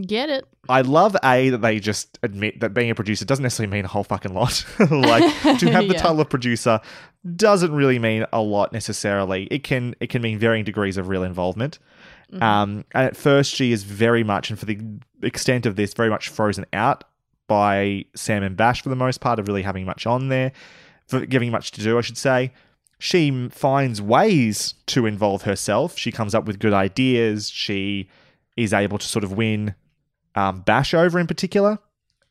[0.00, 0.46] Get it.
[0.68, 3.88] I love a that they just admit that being a producer doesn't necessarily mean a
[3.88, 4.64] whole fucking lot.
[4.90, 5.22] like
[5.58, 6.00] to have the Yeah.
[6.00, 6.80] title of producer
[7.34, 9.44] doesn't really mean a lot necessarily.
[9.50, 11.78] It can it can mean varying degrees of real involvement.
[12.32, 12.42] Mm-hmm.
[12.42, 14.78] Um, and at first, she is very much, and for the
[15.22, 17.04] extent of this, very much frozen out
[17.48, 20.52] by Sam and Bash for the most part of really having much on there,
[21.06, 22.52] for giving much to do, I should say.
[22.98, 25.98] She finds ways to involve herself.
[25.98, 27.50] She comes up with good ideas.
[27.50, 28.08] She
[28.56, 29.74] is able to sort of win
[30.34, 31.78] um, Bash over in particular,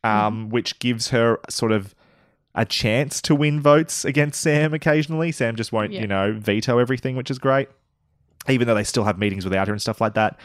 [0.03, 1.93] um, which gives her sort of
[2.55, 5.31] a chance to win votes against Sam occasionally.
[5.31, 6.01] Sam just won't, Yeah.
[6.01, 7.67] you know, veto everything, which is great,
[8.47, 10.39] even though they still have meetings without her and stuff like that.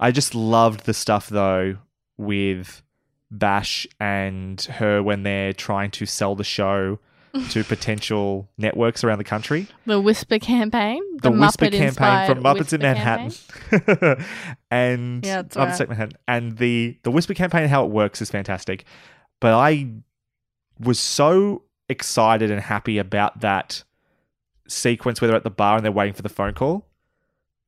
[0.00, 1.76] I just loved the stuff though
[2.18, 2.82] with
[3.32, 6.98] Bash and her when they're trying to sell the show
[7.48, 9.66] to potential networks around the country.
[9.86, 11.00] The Whisper campaign.
[11.22, 13.32] The, Whisper campaign from Muppets Whisper in Manhattan,
[14.70, 15.80] and Yeah, Muppets right.
[15.80, 18.84] in Manhattan, and the the Whisper campaign, how it works is fantastic.
[19.40, 19.88] But I
[20.78, 23.82] was so excited and happy about that
[24.68, 26.86] sequence where they're at the bar and they're waiting for the phone call.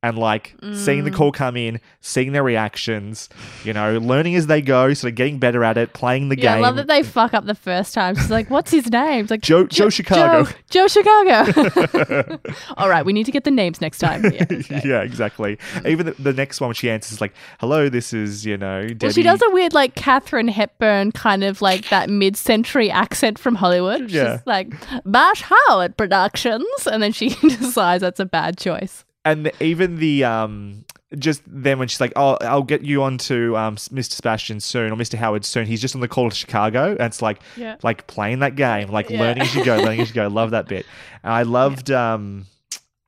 [0.05, 1.15] And like seeing the Mm.
[1.15, 3.27] call come in, seeing their reactions,
[3.63, 6.55] you know, learning as they go, sort of getting better at it, playing the Yeah,
[6.55, 6.63] game.
[6.63, 8.15] I love that they fuck up the first time.
[8.15, 10.43] She's like, "What's his name?" It's like Joe- Joe Chicago.
[10.69, 12.39] Joe, Joe Chicago.
[12.77, 14.23] All right, we need to get the names next time.
[14.25, 14.69] Yeah, great.
[14.85, 15.57] yeah, exactly.
[15.85, 18.81] Even the, the next one, when she answers, is like, "Hello, this is you know
[18.87, 23.39] Debbie." Well, she does a weird like Katharine Hepburn kind of like that mid-century accent
[23.39, 24.11] from Hollywood.
[24.11, 24.37] Yeah.
[24.37, 24.71] She's like
[25.05, 29.03] Bash Howard Productions, and then she decides that's a bad choice.
[29.25, 30.85] And the, even the um
[31.17, 34.91] just then when she's like oh i'll get you on to um, mr sebastian soon
[34.91, 37.75] or mr howard soon he's just on the call to chicago and it's like Yeah.
[37.83, 39.19] like playing that game like Yeah.
[39.21, 40.85] learning as you go learning as you go love that bit
[41.23, 42.45] and i loved um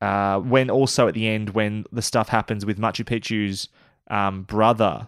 [0.02, 3.68] uh when also at the end when the stuff happens with machu picchu's
[4.10, 5.08] um brother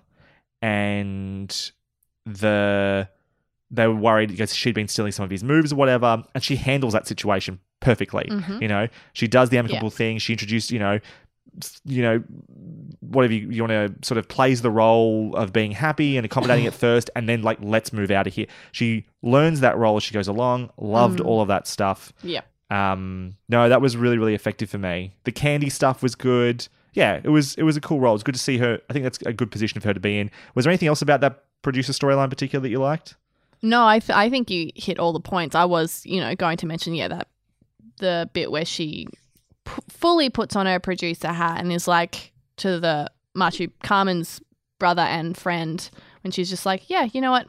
[0.61, 1.71] and
[2.25, 3.07] the
[3.71, 6.55] they were worried because she'd been stealing some of his moves or whatever, and she
[6.55, 8.25] handles that situation perfectly.
[8.29, 8.61] Mhm.
[8.61, 10.17] You know, she does the amicable thing.
[10.19, 10.99] She introduced, you know,
[11.85, 12.23] you know,
[12.99, 16.67] whatever you, you want to sort of plays the role of being happy and accommodating
[16.67, 18.45] at first, and then like let's move out of here.
[18.71, 20.69] She learns that role as she goes along.
[20.77, 21.25] Loved Mm.
[21.25, 22.13] all of that stuff.
[22.23, 22.41] Yeah.
[22.69, 25.15] Um, no, that was really really effective for me.
[25.23, 26.67] The candy stuff was good.
[26.93, 28.13] Yeah, it was it was a cool role.
[28.13, 28.79] It's good to see her.
[28.89, 30.29] I think that's a good position for her to be in.
[30.55, 33.15] Was there anything else about that producer storyline particular that you liked?
[33.61, 35.55] No, I th- I think you hit all the points.
[35.55, 37.27] I was, you know, going to mention yeah that
[37.99, 39.07] the bit where she
[39.65, 44.41] p- fully puts on her producer hat and is like to the Machu Carmen's
[44.79, 45.89] brother and friend
[46.23, 47.47] when she's just like, yeah, you know what,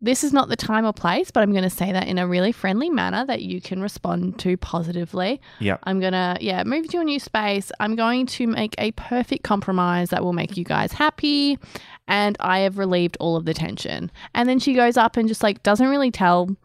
[0.00, 2.26] this is not the time or place, but I'm going to say that in a
[2.26, 5.40] really friendly manner that you can respond to positively.
[5.58, 5.78] Yeah.
[5.84, 7.72] I'm gonna, yeah, move to a new space.
[7.80, 11.58] I'm going to make a perfect compromise that will make you guys happy.
[12.06, 14.10] And I have relieved all of the tension.
[14.34, 16.56] And then she goes up and just like doesn't really tell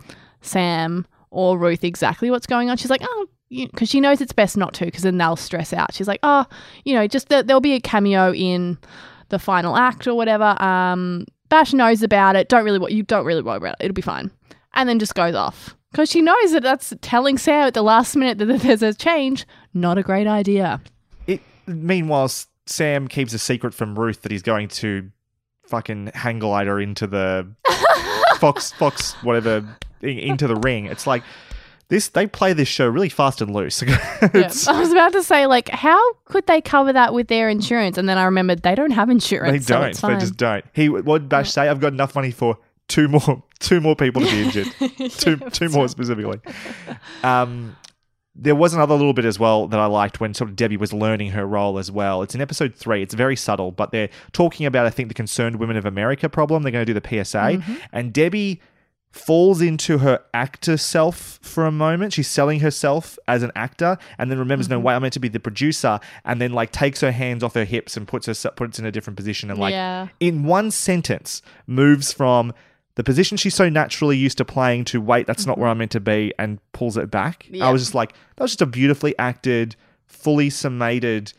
[0.42, 2.78] Sam or Ruth exactly what's going on.
[2.78, 5.94] She's like, oh, because she knows it's best not to, because then they'll stress out.
[5.94, 6.46] She's like, oh,
[6.86, 8.78] you know, just that there'll be a cameo in
[9.30, 10.62] the final act or whatever.
[10.62, 12.50] Um, Bash knows about it.
[12.50, 13.86] Don't really, what you don't really worry about it.
[13.86, 14.32] It'll be fine,
[14.74, 18.16] and then just goes off because she knows that that's telling Sam at the last
[18.16, 19.46] minute that there's a change.
[19.74, 20.82] Not a great idea.
[21.28, 22.32] It, meanwhile,
[22.66, 25.12] Sam keeps a secret from Ruth that he's going to
[25.68, 27.48] fucking hang glider into the
[28.40, 29.64] Fox, Fox, whatever,
[30.04, 30.86] into the ring.
[30.86, 31.24] It's like
[31.90, 32.10] this.
[32.10, 33.82] They play this show really fast and loose.
[34.34, 34.52] Yeah.
[34.68, 37.98] I was about to say, like, how could they cover that with their insurance?
[37.98, 39.66] And then I remembered they don't have insurance.
[39.68, 39.90] They don't.
[39.90, 40.64] it's they just don't.
[40.74, 41.68] He what did Bash say?
[41.68, 42.58] I've got enough money for
[42.88, 45.12] two more two more people to be injured.
[45.12, 46.40] two two more specifically.
[47.24, 47.76] Um
[48.36, 50.92] there was another little bit as well that I liked when sort of Debbie was
[50.92, 52.24] learning her role as well.
[52.24, 53.04] It's in episode three.
[53.04, 56.64] It's very subtle, but they're talking about I think the Concerned Women of America problem.
[56.64, 57.74] They're going to do the PSA, Mm-hmm.
[57.92, 58.60] and Debbie
[59.14, 62.12] falls into her actor self for a moment.
[62.12, 64.74] She's selling herself as an actor, and then remembers, Mm-hmm.
[64.74, 67.54] no, wait, I'm meant to be the producer, and then like takes her hands off
[67.54, 70.08] her hips and puts her puts in a different position, and like Yeah.
[70.20, 72.54] in one sentence moves from
[72.96, 75.92] the position she's so naturally used to playing to wait, that's not where I'm meant
[75.92, 77.48] to be, and pulls it back.
[77.62, 79.76] I was just like, that was just a beautifully acted,
[80.08, 81.34] fully summated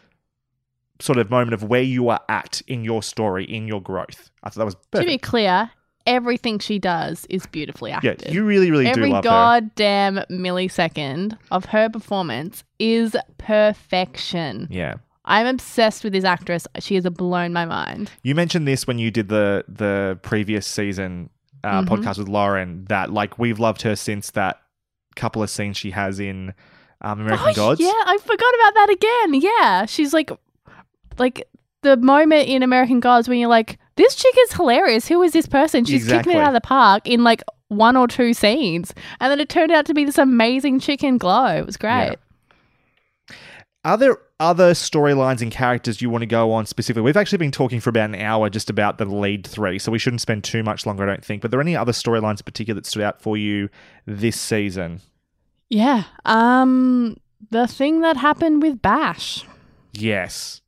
[1.00, 4.30] sort of moment of where you are at in your story, in your growth.
[4.44, 5.70] I thought that was To be clear,
[6.06, 8.22] everything she does is beautifully acted.
[8.26, 9.30] Yeah, you really, really Every do love her.
[9.30, 14.68] Every goddamn millisecond of her performance is perfection.
[14.70, 14.94] Yeah.
[15.26, 16.66] I'm obsessed with this actress.
[16.80, 18.10] She has blown my mind.
[18.22, 21.30] You mentioned this when you did the the previous season
[21.62, 21.88] uh, Mhm.
[21.88, 24.60] podcast with Lauren that like we've loved her since that
[25.16, 26.52] couple of scenes she has in
[27.00, 27.80] um, American Oh, Gods.
[27.80, 29.40] Yeah, I forgot about that again.
[29.40, 30.30] Yeah, she's like,
[31.18, 31.48] like
[31.82, 35.06] the moment in American Gods when you're like, this chick is hilarious.
[35.08, 35.84] Who is this person?
[35.84, 36.34] She's kicking Exactly.
[36.34, 39.72] it out of the park in like one or two scenes, and then it turned
[39.72, 41.46] out to be this amazing chicken glow.
[41.46, 42.16] It was great.
[43.84, 47.02] Are there other storylines and characters you want to go on specifically?
[47.02, 49.98] We've actually been talking for about an hour just about the lead three, so we
[49.98, 51.42] shouldn't spend too much longer, I don't think.
[51.42, 53.68] But are there any other storylines in particular that stood out for you
[54.06, 55.00] this season?
[55.68, 56.04] Yeah.
[56.24, 57.18] Um,
[57.50, 59.44] the thing that happened with Bash.
[59.92, 60.62] Yes.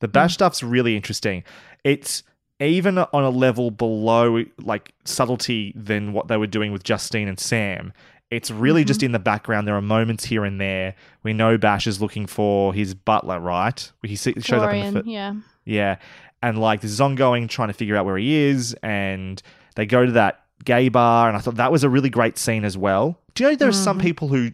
[0.00, 1.44] The Bash stuff's really interesting.
[1.84, 2.22] It's
[2.60, 7.38] even on a level below like subtlety than what they were doing with Justine and
[7.38, 7.92] Sam.
[8.30, 9.06] It's really just mm-hmm.
[9.06, 9.68] in the background.
[9.68, 10.94] There are moments here and there.
[11.22, 13.92] We know Bash is looking for his butler, right?
[14.02, 15.34] He shows up in the fir- yeah.
[15.64, 15.96] yeah.
[16.42, 18.74] And like this is ongoing, trying to figure out where he is.
[18.82, 19.40] And
[19.76, 21.28] they go to that gay bar.
[21.28, 23.18] And I thought that was a really great scene as well.
[23.34, 24.06] Do you know there are some mm-hmm.
[24.06, 24.50] people who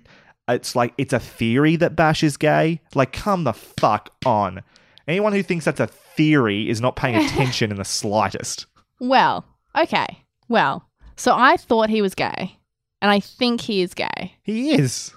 [0.48, 2.80] it's like it's a theory that Bash is gay?
[2.94, 4.62] Like, come the fuck on.
[5.10, 8.66] Anyone who thinks that's a theory is not paying attention in the slightest.
[9.00, 9.44] Well,
[9.76, 10.24] okay.
[10.48, 12.56] Well, so I thought he was gay,
[13.02, 14.36] and I think he is gay.
[14.42, 15.12] He is.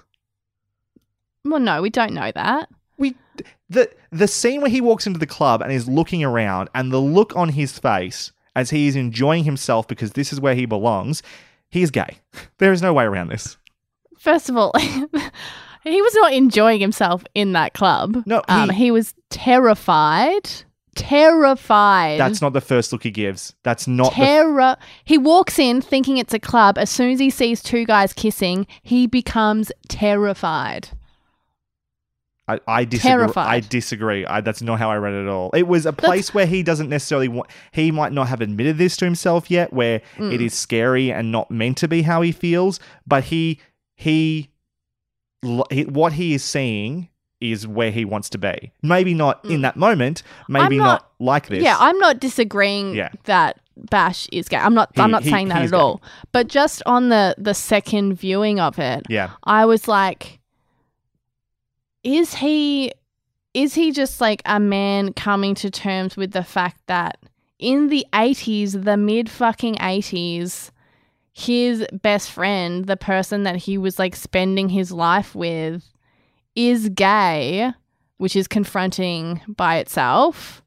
[1.44, 2.68] Well, no, we don't know that.
[2.98, 3.14] We
[3.68, 7.00] the the scene where he walks into the club and is looking around and the
[7.00, 11.22] look on his face as he is enjoying himself because this is where he belongs,
[11.70, 12.18] he is gay.
[12.58, 13.58] There is no way around this.
[14.18, 14.72] First of all,
[15.84, 18.22] he was not enjoying himself in that club.
[18.26, 20.50] No, um, he- he was terrified.
[20.96, 22.20] Terrified.
[22.20, 23.54] That's not the first look he gives.
[23.64, 24.76] That's not the terror.
[25.04, 26.78] he walks in thinking it's a club.
[26.78, 30.88] As soon as he sees two guys kissing, he becomes terrified.
[32.46, 33.10] I, I disagree.
[33.10, 33.46] Terrified.
[33.46, 34.26] I disagree.
[34.26, 35.50] I, that's not how I read it at all.
[35.52, 37.48] It was a place where he doesn't necessarily want.
[37.72, 40.32] He might not have admitted this to himself yet, where Mm.
[40.32, 42.78] it is scary and not meant to be how he feels.
[43.06, 43.60] But he
[43.96, 44.53] he, he
[45.44, 47.08] what he is seeing
[47.40, 48.72] is where he wants to be.
[48.82, 50.22] Maybe not in that moment.
[50.48, 50.78] Maybe Mm.
[50.78, 51.62] Not, not- like this.
[51.62, 53.10] Yeah, I'm not disagreeing Yeah.
[53.24, 54.56] that Bash is gay.
[54.56, 54.90] I'm not.
[54.94, 55.76] He- I'm not he- saying that at gay.
[55.76, 56.00] all.
[56.32, 59.30] But just on the the second viewing of it, Yeah.
[59.44, 60.38] I was like,
[62.02, 62.92] is he
[63.52, 67.18] is he just like a man coming to terms with the fact that
[67.58, 70.70] in the 80s, the mid fucking 80s,
[71.34, 75.84] his best friend, the person that he was like spending his life with,
[76.54, 77.72] is gay,
[78.18, 80.62] which is confronting by itself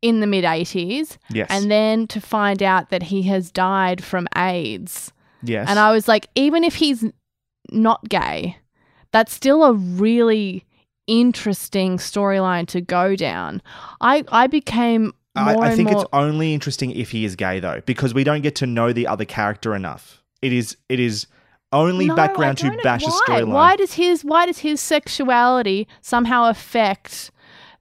[0.00, 1.18] in the mid 80s.
[1.30, 1.48] Yes.
[1.50, 5.12] And then to find out that he has died from AIDS.
[5.42, 5.68] yes.
[5.68, 7.04] And I was like, even if he's
[7.70, 8.56] not gay,
[9.12, 10.64] that's still a really
[11.06, 13.60] interesting storyline to go down.
[14.00, 16.02] I I became I, I think more.
[16.02, 19.06] it's only interesting if he is gay though, because we don't get to know the
[19.06, 20.22] other character enough.
[20.42, 21.26] It is it is
[21.72, 22.98] only No, background to know why.
[22.98, 23.48] storyline.
[23.48, 27.30] Why does his why does his sexuality somehow affect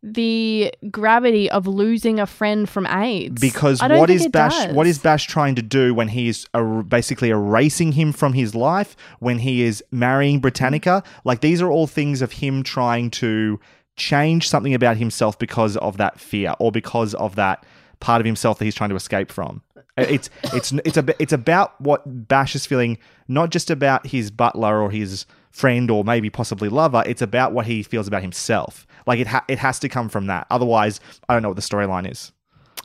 [0.03, 3.41] the gravity of losing a friend from AIDS.
[3.41, 4.75] because what is Bash does.
[4.75, 8.53] what is Bash trying to do when he is er- basically erasing him from his
[8.53, 13.59] life when he is marrying Britannica like these are all things of him trying to
[13.95, 17.65] change something about himself because of that fear or because of that
[17.99, 19.61] part of himself that he's trying to escape from.
[19.97, 22.97] Uh, it's it's it's a it's about what Bash is feeling
[23.27, 27.65] not just about his butler or his friend or maybe possibly lover it's about what
[27.65, 28.85] he feels about himself.
[29.07, 30.47] Like it ha- it has to come from that.
[30.51, 30.99] Otherwise
[31.29, 32.33] I don't know what the storyline is.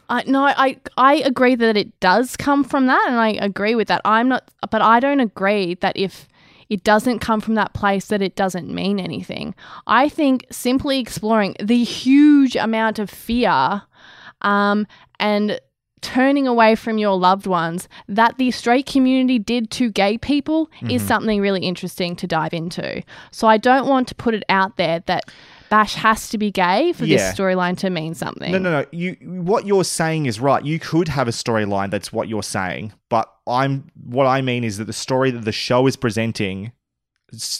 [0.08, 3.88] I no, I I agree that it does come from that, and I agree with
[3.88, 4.00] that.
[4.04, 6.26] I'm not, but I don't agree that if
[6.70, 9.54] it doesn't come from that place, that it doesn't mean anything.
[9.86, 13.82] I think simply exploring the huge amount of fear,
[14.40, 14.86] um,
[15.18, 15.60] and
[16.00, 21.02] turning away from your loved ones that the straight community did to gay people is
[21.02, 21.06] Mhm.
[21.06, 23.02] something really interesting to dive into.
[23.30, 25.24] So I don't want to put it out there that
[25.70, 27.16] Bash has to be gay for Yeah.
[27.16, 28.50] this storyline to mean something.
[28.52, 28.86] No, no, no.
[28.90, 30.64] You what you're saying is right.
[30.64, 34.78] You could have a storyline that's what you're saying, but I'm what I mean is
[34.78, 36.72] that the story that the show is presenting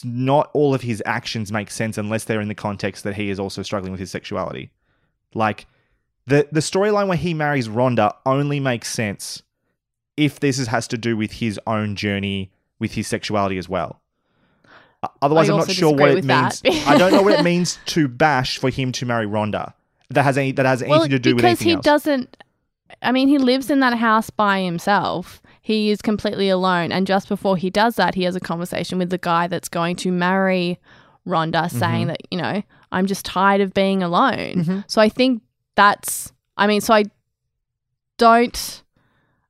[0.03, 3.39] not all of his actions make sense unless they're in the context that he is
[3.39, 4.70] also struggling with his sexuality.
[5.32, 5.66] Like
[6.27, 9.43] the the storyline where he marries Rhonda only makes sense
[10.16, 12.51] if this is, has to do with his own journey
[12.81, 13.99] with his sexuality as well.
[15.22, 16.62] Otherwise, I I'm not sure what it means.
[16.86, 19.72] I don't know what it means to Bash for him to marry Rhonda.
[20.10, 21.85] That has any that has anything well, to do with because he else.
[21.85, 22.36] doesn't.
[23.01, 25.40] I mean, he lives in that house by himself.
[25.62, 29.10] He is completely alone, and just before he does that, he has a conversation with
[29.10, 30.78] the guy that's going to marry
[31.27, 32.09] Rhonda, saying Mhm.
[32.09, 32.62] that you know
[32.93, 34.64] I'm just tired of being alone.
[34.64, 34.85] Mhm.
[34.89, 35.43] So I think
[35.77, 36.32] that's.
[36.56, 37.05] I mean, so I
[38.18, 38.82] don't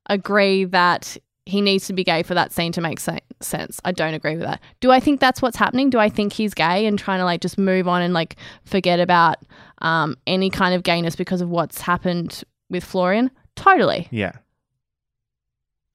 [0.07, 1.17] agree that
[1.51, 3.81] he needs to be gay for that scene to make se- sense.
[3.83, 4.61] I don't agree with that.
[4.79, 5.89] Do I think that's what's happening?
[5.89, 9.01] Do I think he's gay and trying to like just move on and like forget
[9.01, 9.35] about
[9.79, 13.31] um, any kind of gayness because of what's happened with Florian?
[13.57, 14.07] Totally.
[14.11, 14.31] Yeah.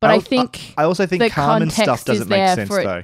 [0.00, 3.02] But I, al- think I also think Carmen's stuff doesn't make sense though.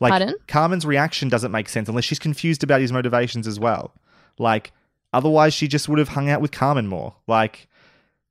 [0.00, 0.34] Like Pardon?
[0.48, 3.94] Carmen's reaction doesn't make sense unless she's confused about his motivations as well.
[4.38, 4.72] Like
[5.12, 7.14] otherwise she just would have hung out with Carmen more.
[7.28, 7.68] Like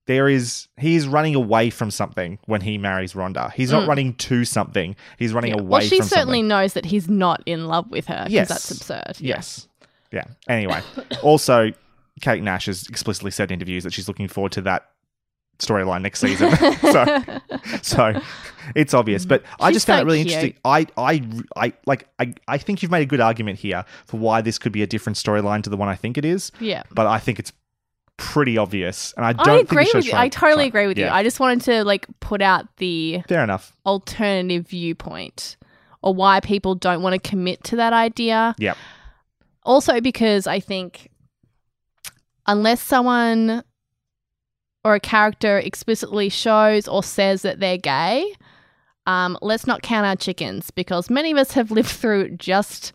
[0.05, 3.51] there is he is running away from something when he marries Rhonda.
[3.53, 3.87] He's not Mm.
[3.87, 4.95] running to something.
[5.17, 5.61] He's running Yeah.
[5.61, 6.47] away well, she certainly something.
[6.49, 8.25] knows that he's not in love with her.
[8.29, 8.49] Yes.
[8.49, 9.17] that's absurd.
[9.19, 9.67] Yes.
[10.11, 10.25] Yeah.
[10.47, 10.81] Anyway,
[11.23, 11.71] also
[12.21, 14.85] Kate Nash has explicitly said in interviews that she's looking forward to that
[15.59, 16.51] storyline next season.
[16.91, 17.39] so,
[17.81, 18.21] so
[18.75, 19.25] it's obvious.
[19.25, 20.33] But I She's just found so it really cute.
[20.33, 20.59] interesting.
[20.65, 21.21] I, I,
[21.55, 22.07] I like.
[22.19, 24.87] I, I think you've made a good argument here for why this could be a
[24.87, 26.51] different storyline to the one I think it is.
[26.59, 26.83] Yeah.
[26.91, 27.51] But I think it's
[28.31, 29.47] pretty obvious, and I don't.
[29.47, 30.13] I agree with you.
[30.13, 31.07] I totally agree with you.
[31.07, 33.73] I just wanted to like put out the Fair enough.
[33.85, 35.57] alternative viewpoint
[36.01, 38.55] or why people don't want to commit to that idea.
[38.57, 38.77] Yep.
[39.63, 41.09] Also, because I think
[42.45, 43.63] unless someone
[44.83, 48.33] or a character explicitly shows or says that they're gay,
[49.05, 52.91] um, let's not count our chickens because many of us have lived through just,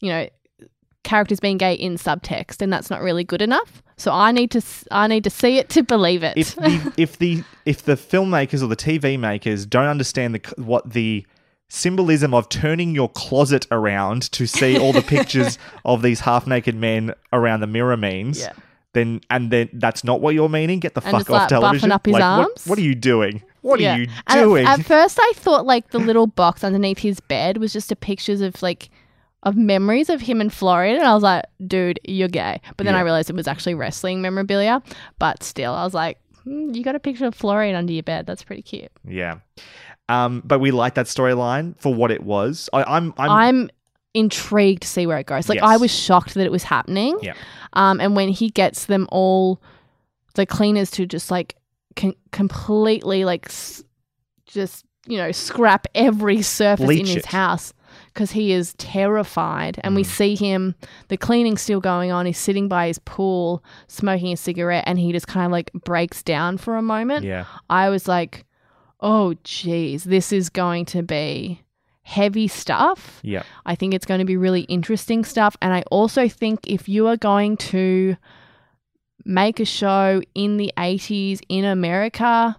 [0.00, 0.28] you know,
[1.06, 3.82] characters being gay in subtext, and that's not really good enough.
[3.96, 4.60] So I need to,
[4.90, 6.36] I need to see it to believe it.
[6.36, 10.90] if the if the if the filmmakers or the TV makers don't understand the what
[10.92, 11.24] the
[11.68, 16.74] symbolism of turning your closet around to see all the pictures of these half naked
[16.74, 18.52] men around the mirror means, Yeah.
[18.92, 20.78] then and then that's not what you're meaning.
[20.80, 21.90] Get the And fuck off like, television.
[21.92, 22.66] up his like, what- arms?
[22.66, 23.42] What, are you doing?
[23.62, 23.94] What Yeah.
[23.94, 24.66] are you And at- doing?
[24.66, 28.40] At, first, I thought like the little box underneath his bed was just a pictures
[28.42, 28.88] of like
[29.42, 32.94] of memories of him and Florian, and I was like, "Dude, you're gay." But then
[32.94, 34.82] I realized it was actually wrestling memorabilia.
[35.18, 38.26] But still, I was like, "Hmm, "You got a picture of Florian under your bed?
[38.26, 39.38] That's pretty cute." yeah.
[40.08, 42.70] Um, but we like that storyline for what it was.
[42.72, 43.70] I, I'm, I'm, I'm,
[44.14, 45.48] intrigued to see where it goes.
[45.48, 45.64] Like Yes.
[45.68, 47.18] I was shocked that it was happening.
[47.22, 47.34] Yeah.
[47.72, 49.60] Um, and when he gets them all,
[50.34, 51.56] the cleaners to just like
[51.96, 53.82] con- completely like s-
[54.46, 57.26] just you know scrap every surface in his it.
[57.26, 57.72] house
[58.16, 59.78] because he is terrified.
[59.84, 60.06] And we Mm.
[60.06, 60.74] see him,
[61.08, 62.24] the cleaning still going on.
[62.24, 66.22] He's sitting by his pool smoking a cigarette, and he just kind of like breaks
[66.22, 67.24] down for a moment.
[67.26, 67.44] yeah.
[67.68, 68.44] I was like,
[69.00, 71.60] oh, geez, this is going to be
[72.02, 73.20] heavy stuff.
[73.22, 73.42] Yeah.
[73.66, 75.56] I think it's going to be really interesting stuff.
[75.60, 78.16] And I also think if you are going to
[79.24, 82.56] make a show in the 80s in America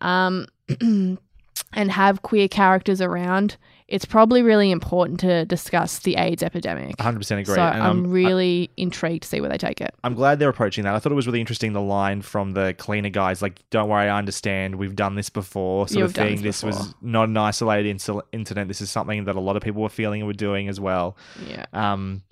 [0.00, 0.46] um,
[0.80, 3.56] and have queer characters around,
[3.88, 6.96] it's probably really important to discuss the AIDS epidemic.
[6.98, 7.44] 100% agree.
[7.54, 9.94] So And, I'm um, I- really intrigued to see where they take it.
[10.04, 10.94] I'm glad they're approaching that.
[10.94, 14.08] I thought it was really interesting the line from the cleaner guys, like, "Don't worry,
[14.08, 14.76] I understand.
[14.76, 16.36] We've done this before." Sort You've of thing.
[16.42, 18.68] this This was not an isolated inci- incident.
[18.68, 21.16] This is something that a lot of people were feeling and were doing as well.
[21.48, 21.64] Yeah.
[21.72, 22.22] Um,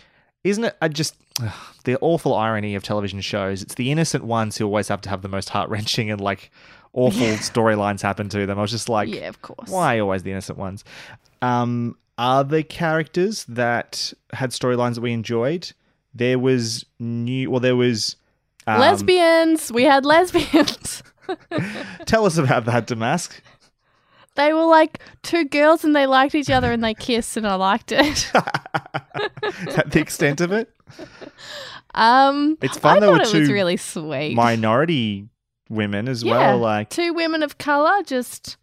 [0.44, 0.76] Isn't it?
[0.82, 1.52] I just ugh,
[1.84, 3.62] the awful irony of television shows.
[3.62, 6.50] It's the innocent ones who always have to have the most heart wrenching and like
[6.92, 8.58] awful storylines happen to them.
[8.58, 9.68] I was just like, Yeah, of course.
[9.70, 10.84] Why always the innocent ones?
[11.42, 15.72] Um, other characters that had storylines that we enjoyed.
[16.14, 17.50] There was new.
[17.50, 18.16] Well, there was.
[18.66, 19.70] um, lesbians.
[19.70, 21.02] We had lesbians.
[22.06, 23.38] Tell us about that, Damask.
[24.36, 27.54] they were like two girls and they liked each other and they kissed and I
[27.56, 28.30] liked it.
[29.74, 30.70] That the extent of it?
[31.94, 34.34] Um, It's fun I there were thought it was two really sweet.
[34.34, 35.28] Minority
[35.68, 36.58] women as yeah, well.
[36.58, 38.56] Like two women of color just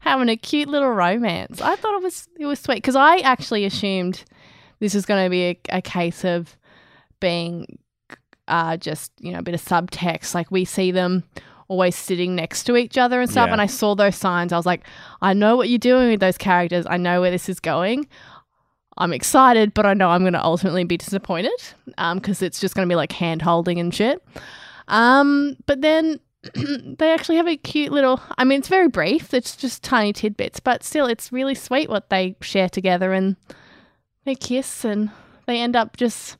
[0.00, 1.60] having a cute little romance.
[1.60, 4.24] I thought it was it was sweet because I actually assumed
[4.80, 6.56] this was going to be a, a case of
[7.20, 7.78] being
[8.46, 10.34] uh, just you know a bit of subtext.
[10.34, 11.24] Like we see them
[11.68, 13.48] always sitting next to each other and stuff.
[13.48, 13.52] Yeah.
[13.52, 14.52] And I saw those signs.
[14.52, 14.84] I was like,
[15.20, 16.86] I know what you're doing with those characters.
[16.88, 18.08] I know where this is going.
[18.96, 21.52] I'm excited, but I know I'm going to ultimately be disappointed
[22.14, 24.24] because it's just going to be like hand holding and shit.
[24.88, 26.18] Um, but then
[26.54, 28.20] they actually have a cute little.
[28.36, 29.34] I mean, it's very brief.
[29.34, 33.36] It's just tiny tidbits, but still, it's really sweet what they share together and
[34.24, 35.10] they kiss and
[35.46, 36.36] they end up just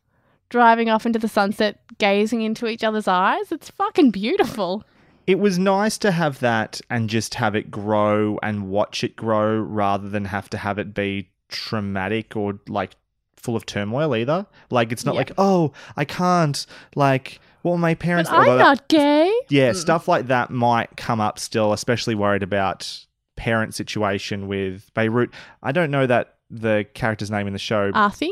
[0.50, 3.50] driving off into the sunset, gazing into each other's eyes.
[3.52, 4.84] It's fucking beautiful.
[5.26, 9.58] it was nice to have that and just have it grow and watch it grow
[9.58, 12.96] rather than have to have it be traumatic or like
[13.36, 14.46] full of turmoil either.
[14.70, 16.64] Like it's not like, oh, I can't
[16.94, 19.32] like were my But parents I'm although that- not gay.
[19.48, 23.06] Yeah, stuff like that might come up still, especially worried about
[23.36, 25.30] parent situation with Beirut.
[25.62, 27.90] I don't know that the character's name in the show.
[27.92, 28.30] Arthie.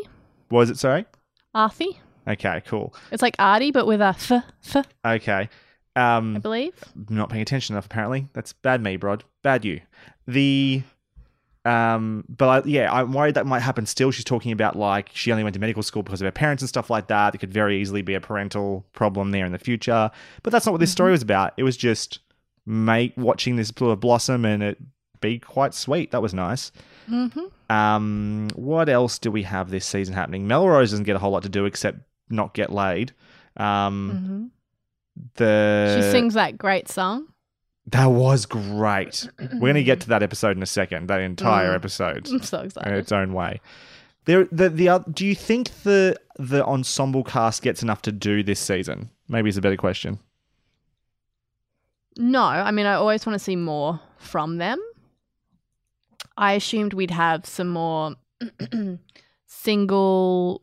[0.51, 1.05] was it sorry?
[1.55, 1.97] Arthie.
[2.28, 2.94] Okay, cool.
[3.12, 4.32] It's like Artie, but with a f,
[4.74, 5.48] f, Okay.
[5.94, 6.74] I Um believe.
[7.09, 8.28] not paying attention enough apparently.
[8.32, 9.24] That's bad me, Brod.
[9.43, 9.81] Bad you.
[10.27, 10.82] The
[11.66, 14.10] um but I, yeah, I'm worried that might happen still.
[14.10, 16.68] She's talking about like she only went to medical school because of her parents and
[16.68, 17.34] stuff like that.
[17.34, 20.10] It could very easily be a parental problem there in the future.
[20.43, 21.52] But that's not what this story was about.
[21.56, 22.20] It was just
[22.64, 24.78] make watching this blossom and it
[25.20, 26.10] be quite sweet.
[26.12, 26.72] That was nice.
[27.10, 27.74] Mm-hmm.
[27.74, 30.47] Um, what else do we have this season happening?
[30.47, 31.98] Melrose doesn't get a whole lot to do except
[32.30, 33.12] not get laid.
[33.56, 34.44] Um, Mm-hmm.
[35.36, 37.28] the she sings that great song.
[37.88, 39.28] That was great.
[39.38, 41.08] We're going to get to that episode in a second.
[41.08, 41.76] That entire Mm.
[41.76, 42.92] episode I'm so excited.
[42.92, 43.60] in its own way.
[44.24, 48.58] There, the the do you think the the ensemble cast gets enough to do this
[48.60, 49.10] season?
[49.28, 50.18] Maybe is a better question.
[52.18, 54.78] No, I mean, I always want to see more from them.
[56.36, 58.14] I assumed we'd have some more
[59.46, 60.62] single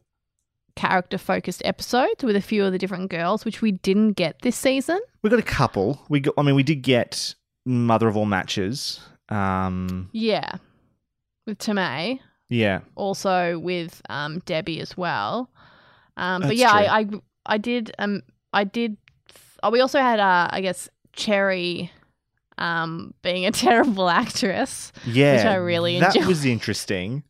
[0.76, 4.56] character focused episodes with a few of the different girls, which we didn't get this
[4.56, 5.00] season.
[5.24, 6.02] We got a couple.
[6.10, 6.34] We got.
[6.38, 7.34] I mean, we did get
[7.66, 9.00] Mother of All Matches.
[9.30, 10.56] Um, Yeah.
[11.46, 12.20] With Tammé,
[12.50, 15.50] yeah, also with um, Debbie as well.
[16.16, 16.72] Um, but That's yeah.
[16.72, 17.08] I, I
[17.46, 18.22] I did um
[18.54, 18.96] I did.
[19.62, 21.92] Oh, we also had uh, I guess Cherry,
[22.58, 24.94] um, being a terrible actress.
[25.06, 25.36] yeah.
[25.36, 26.30] Which I really that enjoyed.
[26.30, 27.24] was interesting.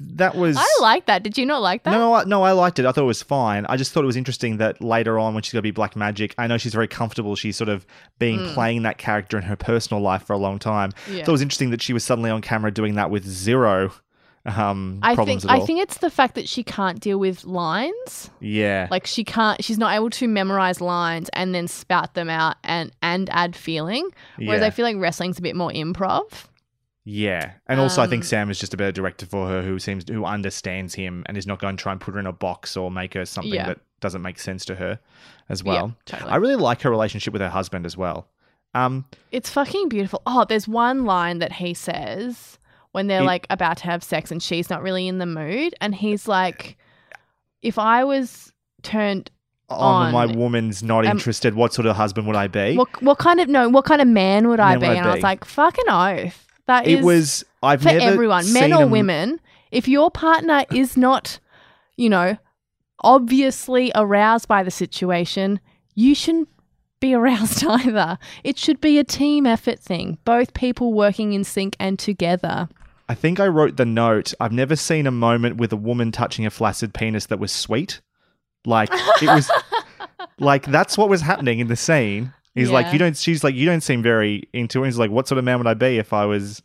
[0.00, 0.56] That was.
[0.58, 1.22] I like that.
[1.22, 1.90] Did you not like that?
[1.90, 2.86] No, no, I, no, I liked it.
[2.86, 3.66] I thought it was fine.
[3.68, 5.96] I just thought it was interesting that later on, when she's going to be Black
[5.96, 7.34] Magic, I know she's very comfortable.
[7.36, 7.86] She's sort of
[8.18, 10.92] being playing that character in her personal life for a long time.
[10.92, 11.16] Mm.
[11.16, 11.24] Yeah.
[11.24, 13.92] thought it was interesting that she was suddenly on camera doing that with zero
[14.48, 15.62] um, I problems think at all.
[15.62, 18.30] I think it's the fact that she can't deal with lines.
[18.40, 22.56] yeah, Like she can't she's not able to memorize lines and then spout them out
[22.64, 24.08] and and add feeling.
[24.36, 24.66] Whereas Yeah.
[24.66, 26.46] I feel like wrestling's a bit more improv.
[27.10, 29.78] Yeah, and also I think Um, Sam is just a better director for her, who
[29.78, 32.32] seems who understands him and is not going to try and put her in a
[32.32, 33.66] box or make her something Yeah.
[33.68, 34.98] that doesn't make sense to her
[35.48, 35.94] as Yeah, well.
[36.04, 36.30] totally.
[36.30, 38.28] I really like her relationship with her husband as well.
[38.74, 40.20] Um, It's fucking beautiful.
[40.26, 42.58] Oh, there's one line that he says
[42.92, 45.74] when they're He- like about to have sex and she's not really in the mood
[45.80, 46.76] and he's like
[47.62, 48.52] if I was
[48.82, 49.30] turned
[49.70, 52.76] on, my woman's not Um, interested, what sort of husband would I be?
[52.76, 54.80] what what kind of no, what kind of man would I be?
[54.80, 56.44] would I and I was like, fucking oath.
[56.68, 59.40] That it is was I've for never everyone, men or women.
[59.72, 61.40] If your partner is not,
[61.96, 62.36] you know,
[63.00, 65.60] obviously aroused by the situation,
[65.94, 66.48] you shouldn't
[67.00, 68.18] be aroused either.
[68.44, 72.68] It should be a team effort thing, both people working in sync and together.
[73.08, 74.34] I think I wrote the note.
[74.38, 78.02] I've never seen a moment with a woman touching a flaccid penis that was sweet.
[78.66, 78.90] Like
[79.22, 79.50] it was
[80.38, 82.34] like that's what was happening in the scene.
[82.58, 84.86] He's like, you don't she's like, you don't seem very into it.
[84.86, 86.62] He's like, what sort of man would I be if I was,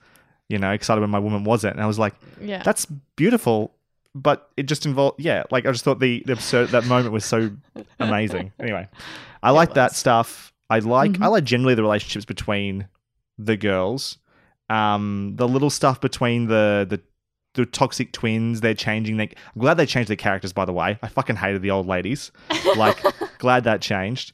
[0.50, 1.76] you know, excited when my woman wasn't?
[1.76, 2.62] And I was like, Yeah.
[2.64, 3.74] that's beautiful.
[4.16, 7.26] But it just involved yeah, like I just thought the, the absurd that moment was
[7.26, 7.52] so
[8.00, 8.52] amazing.
[8.60, 8.88] Anyway.
[9.42, 10.54] I like that stuff.
[10.70, 12.88] I like I like generally the relationships between
[13.38, 14.18] the girls.
[14.70, 17.02] Um, the little stuff between the the
[17.56, 18.62] the toxic twins.
[18.62, 19.18] They're changing.
[19.18, 20.54] They, I'm glad they changed their characters.
[20.54, 22.32] By the way, I fucking hated the old ladies.
[22.78, 23.04] Like,
[23.40, 24.32] glad that changed.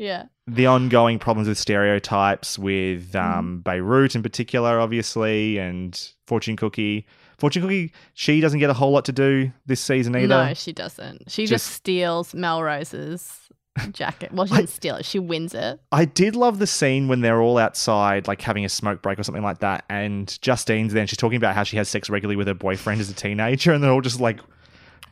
[0.00, 0.24] Yeah.
[0.46, 7.06] The ongoing problems with stereotypes with um, Beirut in particular, obviously, and Fortune Cookie.
[7.36, 10.26] Fortune Cookie, she doesn't get a whole lot to do this season either.
[10.26, 11.30] No, she doesn't.
[11.30, 13.50] She just, Just- steals Melrose's
[13.92, 14.32] jacket.
[14.32, 15.04] Well, she doesn't steal it.
[15.04, 15.78] She wins it.
[15.92, 19.22] I did love the scene when they're all outside, like having a smoke break or
[19.22, 19.84] something like that.
[19.90, 23.02] And Justine's there and she's talking about how she has sex regularly with her boyfriend
[23.02, 23.72] as a teenager.
[23.72, 24.40] And they're all just like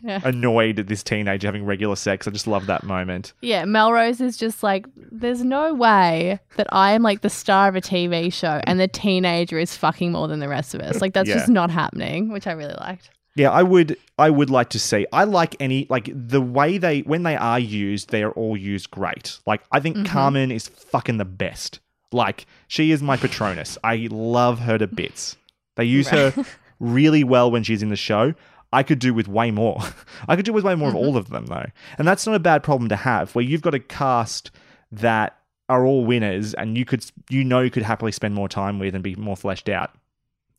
[0.02, 0.20] Yeah.
[0.24, 2.28] annoyed at this teenager having regular sex.
[2.28, 3.32] I just love that moment.
[3.40, 7.76] Yeah, Melrose is just like, there's no way that I am like the star of
[7.76, 11.00] a TV show and the teenager is fucking more than the rest of us.
[11.00, 11.36] Like, that's Yeah.
[11.36, 13.10] just not happening, which I really liked.
[13.38, 15.06] Yeah, I would I would like to see.
[15.12, 18.90] I like any like the way they when they are used, they are all used
[18.90, 19.38] great.
[19.46, 20.06] Like I think mm-hmm.
[20.06, 21.78] Carmen is fucking the best.
[22.10, 23.78] Like she is my Patronus.
[23.84, 25.36] I love her to bits.
[25.76, 26.34] They use her
[26.80, 28.34] really well when she's in the show.
[28.72, 29.80] I could do with way more.
[30.28, 31.16] I could do with way more of all mm-hmm.
[31.16, 31.66] of them though.
[31.98, 34.50] And that's not a bad problem to have where you've got a cast
[34.92, 35.38] that
[35.68, 38.94] are all winners and you could you know you could happily spend more time with
[38.94, 39.90] and be more fleshed out.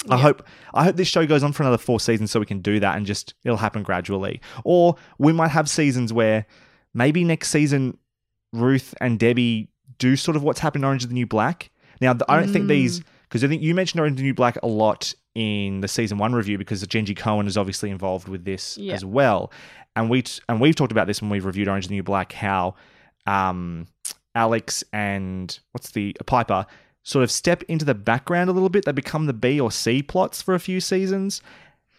[0.10, 2.62] I hope I hope this show goes on for another four seasons so we can
[2.62, 4.42] do that and just it'll happen gradually.
[4.64, 6.46] Or we might have seasons where
[6.94, 7.98] maybe next season
[8.54, 11.70] Ruth and Debbie do sort of what's happened in Orange is the New Black.
[12.02, 13.04] Now I don't think these mm.
[13.30, 16.34] Because I think you mentioned Orange the New Black a lot in the season one
[16.34, 18.94] review because Jenji Kohan is obviously involved with this Yeah.
[18.96, 19.52] as well.
[19.96, 22.32] And we t- and we've talked about this when we've reviewed Orange the New Black
[22.34, 22.76] how
[23.28, 23.88] um,
[24.36, 26.66] Alex and what's the Piper
[27.04, 28.86] sort of step into the background a little bit.
[28.86, 31.42] They become the B or C plots for a few seasons.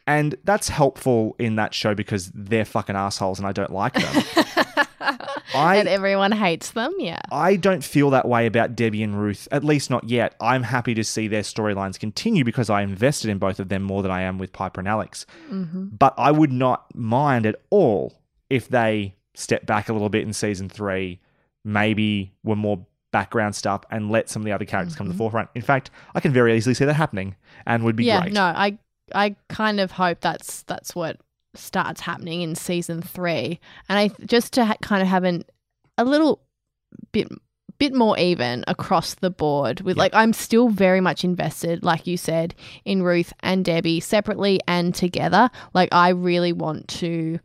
[0.06, 4.24] And that's helpful in that show because they're fucking assholes and I don't like them.
[5.00, 6.94] I and everyone hates them.
[6.98, 7.20] Yeah.
[7.30, 10.34] I don't feel that way about Debbie and Ruth, at least not yet.
[10.40, 14.02] I'm happy to see their storylines continue because I invested in both of them more
[14.02, 15.26] than I am with Piper and Alex.
[15.50, 15.88] Mm-hmm.
[15.98, 20.32] But I would not mind at all if they step back a little bit in
[20.32, 21.20] season three,
[21.64, 25.14] maybe were more background stuff and let some of the other characters come to the
[25.14, 25.18] mm-hmm.
[25.18, 25.50] forefront.
[25.54, 27.36] In fact, I can very easily see that happening
[27.66, 28.32] and would be yeah, great.
[28.32, 28.78] no, I
[29.14, 31.18] I kind of hope that's that's what
[31.54, 35.44] starts happening in season three, and I just to ha- kind of have an
[35.98, 36.42] a little
[37.12, 37.28] bit
[37.78, 42.18] bit more even across the board with like I'm still very much invested like you
[42.18, 42.54] said
[42.84, 45.48] in Ruth and Debbie separately and together.
[45.72, 47.40] Like I really want to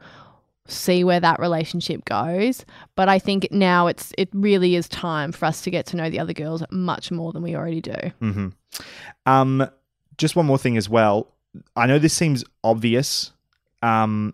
[0.67, 2.65] see where that relationship goes.
[2.95, 6.09] But I think now it's it really is time for us to get to know
[6.09, 7.95] the other girls much more than we already do.
[8.19, 8.47] Hmm
[9.25, 9.65] Um,
[10.17, 11.33] just one more thing as well.
[11.75, 13.31] I know this seems obvious,
[13.85, 14.33] um,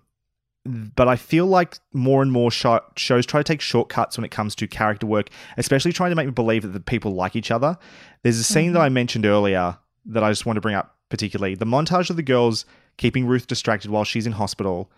[0.66, 4.32] but I feel like more and more sho- shows try to take shortcuts when it
[4.32, 7.52] comes to character work, especially trying to make me believe that the people like each
[7.52, 7.78] other.
[8.24, 11.56] There's a scene that I mentioned earlier that I just want to bring up particularly.
[11.56, 12.66] The montage of the girls
[12.98, 14.92] keeping Ruth distracted while she's in hospital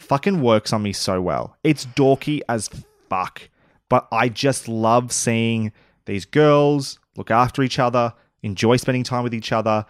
[0.00, 1.56] fucking works on me so well.
[1.62, 2.68] It's dorky as
[3.08, 3.48] fuck,
[3.88, 5.72] but I just love seeing
[6.06, 8.12] these girls look after each other,
[8.42, 9.86] enjoy spending time with each other,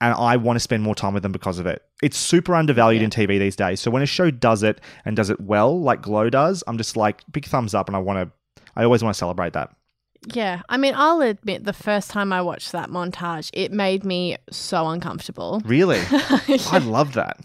[0.00, 1.82] and I want to spend more time with them because of it.
[2.02, 3.80] It's super undervalued in TV these days.
[3.80, 6.96] So when a show does it and does it well, like Glow does, I'm just
[6.96, 8.62] like big thumbs up, and I want to.
[8.74, 9.74] I always want to celebrate that.
[10.32, 14.36] Yeah, I mean, I'll admit the first time I watched that montage, it made me
[14.50, 15.62] so uncomfortable.
[15.64, 17.40] Really, I love that.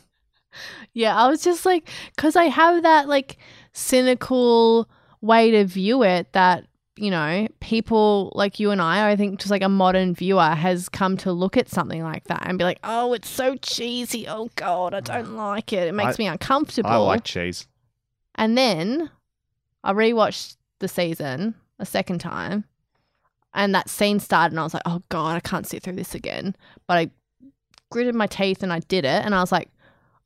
[0.94, 3.38] Yeah, I was just like, because I have that like
[3.72, 4.90] cynical
[5.22, 6.66] way to view it that,
[6.98, 10.90] you know, people like you and I, I think just like a modern viewer has
[10.90, 14.28] come to look at something like that and be like, oh, it's so cheesy.
[14.28, 15.88] Oh, God, I don't like it.
[15.88, 16.90] It makes I- me uncomfortable.
[16.90, 17.68] I like cheese.
[18.36, 19.10] And then
[19.84, 22.66] I rewatched the season a second time,
[23.54, 26.16] and that scene started, and I was like, "Oh God, I can't sit through this
[26.16, 26.56] again."
[26.88, 27.10] But I
[27.90, 29.70] gritted my teeth and I did it, and I was like,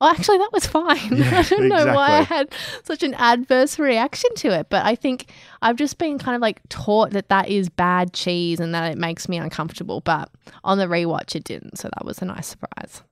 [0.00, 2.52] "Oh, actually, that was fine." Yeah, I don't know why I had
[2.84, 5.32] such an adverse reaction to it, but I think
[5.62, 8.98] I've just been kind of like taught that that is bad cheese and that it
[8.98, 10.00] makes me uncomfortable.
[10.00, 10.30] But
[10.64, 13.02] on the rewatch, it didn't, so that was a nice surprise.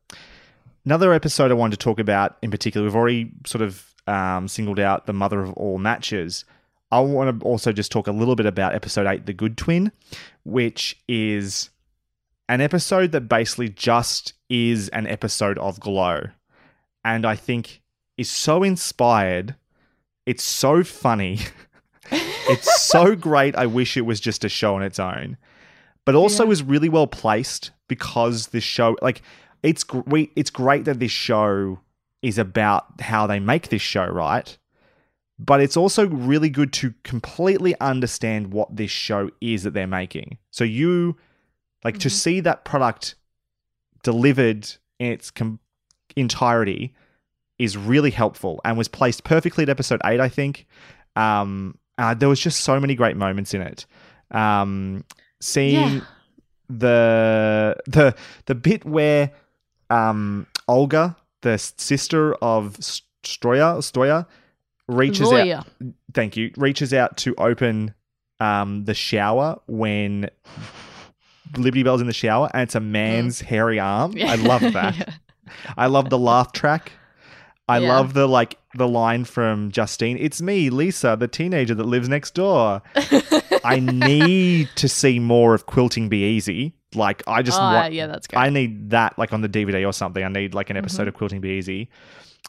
[0.85, 4.79] Another episode I wanted to talk about in particular, we've already sort of um, singled
[4.79, 6.45] out the mother of all matches.
[6.91, 9.91] I want to also just talk a little bit about episode eight, The Good Twin,
[10.45, 11.71] which is
[12.49, 16.25] an episode that basically just is an episode of Glow.
[17.05, 17.83] And I think
[18.17, 19.57] is so inspired.
[20.27, 21.41] It's so funny.
[22.11, 23.57] it's so great.
[23.57, 25.37] I wish it was just a show on its own.
[26.05, 29.23] But also is really well placed because this show, like,
[29.63, 31.81] it's we, it's great that this show
[32.23, 34.57] is about how they make this show, right?
[35.39, 40.39] But it's also really good to completely understand what this show is that they're making.
[40.51, 41.17] So you
[41.85, 42.15] like to mm-hmm.
[42.15, 43.15] see that product
[44.03, 44.69] delivered
[44.99, 45.59] in its com-
[46.17, 46.95] entirety
[47.59, 50.67] is really helpful and was placed perfectly at episode eight, I think.
[51.17, 53.87] Um, uh, there was just so many great moments in it.
[54.33, 55.05] Um,
[55.41, 56.01] seeing Yeah.
[56.69, 58.15] the the
[58.47, 59.31] the bit where
[59.91, 64.27] um, Olga, the sister of Stroya, Stoya,
[64.89, 65.57] reaches Lawyer.
[65.59, 65.67] out.
[66.13, 66.51] Thank you.
[66.57, 67.95] Reaches out to open
[68.41, 70.29] um, the shower when
[71.57, 74.15] Liberty Belle's in the shower, and it's a man's hairy arm.
[74.21, 74.97] I love that.
[74.99, 75.15] Yeah.
[75.77, 76.93] I love the laugh track.
[77.69, 77.95] I Yeah.
[77.97, 80.19] love the like the line from Justine.
[80.19, 82.83] It's me, Lisa, the teenager that lives next door.
[83.65, 86.75] I need to see more of Quilting Be Easy.
[86.95, 88.39] Like I just Oh, want, yeah, that's great.
[88.41, 90.23] I need that like on the DVD or something.
[90.23, 91.09] I need like an episode Mm-hmm.
[91.09, 91.89] of Quilting Be Easy.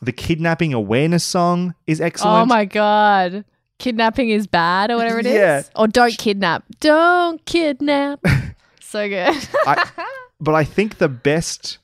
[0.02, 2.44] The kidnapping awareness song is excellent.
[2.44, 3.46] Oh my god.
[3.80, 5.34] Kidnapping is bad or whatever it is.
[5.34, 5.62] Yeah.
[5.76, 6.64] Or don't kidnap.
[6.82, 8.20] Don't kidnap.
[8.82, 9.36] so good.
[9.66, 9.90] I,
[10.42, 11.78] but I think the best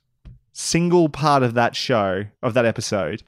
[0.61, 3.23] single part of that show, of that episode,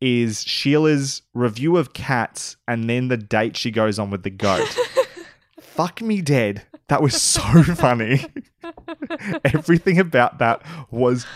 [0.00, 4.68] is Sheila's review of cats and then the date she goes on with the goat.
[5.60, 6.62] Fuck me dead.
[6.88, 8.20] That was so funny.
[9.44, 11.26] Everything about that was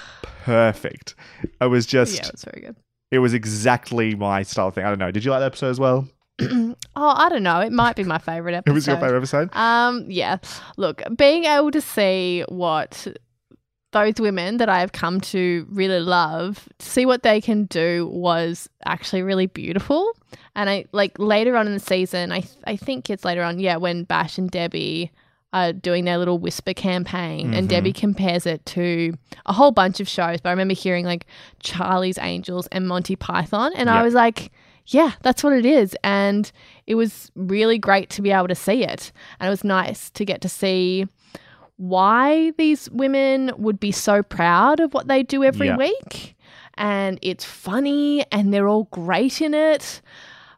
[0.44, 1.14] perfect.
[1.60, 2.76] It was just, yeah, it's very good.
[3.10, 4.84] it was exactly my style of thing.
[4.84, 5.10] I don't know.
[5.10, 6.08] Did you like that episode as well?
[7.00, 7.60] Oh, I don't know.
[7.60, 8.70] It might be my favorite episode.
[8.72, 9.54] It was your favorite episode?
[9.54, 10.38] Um, yeah.
[10.76, 13.06] Look, being able to see what
[13.93, 18.06] those women that I have come to really love, to see what they can do
[18.09, 20.12] was actually really beautiful.
[20.55, 23.77] And I like later on in the season, I I think it's later on, yeah,
[23.77, 25.10] when Bash and Debbie
[25.55, 27.70] are doing their little whisper campaign and Mhm.
[27.70, 29.15] Debbie compares it to
[29.47, 31.24] a whole bunch of shows, but I remember hearing like
[31.60, 34.52] Charlie's Angels and Monty Python and I was like,
[34.89, 35.97] yeah, that's what it is.
[36.05, 36.51] And
[36.86, 39.10] it was really great to be able to see it.
[39.40, 41.06] And it was nice to get to see
[41.78, 45.76] why these women would be so proud of what they do every Yeah.
[45.76, 46.36] week.
[46.74, 50.00] And it's funny and they're all great in it.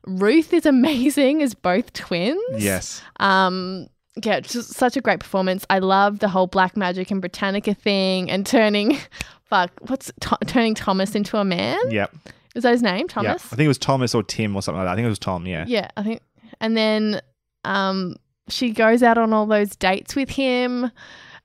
[0.07, 2.41] Ruth is amazing as both twins.
[2.63, 3.03] Yes.
[3.21, 3.87] Um,
[4.23, 5.65] yeah, just such a great performance.
[5.71, 8.99] I love the whole Black Magic and Britannica thing and turning,
[9.45, 11.79] fuck, what's to- turning Thomas into a man?
[11.91, 12.15] Yep.
[12.55, 13.15] Is that his name, Yeah.
[13.15, 13.45] Thomas?
[13.53, 14.93] I think it was Thomas or Tim or something like that.
[14.93, 15.47] I think it was Tom.
[15.47, 15.65] Yeah.
[15.69, 16.21] Yeah, I think.
[16.61, 17.21] And then
[17.65, 18.17] um,
[18.51, 20.91] she goes out on all those dates with him.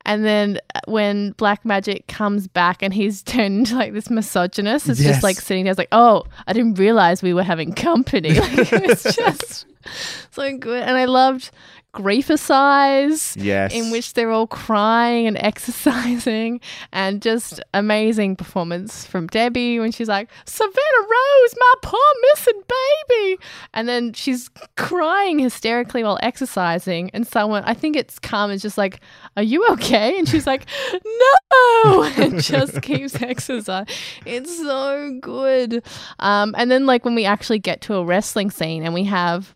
[0.08, 5.14] And then when Black Magic comes back and he's turned like this misogynist, it's Yes.
[5.14, 8.30] just like sitting there, it's like, oh, I didn't realize we were having company.
[8.40, 9.66] Like, it was just
[10.32, 10.84] so good.
[10.84, 11.50] And I loved
[11.96, 13.74] Grieficide Yes.
[13.74, 16.60] in which they're all crying and exercising,
[16.92, 22.00] and just amazing performance from Debbie when she's like, Savannah Rose, my poor
[22.34, 22.62] missing
[23.10, 23.38] baby.
[23.76, 29.02] And then she's crying hysterically while exercising, and someone, I think it's Carmen's just like,
[29.38, 30.18] Are you okay?
[30.18, 33.94] And she's like, No, and just keeps exercising.
[34.26, 35.84] It's so good.
[36.20, 39.54] Um, and then, like, when we actually get to a wrestling scene and we have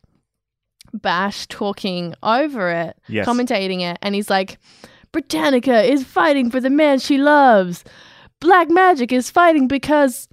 [0.93, 3.27] Bash talking over it, Yes.
[3.27, 4.57] commentating it, and he's like,
[5.11, 7.83] Britannica is fighting for the man she loves.
[8.41, 10.27] Black Magic is fighting because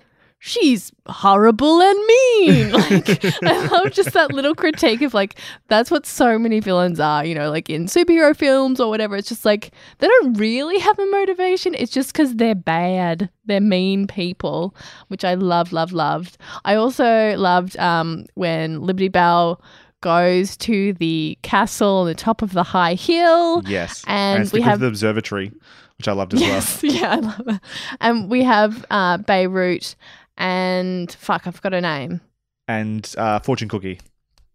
[0.47, 2.71] she's horrible and mean.
[2.87, 7.25] Like, I love just that little critique of like, that's what so many villains are,
[7.25, 9.17] you know, like in superhero films or whatever.
[9.17, 11.75] It's just like, they don't really have a motivation.
[11.75, 13.29] It's just because they're bad.
[13.47, 14.75] They're mean people,
[15.09, 16.39] which I love, love, loved.
[16.65, 19.61] I also loved um, when Liberty Belle
[20.01, 23.63] goes to the castle on the top of the high hill.
[23.67, 24.05] Yes.
[24.07, 25.53] And it's we have the observatory,
[25.99, 26.51] which I loved as well.
[26.53, 27.61] Yes, yeah, I love it.
[28.01, 29.97] And we have uh, Beirut
[30.37, 32.21] and fuck, I forgot her name.
[32.69, 34.01] And uh, fortune cookie.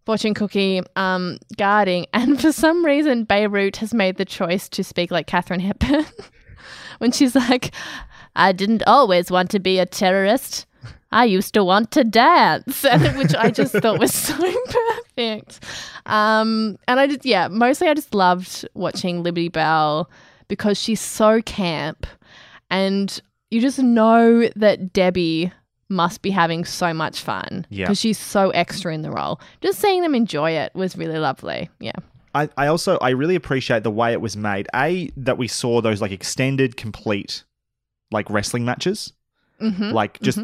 [0.04, 5.10] Fortune Cookie um, guarding, and for some reason, Beirut has made the choice to speak
[5.10, 6.06] like Katharine Hepburn
[6.98, 7.72] when she's like,
[8.34, 10.66] "I didn't always want to be a terrorist.
[11.12, 12.82] I used to want to dance,"
[13.16, 15.64] which I just thought was so perfect.
[16.06, 20.10] Um, and I just, yeah, mostly I just loved watching Liberty Belle
[20.48, 22.06] because she's so camp,
[22.70, 23.20] and
[23.52, 25.52] you just know that Debbie
[25.92, 27.84] must be having so much fun Yeah.
[27.84, 29.40] because she's so extra in the role.
[29.60, 31.70] Just seeing them enjoy it was really lovely.
[31.78, 31.92] Yeah.
[32.34, 34.66] I, I also I really appreciate the way it was made.
[34.74, 37.44] A that we saw those like extended, complete,
[38.10, 39.12] like wrestling matches,
[39.60, 39.92] Mm-hmm.
[39.92, 40.40] like just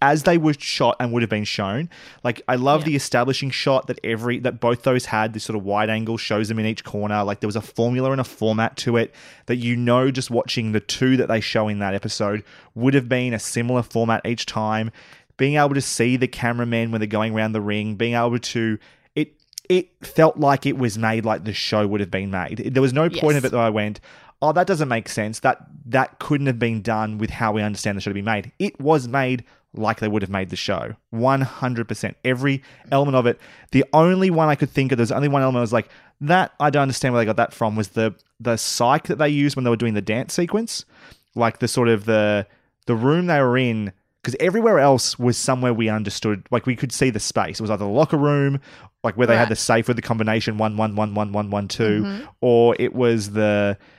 [0.00, 1.90] as they were shot and would have been shown.
[2.24, 2.86] Like I love Yeah.
[2.86, 5.34] the establishing shot that every that both those had.
[5.34, 7.22] This sort of wide angle shows them in each corner.
[7.22, 9.14] Like there was a formula and a format to it
[9.44, 12.44] that you know just watching the two that they show in that episode
[12.74, 14.90] would have been a similar format each time.
[15.36, 18.78] Being able to see the cameramen when they're going around the ring, being able to
[19.14, 19.34] it
[19.68, 22.58] it felt like it was made like the show would have been made.
[22.72, 23.36] There was no point Yes.
[23.36, 24.00] of it that I went,
[24.42, 25.40] oh, that doesn't make sense.
[25.40, 28.52] That that couldn't have been done with how we understand the show to be made.
[28.58, 29.44] It was made
[29.74, 30.94] like they would have made the show.
[31.14, 32.14] 100%.
[32.24, 33.40] Every element of it.
[33.70, 35.88] The only one I could think of, there's only one element I was like,
[36.20, 39.28] that I don't understand where they got that from was the the psych that they
[39.28, 40.84] used when they were doing the dance sequence.
[41.34, 42.46] Like the sort of the
[42.86, 43.92] the room they were in
[44.22, 47.70] because everywhere else was somewhere we understood like we could see the space it was
[47.70, 48.60] either the locker room
[49.02, 51.66] like where they had the safe with the combination one one one one one one
[51.68, 52.28] two, Mhm.
[52.40, 53.91] or it was the th-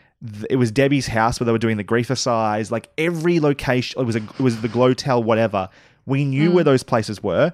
[0.49, 2.71] it was Debbie's house where they were doing the grief size.
[2.71, 5.69] Like every location, it was a, it was the Glowtel, whatever.
[6.05, 6.53] We knew Mm.
[6.53, 7.51] where those places were.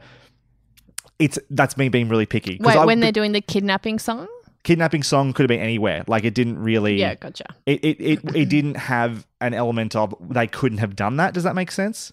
[1.18, 2.58] It's that's me being really picky.
[2.62, 4.28] Wait, I- when they're doing the kidnapping song?
[4.64, 6.04] kidnapping song could have been anywhere.
[6.08, 7.00] Like it didn't really.
[7.00, 7.46] Yeah, gotcha.
[7.66, 11.34] It it it, it didn't have an element of they couldn't have done that.
[11.34, 12.12] Does that make sense?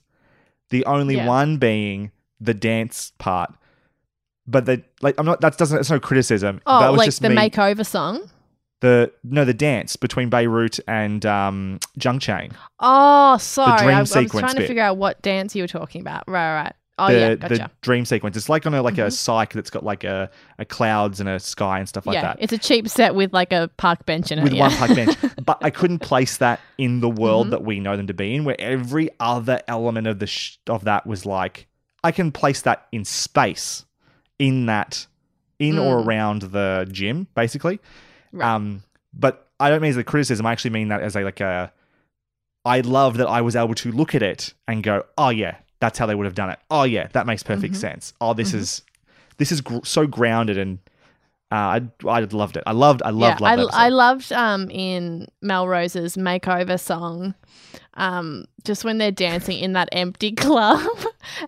[0.70, 1.26] The only Yeah.
[1.26, 3.52] one being the dance part.
[4.46, 5.40] But the like, I'm not.
[5.40, 5.78] That doesn't.
[5.78, 6.60] It's no criticism.
[6.66, 7.36] Oh, that was like just the me.
[7.36, 8.30] makeover song?
[8.80, 12.52] The no, the dance between Beirut and um, Junkchain.
[12.78, 13.78] Oh, sorry.
[13.78, 16.24] dream I, I was sequence trying to figure out what dance you were talking about.
[16.28, 16.72] Right, right.
[16.98, 17.54] Oh, the, yeah, the gotcha.
[17.54, 17.72] Mm-hmm.
[17.82, 18.36] dream sequence.
[18.38, 21.38] It's like on a like a psych that's got like a, a clouds and a
[21.38, 22.36] sky and stuff like yeah, that.
[22.40, 24.42] it's a cheap set with like a park bench in it.
[24.42, 24.68] with yeah.
[24.68, 25.16] one park bench.
[25.44, 27.50] But I couldn't place that in the world Mhm.
[27.50, 30.84] that we know them to be in, where every other element of the sh- of
[30.84, 31.66] that was like
[32.02, 33.84] I can place that in space,
[34.38, 35.06] in that,
[35.58, 36.06] in or Mm.
[36.06, 37.78] around the gym, basically.
[38.36, 38.54] Right.
[38.54, 38.82] Um,
[39.12, 40.44] but I don't mean as a criticism.
[40.46, 41.72] I actually mean that as a like a.
[42.64, 45.98] I love that I was able to look at it and go, oh yeah, that's
[45.98, 46.58] how they would have done it.
[46.70, 47.78] Oh yeah, that makes perfect Mhm.
[47.78, 48.12] sense.
[48.20, 48.56] Oh, this Mhm.
[48.56, 48.82] is
[49.38, 50.78] this is gr- so grounded and.
[51.52, 51.54] Uh,
[52.04, 52.64] I I loved it.
[52.66, 57.36] I loved I loved yeah, loved I, I loved um in Melrose's makeover song,
[57.94, 60.84] um just when they're dancing in that empty club,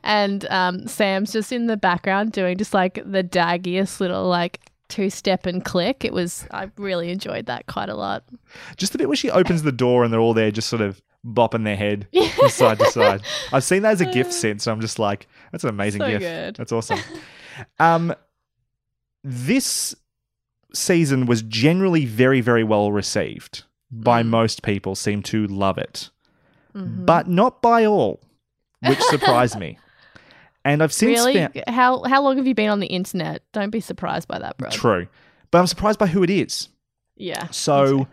[0.05, 5.11] and um Sam's just in the background doing just like the daggiest little like two
[5.11, 6.05] step and click.
[6.05, 8.25] It was I really enjoyed that quite a lot.
[8.77, 11.01] Just the bit where she opens the door and they're all there just sort of
[11.27, 12.07] bopping their head
[12.37, 13.23] from side to side.
[13.53, 16.09] I've seen that as a gift since, so I'm just like, that's an amazing So
[16.09, 16.21] gift.
[16.23, 16.57] good.
[16.57, 17.01] That's awesome.
[17.79, 18.15] um,
[19.25, 19.95] this
[20.75, 24.27] season was generally very, very well received by Mm.
[24.29, 26.11] most people, seem to love it,
[26.75, 27.05] Mhm.
[27.07, 28.21] but not by all,
[28.87, 29.79] which surprised me.
[30.69, 33.43] And I've since really, found how how long have you been on the internet?
[33.53, 34.71] Don't be surprised by that, bro.
[34.71, 35.09] true,
[35.51, 36.69] but I'm surprised by who it is.
[37.17, 37.49] Yeah.
[37.51, 38.07] So.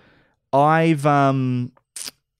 [0.56, 1.72] I've um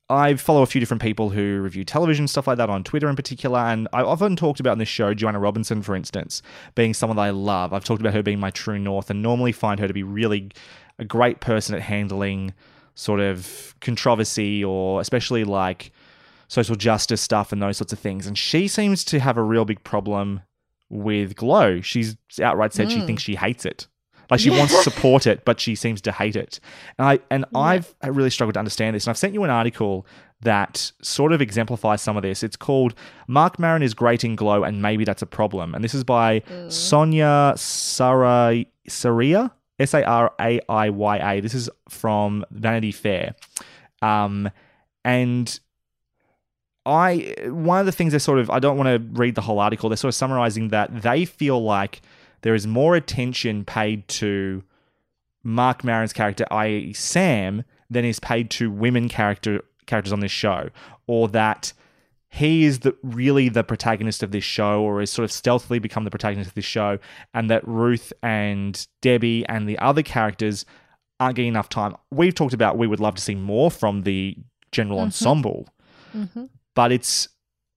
[0.08, 3.16] I follow a few different people who review television stuff like that on Twitter in
[3.16, 6.42] particular, and I often talked about in this show Joanna Robinson, for instance,
[6.76, 7.74] being someone that I love.
[7.74, 10.52] I've talked about her being my true north, and normally find her to be really
[11.00, 12.54] a great person at handling
[12.94, 15.92] sort of controversy or especially like
[16.48, 18.28] social justice stuff and those sorts of things.
[18.28, 20.42] And she seems to have a real big problem
[20.90, 21.82] with Glow.
[21.82, 23.06] She's outright said she Mm.
[23.08, 23.88] thinks she hates it.
[24.30, 26.60] Like she wants to support it, but she seems to hate it.
[26.98, 29.06] And I and I've I really struggled to understand this.
[29.06, 30.06] And I've sent you an article
[30.42, 32.42] that sort of exemplifies some of this.
[32.44, 32.94] It's called
[33.28, 35.74] Marc Maron is great in Glow and maybe that's a problem.
[35.76, 41.40] And this is by Sonia Sara Saraiya, S A R A I Y A.
[41.42, 43.36] This is from Vanity Fair.
[44.02, 44.50] Um
[45.04, 45.60] and
[46.86, 49.60] I one of the things they're sort of I don't want to read the whole
[49.60, 49.90] article.
[49.90, 52.02] They're sort of summarizing that they feel like
[52.42, 54.64] there is more attention paid to
[55.44, 60.70] Marc Maron's character, i.e., Sam, than is paid to women character characters on this show,
[61.08, 61.74] or that
[62.30, 66.04] he is the really the protagonist of this show, or has sort of stealthily become
[66.04, 67.00] the protagonist of this show,
[67.34, 70.66] and that Ruth and Debbie and the other characters
[71.20, 71.96] aren't getting enough time.
[72.12, 74.36] We've talked about we would love to see more from the
[74.72, 75.68] general ensemble
[76.16, 76.50] Mhm.
[76.76, 77.28] But it's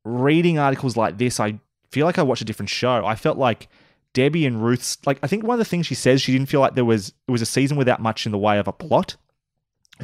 [0.04, 1.58] reading articles like this i
[1.90, 3.04] feel like i watched a different show.
[3.06, 3.68] I felt like
[4.12, 6.60] debbie and ruth's like i think one of the things she says she didn't feel
[6.60, 9.16] like there was it was a season without much in the way of a plot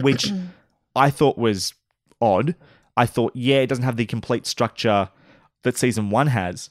[0.01, 0.49] which mm.
[0.97, 1.75] i thought was
[2.21, 2.55] odd.
[2.97, 5.11] I thought yeah it doesn't have the complete structure
[5.63, 6.71] that season one has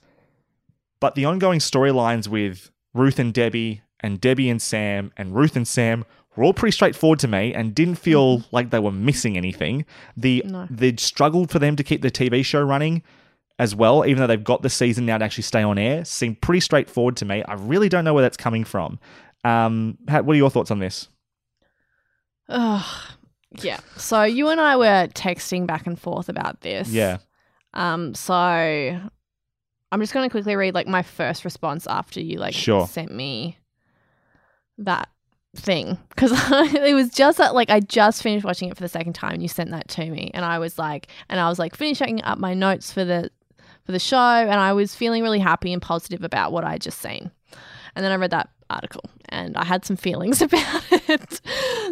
[1.00, 5.68] but the ongoing storylines with ruth and debbie and debbie and sam and ruth and
[5.68, 6.06] sam
[6.36, 9.86] were all pretty straightforward to me and didn't feel like they were missing anything.
[10.18, 10.68] The No.
[10.70, 13.04] the struggle for them to keep the TV show running
[13.60, 16.42] as well, even though they've got the season now to actually stay on air, seemed
[16.42, 17.44] pretty straightforward to me.
[17.44, 19.00] I really don't know where that's coming from.
[19.44, 21.08] Um, how, what are your thoughts on this?
[22.50, 22.86] Ugh.
[23.62, 23.80] Yeah.
[23.98, 26.90] So you and I were texting back and forth about this.
[26.90, 27.18] Yeah,
[27.74, 28.16] Um.
[28.16, 32.88] So I'm just going to quickly read like my first response after you like Sure.
[32.88, 33.60] sent me
[34.80, 35.08] that
[35.56, 36.32] thing because
[36.74, 39.42] it was just that like I just finished watching it for the second time and
[39.42, 42.40] you sent that to me and I was like and I was like finishing up
[42.40, 43.30] my notes for the
[43.86, 47.00] for the show and I was feeling really happy and positive about what I just
[47.00, 47.32] seen.
[47.95, 51.41] And then I read that article and I had some feelings about it.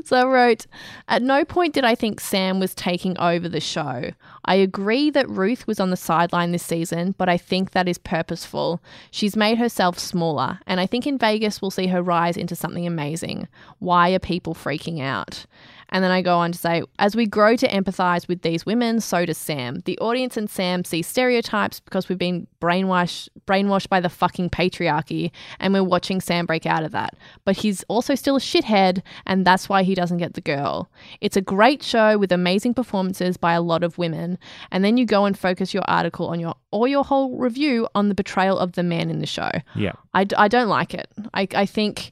[0.04, 0.66] so I wrote
[1.08, 4.12] At no point did I think Sam was taking over the show.
[4.46, 7.98] I agree that Ruth was on the sideline this season, but I think that is
[7.98, 8.82] purposeful.
[9.12, 12.88] She's made herself smaller, and I think in Vegas we'll see her rise into something
[12.88, 13.48] amazing.
[13.80, 15.46] Why are people freaking out?
[15.92, 19.02] And then I go on to say, as we grow to empathize with these women,
[19.02, 19.82] so does Sam.
[19.86, 25.32] The audience and Sam see stereotypes because we've been brainwashed brainwashed by the fucking patriarchy,
[25.60, 27.16] and we're watching Sam break out of that.
[27.44, 30.90] But he's also still a shithead, and that's why he doesn't get the girl.
[31.20, 34.38] It's a great show with amazing performances by a lot of women,
[34.72, 38.08] and then you go and focus your article on your or your whole review on
[38.08, 39.52] the betrayal of the man in the show.
[39.76, 39.94] Yeah.
[40.14, 41.08] I, I don't like it.
[41.34, 42.12] I, I think.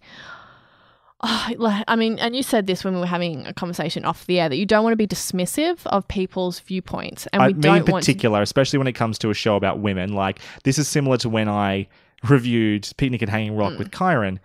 [1.22, 4.40] Oh, I mean, and you said this when we were having a conversation off the
[4.40, 7.60] air that you don't want to be dismissive of people's viewpoints, and I, we me
[7.62, 10.40] don't in want to particular, especially when it comes to a show about women, like
[10.64, 11.88] this is similar to when I
[12.24, 13.80] reviewed Picnic at Hanging Rock Mm.
[13.80, 14.40] with Kyron.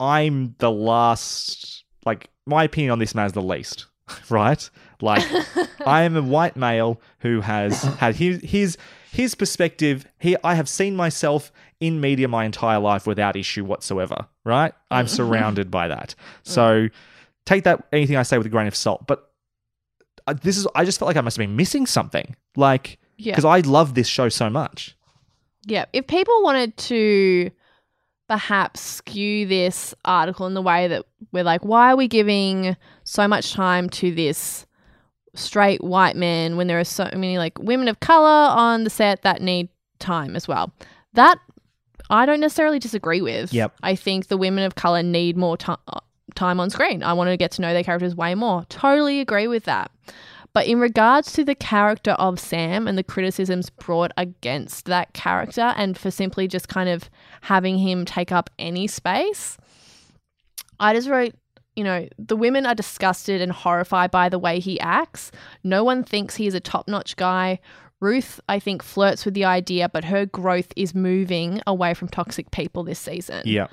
[0.00, 3.86] I'm the last, like, my opinion on this man is the least,
[4.30, 4.68] right?
[5.00, 5.24] Like,
[5.86, 8.78] I am a white male who has had his his
[9.12, 10.06] his perspective.
[10.18, 11.52] He, I have seen myself
[11.86, 14.72] in media my entire life without issue whatsoever, right?
[14.90, 16.14] I'm surrounded by that.
[16.42, 16.88] So
[17.46, 19.30] take that anything I say with a grain of salt, but
[20.26, 22.34] uh, this is I just felt like I must have been missing something.
[22.56, 23.32] Like Yeah.
[23.32, 24.96] because I love this show so much.
[25.66, 27.50] Yeah, if people wanted to
[28.28, 33.28] perhaps skew this article in the way that we're like, why are we giving so
[33.28, 34.66] much time to this
[35.34, 39.22] straight white man when there are so many like women of color on the set
[39.22, 40.72] that need time as well?
[41.14, 41.38] That
[42.14, 43.52] I don't necessarily disagree with.
[43.52, 43.74] Yep.
[43.82, 46.00] I think the women of color need more ti- uh,
[46.34, 47.02] time on screen.
[47.02, 48.64] I want to get to know their characters way more.
[48.68, 49.90] Totally agree with that.
[50.52, 55.74] But in regards to the character of Sam and the criticisms brought against that character,
[55.76, 57.10] and for simply just kind of
[57.42, 59.58] having him take up any space,
[60.78, 61.34] I just wrote,
[61.74, 65.32] you know, the women are disgusted and horrified by the way he acts.
[65.64, 67.58] No one thinks he is a top notch guy.
[68.00, 72.50] Ruth, I think, flirts with the idea, but her growth is moving away from toxic
[72.50, 73.42] people this season.
[73.44, 73.68] Yeah.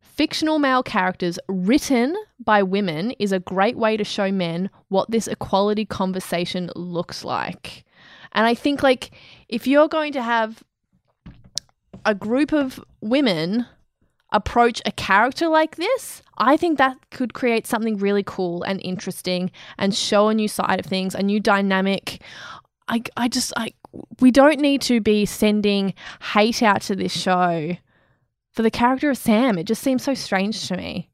[0.00, 5.26] Fictional male characters written by women is a great way to show men what this
[5.26, 7.84] equality conversation looks like.
[8.32, 9.10] And I think, like,
[9.48, 10.62] if you're going to have
[12.04, 13.66] a group of women
[14.32, 19.50] approach a character like this, I think that could create something really cool and interesting
[19.78, 22.22] and show a new side of things, a new dynamic.
[22.92, 23.72] I, I just, I,
[24.20, 25.94] we don't need to be sending
[26.34, 27.74] hate out to this show
[28.52, 29.56] for the character of Sam.
[29.58, 31.08] It just seems so strange to me.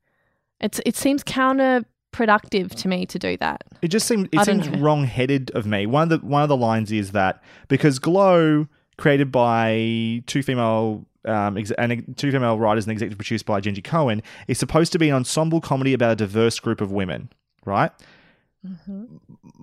[0.61, 3.63] It's it seems counterproductive to me to do that.
[3.81, 5.87] It just seemed it seems wrong-headed of me.
[5.87, 11.07] One of the one of the lines is that because Glow, created by two female
[11.27, 14.99] um, ex- and two female writers and executive produced by Jenji Kohan, is supposed to
[14.99, 17.31] be an ensemble comedy about a diverse group of women,
[17.65, 17.93] right?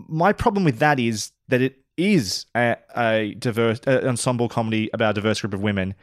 [0.08, 5.12] My problem with that is that it is a, a diverse uh, ensemble comedy about
[5.12, 5.96] a diverse group of women.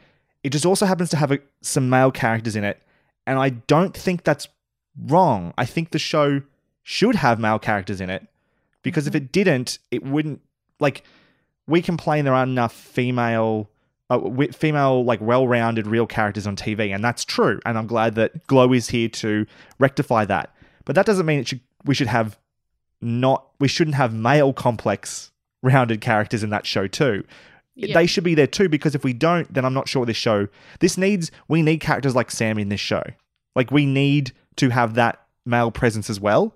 [0.43, 2.81] It just also happens to have a, some male characters in it,
[3.25, 4.47] and I don't think that's
[5.07, 5.53] wrong.
[5.57, 6.41] I think the show
[6.83, 8.27] should have male characters in it
[8.81, 10.41] because if it didn't, it wouldn't
[10.79, 11.03] like
[11.65, 13.69] we complain there aren't enough female
[14.09, 14.19] uh,
[14.51, 18.73] female like well-rounded real characters on TV and that's true and I'm glad that Glow
[18.73, 19.45] is here to
[19.79, 20.53] rectify that.
[20.85, 22.37] But that doesn't mean it should we should have
[23.01, 25.31] not we shouldn't have male complex
[25.63, 27.23] rounded characters in that show too.
[27.75, 27.95] Yeah.
[27.95, 30.47] They should be there too because if we don't then I'm not sure this show
[30.79, 33.01] this needs we need characters like Sam in this show.
[33.55, 36.55] Like we need to have that male presence as well.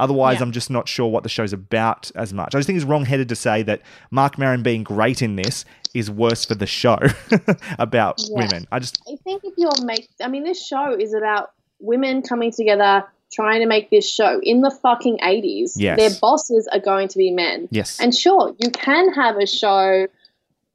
[0.00, 0.42] Otherwise, Yeah.
[0.42, 2.54] I'm just not sure what the show's about as much.
[2.54, 3.80] I just think it's wrong-headed to say that
[4.12, 5.64] Marc Maron being great in this
[5.94, 6.98] is worse for the show
[7.78, 8.26] about Yeah.
[8.44, 8.66] women.
[8.70, 12.52] I just I think if you're make, I mean, this show is about women coming
[12.52, 15.72] together trying to make this show in the fucking 80s.
[15.76, 15.98] Yes.
[15.98, 17.68] Their bosses are going to be men.
[17.70, 20.06] yes, And sure, you can have a show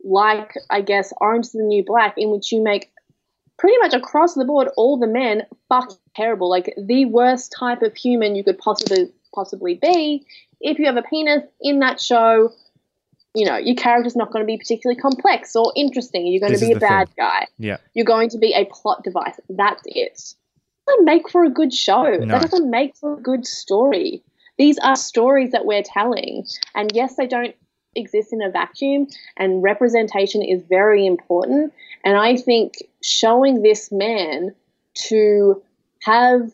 [0.04, 2.92] like, I guess, Orange is the New Black, in which you make
[3.58, 7.96] pretty much across the board all the men fucking terrible, like the worst type of
[7.96, 10.26] human you could possibly possibly be.
[10.60, 12.52] If you have a penis in that show,
[13.36, 16.28] you know your character's not going to be particularly complex or interesting.
[16.28, 17.16] You're going This to be a bad thing.
[17.18, 17.48] guy.
[17.58, 19.40] yeah, You're going to be a plot device.
[19.50, 20.22] That's it.
[20.86, 22.04] That doesn't make for a good show.
[22.04, 22.26] No.
[22.26, 24.24] That doesn't make for a good story.
[24.58, 26.46] These are stories that we're telling,
[26.76, 27.56] and yes, they don't
[27.96, 29.08] exist in a vacuum.
[29.38, 31.74] And representation is very important.
[32.04, 34.54] And I think showing this man
[35.08, 35.62] to
[36.02, 36.52] have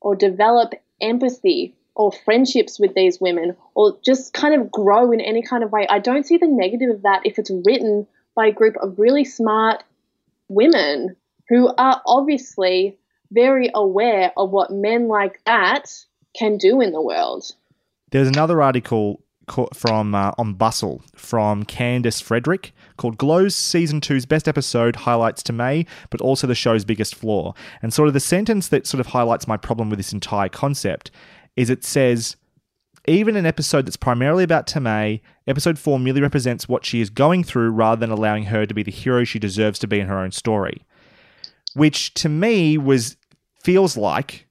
[0.00, 5.42] or develop empathy or friendships with these women or just kind of grow in any
[5.42, 5.86] kind of way.
[5.88, 9.24] I don't see the negative of that if it's written by a group of really
[9.24, 9.82] smart
[10.48, 11.16] women
[11.48, 12.96] who are obviously
[13.30, 15.92] very aware of what men like that
[16.36, 17.52] can do in the world.
[18.10, 19.22] There's another article
[19.74, 25.86] from uh, on Bustle from Candice Frederick called "Glow's Season 2's Best Episode Highlights Tammé,
[26.10, 29.48] but also the show's biggest flaw." And sort of the sentence that sort of highlights
[29.48, 31.10] my problem with this entire concept
[31.56, 32.36] is it says.
[33.08, 37.42] Even an episode that's primarily about Tammé, episode 4 merely represents what she is going
[37.42, 40.18] through rather than allowing her to be the hero she deserves to be in her
[40.18, 40.84] own story.
[41.74, 43.16] Which to me was
[43.62, 44.46] feels like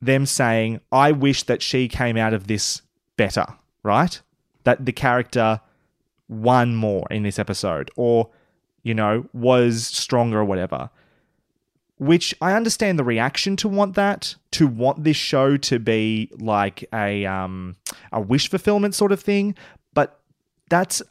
[0.00, 2.82] them saying, I wish that she came out of this
[3.16, 3.46] better,
[3.82, 4.20] right?
[4.64, 5.60] That the character
[6.28, 8.30] won more in this episode or,
[8.82, 10.90] you know, was stronger or whatever.
[11.98, 16.84] Which I understand the reaction to want that, to want this show to be like
[16.92, 17.76] a um
[18.12, 19.54] a wish fulfillment sort of thing,
[19.94, 20.20] but
[20.68, 21.02] that's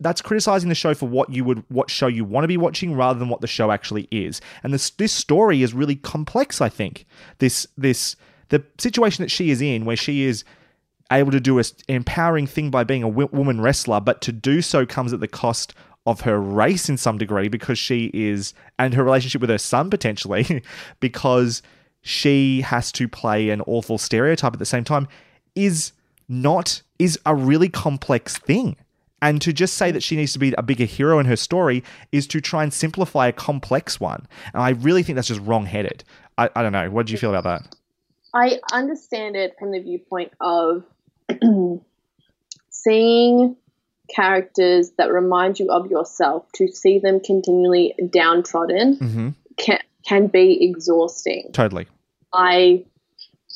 [0.00, 2.94] that's criticizing the show for what you would what show you want to be watching
[2.94, 4.40] rather than what the show actually is.
[4.62, 7.06] And this this story is really complex, I think.
[7.38, 8.16] This this
[8.48, 10.44] the situation that she is in where she is
[11.10, 14.60] able to do an empowering thing by being a w- woman wrestler, but to do
[14.60, 15.74] so comes at the cost
[16.06, 19.90] of her race in some degree because she is, and her relationship with her son
[19.90, 20.62] potentially,
[21.00, 21.62] because
[22.02, 25.08] she has to play an awful stereotype at the same time,
[25.54, 25.92] is
[26.28, 28.76] not, is a really complex thing.
[29.22, 31.82] And to just say that she needs to be a bigger hero in her story
[32.12, 34.26] is to try and simplify a complex one.
[34.52, 36.04] And I really think that's just wrong headed.
[36.36, 36.90] I, I don't know.
[36.90, 37.74] What do you feel about that?
[38.34, 40.84] I understand it from the viewpoint of
[42.70, 43.56] seeing
[44.14, 49.28] characters that remind you of yourself to see them continually downtrodden mm-hmm.
[49.56, 51.50] can can be exhausting.
[51.52, 51.86] Totally.
[52.32, 52.84] I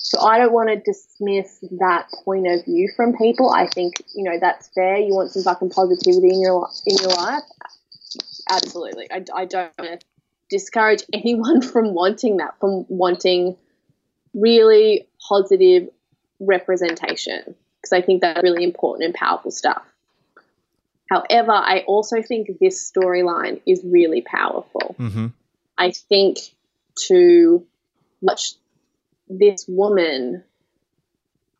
[0.02, 3.50] so I don't want to dismiss that point of view from people.
[3.50, 4.96] I think you know that's fair.
[4.96, 7.42] You want some fucking positivity in your in your life.
[8.50, 10.06] Absolutely, I, I don't want to
[10.48, 13.56] discourage anyone from wanting that, from wanting
[14.34, 15.90] really positive
[16.40, 19.82] representation, because I think that's really important and powerful stuff.
[21.10, 24.94] However, I also think this storyline is really powerful.
[24.98, 25.26] Mm-hmm.
[25.76, 26.38] I think
[27.08, 27.66] to
[28.20, 28.52] watch
[29.30, 30.44] this woman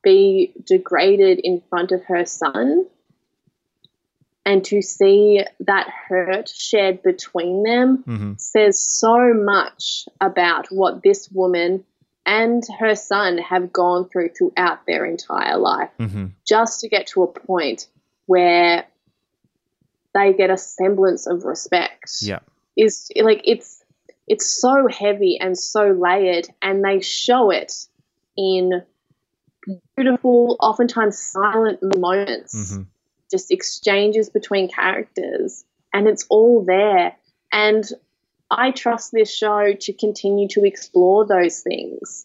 [0.03, 2.87] be degraded in front of her son
[4.47, 8.33] and to see that hurt shared between them mm-hmm.
[8.37, 11.85] says so much about what this woman
[12.27, 16.27] and her son have gone through throughout their entire life mm-hmm.
[16.47, 17.87] just to get to a point
[18.27, 18.87] where
[20.15, 22.41] they get a semblance of respect yeah
[22.77, 23.80] is like it's
[24.31, 27.73] it's so heavy and so layered and they show it
[28.37, 28.71] in
[29.97, 32.55] beautiful oftentimes silent moments.
[32.55, 32.83] Mm-hmm.
[33.29, 37.17] just exchanges between characters and it's all there.
[37.53, 37.85] And
[38.53, 42.25] i trust this show to continue to explore those things.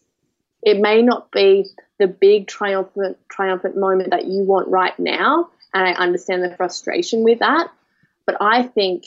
[0.62, 1.66] It may not be
[1.98, 7.24] the big triumphant triumphant moment that you want right now and i understand the frustration
[7.24, 7.70] with that
[8.26, 9.06] but i think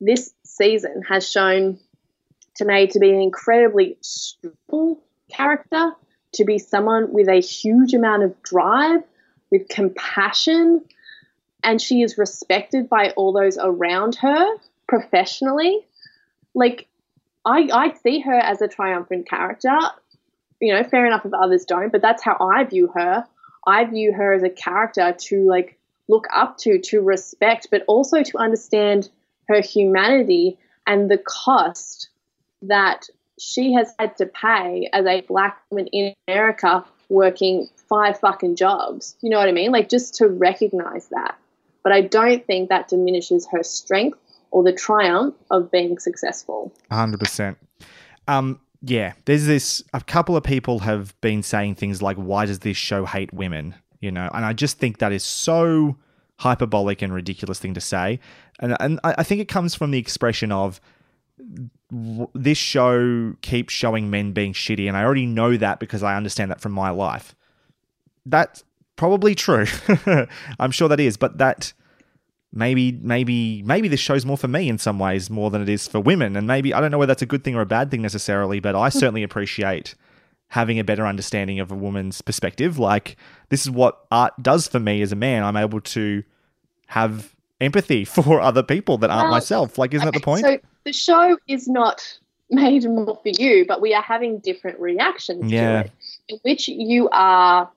[0.00, 1.78] this season has shown
[2.58, 4.98] Tammé to be an incredibly strong
[5.30, 5.92] character,
[6.34, 9.02] to be someone with a huge amount of drive,
[9.50, 10.84] with compassion,
[11.62, 14.46] and she is respected by all those around her
[14.86, 15.86] professionally.
[16.54, 16.86] Like,
[17.44, 19.76] I, I see her as a triumphant character.
[20.60, 23.24] You know, fair enough if others don't, but that's how I view her.
[23.66, 25.78] I view her as a character to like
[26.08, 29.08] look up to, to respect, but also to understand
[29.48, 32.10] her humanity and the cost
[32.68, 33.06] that
[33.38, 39.16] she has had to pay as a black woman in America working five fucking jobs.
[39.20, 39.72] You know what I mean?
[39.72, 41.36] Like just to recognize that.
[41.82, 44.18] But I don't think that diminishes her strength
[44.50, 46.72] or the triumph of being successful.
[46.90, 47.56] 100%.
[48.28, 52.60] Um, yeah, there's this, a couple of people have been saying things like, why does
[52.60, 53.74] this show hate women?
[54.00, 55.96] You know, and I just think that is so
[56.38, 58.20] hyperbolic and ridiculous thing to say.
[58.60, 60.80] And, and I think it comes from the expression of,
[62.34, 66.50] this show keeps showing men being shitty, and I already know that because I understand
[66.50, 67.34] that from my life.
[68.26, 68.64] That's
[68.96, 69.66] probably true.
[70.58, 71.72] I'm sure that is, but that
[72.52, 75.88] maybe maybe maybe this show's more for me in some ways more than it is
[75.88, 77.90] for women, and maybe I don't know whether that's a good thing or a bad
[77.90, 79.94] thing necessarily, but I certainly appreciate
[80.48, 82.78] having a better understanding of a woman's perspective.
[82.78, 83.16] Like
[83.48, 85.42] this is what art does for me as a man.
[85.42, 86.22] I'm able to
[86.86, 87.33] have
[87.64, 89.78] empathy for other people that aren't Well, myself.
[89.78, 90.44] Like, isn't that the point?
[90.44, 92.18] So the show is not
[92.50, 95.82] made more for you, but we are having different reactions Yeah.
[95.84, 95.92] to it,
[96.28, 97.68] in which you are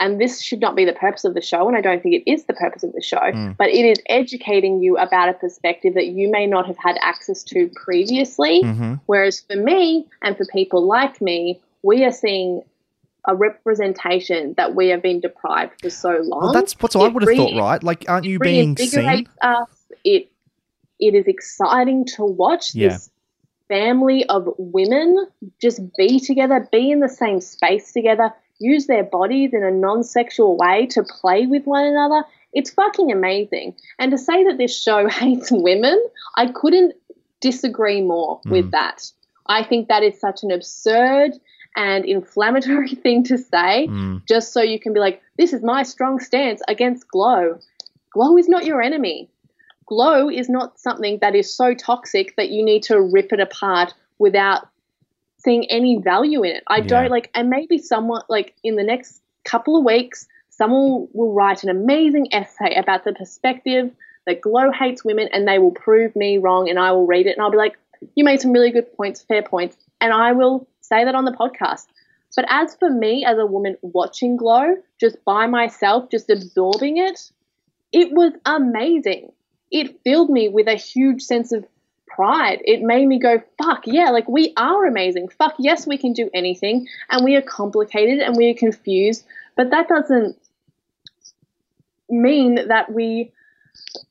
[0.00, 2.28] and this should not be the purpose of the show, and I don't think it
[2.28, 3.56] is the purpose of the show, Mm.
[3.56, 7.44] but it is educating you about a perspective that you may not have had access
[7.44, 8.62] to previously.
[8.64, 9.00] Mhm.
[9.06, 12.62] Whereas for me and for people like me, we are seeing
[13.26, 16.40] a representation that we have been deprived for so long.
[16.44, 17.82] Well, that's what I would have thought, right?
[17.82, 19.26] Like, aren't you being seen?
[19.42, 19.68] us.
[20.04, 20.30] It
[21.00, 22.88] it is exciting to watch Yeah.
[22.90, 23.10] this
[23.68, 25.26] family of women
[25.60, 30.56] just be together, be in the same space together, use their bodies in a non-sexual
[30.56, 32.24] way to play with one another.
[32.52, 33.74] It's fucking amazing.
[33.98, 36.00] And to say that this show hates women,
[36.36, 36.94] I couldn't
[37.40, 38.70] disagree more with Mm.
[38.72, 39.10] that.
[39.46, 41.32] I think that is such an absurd
[41.76, 44.22] and inflammatory thing to say mm.
[44.26, 47.58] just so you can be like, this is my strong stance against Glow.
[48.12, 49.28] Glow is not your enemy.
[49.86, 53.92] Glow is not something that is so toxic that you need to rip it apart
[54.18, 54.68] without
[55.38, 56.64] seeing any value in it.
[56.66, 56.86] I Yeah.
[56.86, 61.64] don't like, and maybe someone, like, in the next couple of weeks, someone will write
[61.64, 63.90] an amazing essay about the perspective
[64.26, 67.36] that Glow hates women and they will prove me wrong and I will read it
[67.36, 67.76] and I'll be like,
[68.14, 69.76] you made some really good points, fair points.
[70.00, 71.86] And I will say that on the podcast.
[72.36, 77.30] But as for me, as a woman watching Glow, just by myself, just absorbing it,
[77.92, 79.32] it was amazing.
[79.70, 81.64] It filled me with a huge sense of
[82.08, 82.60] pride.
[82.64, 85.28] It made me go, fuck, yeah, like we are amazing.
[85.28, 86.88] Fuck, yes, we can do anything.
[87.10, 89.24] And we are complicated and we are confused.
[89.56, 90.36] But that doesn't
[92.08, 93.32] mean that we,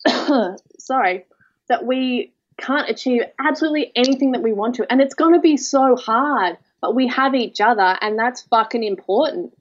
[0.79, 1.25] sorry,
[1.69, 4.91] that we can't achieve absolutely anything that we want to.
[4.91, 8.83] And it's going to be so hard, but we have each other, and that's fucking
[8.83, 9.57] important.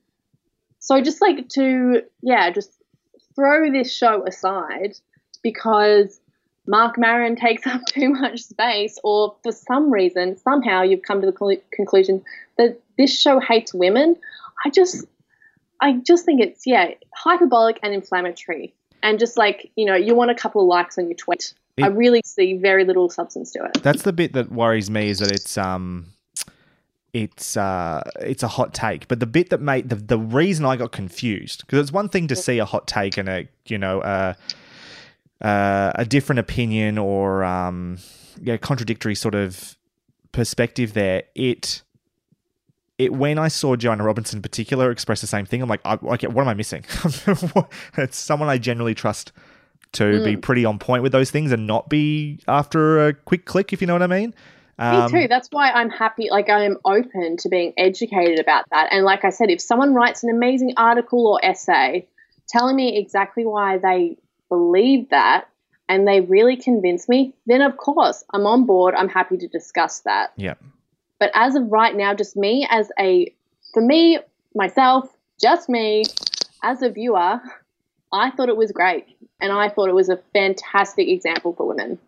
[0.78, 2.70] So just like to, yeah, just
[3.34, 4.96] throw this show aside
[5.42, 6.20] because
[6.66, 11.30] Marc Maron takes up too much space, or for some reason, somehow you've come to
[11.30, 12.24] the cl- conclusion
[12.58, 14.16] that this show hates women.
[14.64, 15.04] I just,
[15.80, 20.30] I just think it's yeah, hyperbolic and inflammatory, and just like you know, you want
[20.30, 21.54] a couple of likes on your tweet.
[21.80, 23.82] I really see very little substance to it.
[23.82, 26.06] That's the bit that worries me is that it's um
[27.12, 30.76] it's uh it's a hot take but the bit that made the, the reason i
[30.76, 34.00] got confused because it's one thing to see a hot take and a you know
[34.00, 34.32] uh,
[35.42, 37.98] uh a different opinion or um
[38.40, 39.76] yeah contradictory sort of
[40.32, 41.82] perspective there it
[42.98, 45.94] it when I saw Joanna Robinson in particular express the same thing, I'm like, I,
[45.94, 46.84] okay, what am I missing?
[47.96, 49.32] it's someone I generally trust
[49.92, 50.42] to be Mm.
[50.42, 53.86] pretty on point with those things and not be after a quick click, if you
[53.86, 54.34] know what I mean.
[54.78, 55.28] Um, Me too.
[55.28, 56.28] That's why I'm happy.
[56.30, 58.88] Like I am open to being educated about that.
[58.90, 62.08] And like I said, if someone writes an amazing article or essay
[62.48, 64.16] telling me exactly why they
[64.48, 65.46] believe that,
[65.88, 68.94] and they really convince me, then of course I'm on board.
[68.94, 70.32] I'm happy to discuss that.
[70.36, 70.54] Yeah.
[71.18, 73.32] But as of right now, just me as a,
[73.74, 74.18] for me,
[74.54, 75.08] myself,
[75.40, 76.04] just me,
[76.62, 77.40] as a viewer,
[78.12, 79.06] I thought it was great.
[79.40, 81.98] And I thought it was a fantastic example for women.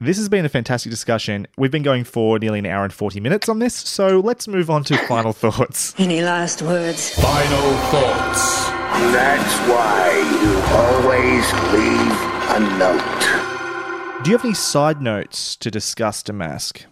[0.00, 1.46] This has been a fantastic discussion.
[1.56, 4.68] We've been going for nearly an hour and 40 minutes on this, so let's move
[4.68, 5.94] on to final thoughts.
[5.98, 7.14] Any last words?
[7.14, 8.66] Final thoughts.
[9.12, 10.10] That's why
[10.42, 12.18] you always leave
[12.50, 14.24] a note.
[14.24, 16.84] Do you have any side notes to discuss, Damask?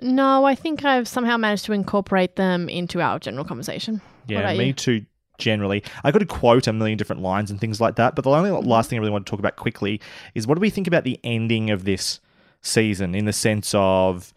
[0.00, 3.96] No, I think I've somehow managed to incorporate them into our general conversation.
[4.24, 4.72] What Yeah, about me you?
[4.72, 5.06] too.
[5.38, 8.14] Generally, I could quote a million different lines and things like that.
[8.14, 10.00] But the only last thing I really want to talk about quickly
[10.34, 12.20] is what do we think about the ending of this
[12.60, 13.14] season?
[13.14, 14.34] In the sense of,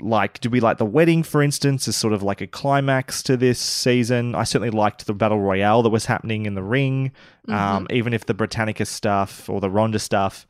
[0.00, 3.36] like, do we like the wedding, for instance, as sort of like a climax to
[3.36, 4.34] this season?
[4.34, 7.12] I certainly liked the battle royale that was happening in the ring,
[7.48, 10.46] um, even if the Britannica stuff or the Rhonda stuff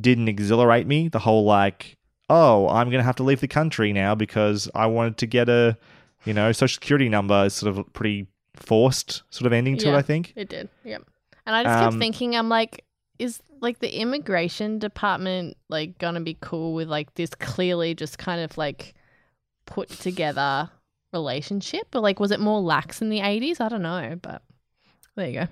[0.00, 1.08] didn't exhilarate me.
[1.08, 1.96] The whole like,
[2.30, 5.76] oh, I'm gonna have to leave the country now because I wanted to get a,
[6.24, 9.94] you know, social security number is sort of pretty forced sort of ending to it.
[9.94, 10.32] I think.
[10.36, 10.68] it did.
[10.84, 11.02] Yep.
[11.46, 12.84] And I just kept Um, thinking, I'm like,
[13.18, 18.40] is like the immigration department like gonna be cool with like this clearly just kind
[18.40, 18.94] of like
[19.66, 20.70] put together
[21.12, 23.60] relationship, or like was it more lax in the 80s?
[23.60, 24.42] I don't know, but
[25.16, 25.48] there you go.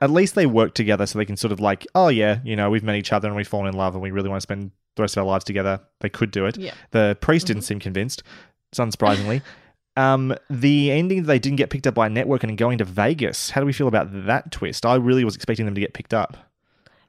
[0.00, 2.70] At least they work together so they can sort of like, oh yeah, you know,
[2.70, 4.70] we've met each other and we've fallen in love and we really want to spend
[4.94, 5.80] the rest of our lives together.
[6.00, 6.56] They could do it.
[6.56, 6.74] Yeah.
[6.92, 8.22] The priest didn't seem convinced,
[8.70, 9.42] it's unsurprisingly.
[9.98, 13.50] um, the ending they didn't get picked up by a network and going to Vegas.
[13.50, 14.86] How do we feel about that twist?
[14.86, 16.36] I really was expecting them to get picked up.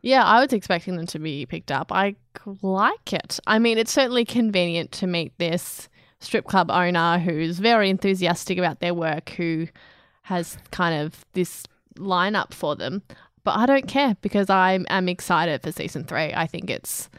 [0.01, 1.91] Yeah, I was expecting them to be picked up.
[1.91, 2.15] I
[2.61, 3.39] like it.
[3.45, 5.87] I mean, it's certainly convenient to meet this
[6.19, 9.67] strip club owner who's very enthusiastic about their work, who
[10.23, 11.65] has kind of this
[11.97, 13.03] lineup for them.
[13.43, 16.33] But I don't care because I am excited for season three.
[16.33, 17.09] I think it's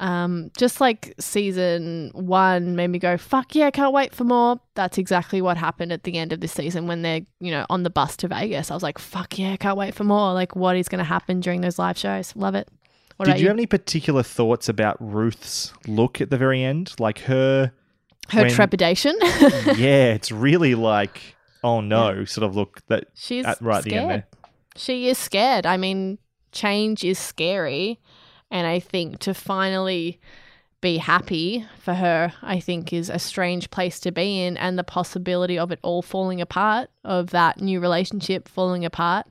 [0.00, 4.58] Um, just like season one made me go, fuck yeah, can't wait for more.
[4.74, 7.82] That's exactly what happened at the end of this season when they're, you know, on
[7.82, 8.70] the bus to Vegas.
[8.70, 10.32] I was like, fuck yeah, can't wait for more.
[10.32, 12.34] Like, what is going to happen during those live shows?
[12.34, 12.66] Love it.
[13.18, 16.94] What Did about you have any particular thoughts about Ruth's look at the very end?
[16.98, 17.70] Like her.
[18.30, 19.18] Her when- trepidation.
[19.76, 23.94] yeah, it's really like, oh no, sort of look that She's at, right at the
[23.94, 24.08] end scared.
[24.10, 24.26] there.
[24.76, 25.66] She is scared.
[25.66, 26.16] I mean,
[26.52, 28.00] change is scary.
[28.50, 30.20] And I think to finally
[30.80, 34.56] be happy for her, I think is a strange place to be in.
[34.56, 39.26] And the possibility of it all falling apart, of that new relationship falling apart,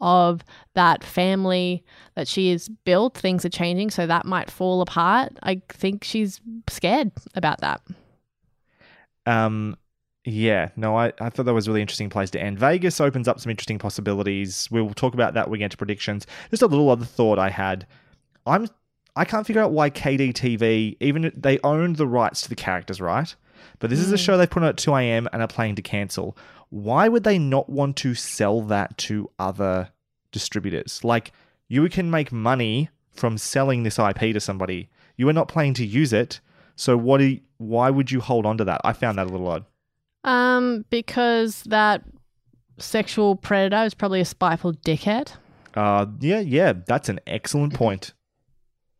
[0.00, 0.42] of
[0.74, 3.90] that family that she has built, things are changing.
[3.90, 5.32] So that might fall apart.
[5.42, 7.82] I think she's scared about that.
[9.26, 9.76] Um,
[10.24, 12.58] yeah, no, I, I thought that was a really interesting place to end.
[12.58, 14.68] Vegas opens up some interesting possibilities.
[14.70, 16.26] We'll talk about that when we get to predictions.
[16.50, 17.86] Just a little other thought I had.
[18.46, 18.68] I'm
[19.16, 23.32] I can't figure out why KDTV even they owned the rights to the characters, right?
[23.78, 24.24] But this is a Mm.
[24.24, 25.28] show they put on at 2 a.m.
[25.32, 26.36] and are planning to cancel.
[26.70, 29.90] Why would they not want to sell that to other
[30.32, 31.04] distributors?
[31.04, 31.32] Like,
[31.68, 34.88] you can make money from selling this IP to somebody.
[35.16, 36.40] You are not planning to use it.
[36.74, 37.18] So what?
[37.18, 38.80] Do you- why would you hold on to that?
[38.84, 39.64] I found that a little odd.
[40.24, 42.02] Um, because that
[42.78, 45.34] sexual predator is probably a spiteful dickhead.
[45.74, 48.12] Uh, yeah, yeah, that's an excellent point.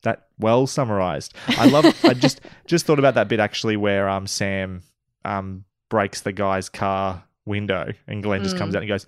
[0.05, 1.35] That well summarized.
[1.49, 1.85] I love.
[2.05, 4.83] I just just thought about that bit actually where um Sam
[5.25, 8.77] um breaks the guy's car window and Glenn just comes Mm.
[8.77, 9.07] out and goes.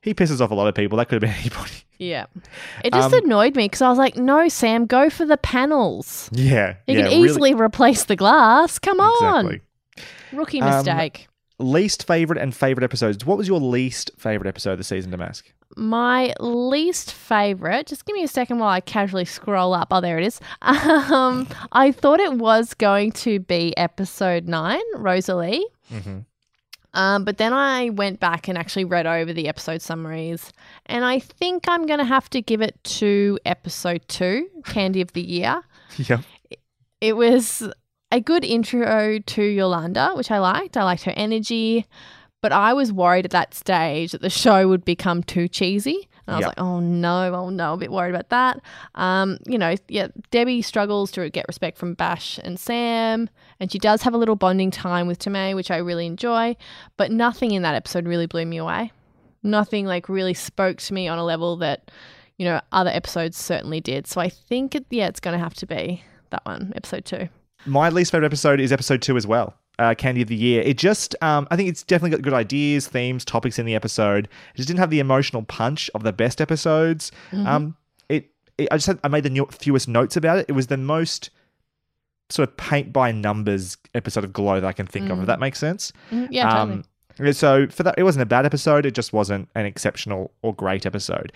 [0.00, 0.98] He pisses off a lot of people.
[0.98, 1.70] That could have been anybody.
[1.98, 2.26] Yeah.
[2.84, 6.28] It just Um, annoyed me because I was like, no, Sam, go for the panels.
[6.32, 8.80] Yeah, You yeah, can really- easily replace the glass.
[8.80, 9.46] Come on.
[9.46, 9.60] Exactly.
[10.36, 11.28] Rookie Um, mistake.
[11.62, 13.24] Least favorite and favorite episodes.
[13.24, 15.44] What was your least favorite episode of the season, Damask?
[15.76, 19.88] My least favorite, just give me a second while I casually scroll up.
[19.90, 20.40] Oh, there it is.
[20.62, 25.64] Um, I thought it was going to be episode nine, Rosalie.
[25.90, 26.20] Mm-hmm.
[26.94, 30.52] Um, but then I went back and actually read over the episode summaries,
[30.86, 35.12] and I think I'm going to have to give it to episode two, Candy of
[35.12, 35.62] the Year.
[35.98, 36.20] Yep.
[37.02, 37.68] It was
[38.12, 40.76] a good intro to Yolanda, which I liked.
[40.76, 41.86] I liked her energy,
[42.42, 46.08] but I was worried at that stage that the show would become too cheesy.
[46.26, 46.48] And I was Yep.
[46.50, 48.60] like, oh no, oh no, a bit worried about that.
[48.94, 53.78] Um, you know, yeah, Debbie struggles to get respect from Bash and Sam, and she
[53.80, 56.56] does have a little bonding time with Tammé, which I really enjoy,
[56.96, 58.92] but nothing in that episode really blew me away.
[59.42, 61.90] Nothing like really spoke to me on a level that,
[62.38, 64.06] you know, other episodes certainly did.
[64.06, 67.28] So I think, it, yeah, it's going to have to be that one, episode two.
[67.66, 69.54] My least favorite episode is episode two as well.
[69.78, 70.62] Uh, Candy of the Year.
[70.62, 74.26] It just, um, I think it's definitely got good ideas, themes, topics in the episode.
[74.26, 77.10] It just didn't have the emotional punch of the best episodes.
[77.30, 77.46] Mhm.
[77.46, 77.76] Um,
[78.08, 80.46] it, it, I just had, I made the new, fewest notes about it.
[80.48, 81.30] It was the most
[82.28, 85.18] sort of paint by numbers episode of Glow that I can think of.
[85.18, 85.20] Mm.
[85.22, 85.92] If that makes sense.
[86.10, 86.82] Mhm, yeah, totally.
[87.18, 88.86] Um, so for that, it wasn't a bad episode.
[88.86, 91.32] It just wasn't an exceptional or great episode.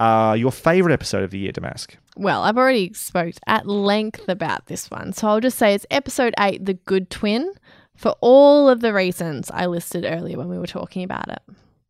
[0.00, 1.96] Uh, your favorite episode of the year, Damask?
[2.16, 6.34] Well, I've already spoke at length about this one, so I'll just say it's episode
[6.38, 7.52] eight, The Good Twin,
[7.96, 11.40] for all of the reasons I listed earlier when we were talking about it.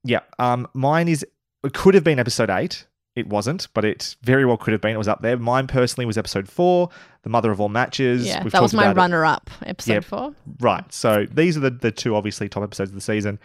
[0.04, 0.20] Yeah.
[0.38, 1.24] Um, mine is
[1.64, 2.86] it could have been episode eight.
[3.16, 4.94] It wasn't, but it very well could have been.
[4.94, 5.36] It was up there.
[5.38, 6.90] Mine personally was episode four,
[7.22, 8.26] the mother of all matches.
[8.26, 10.04] Yeah, We've that was my runner-up, episode Yep.
[10.04, 10.34] four.
[10.60, 10.92] Right.
[10.92, 13.38] So these are the, the two obviously top episodes of the season.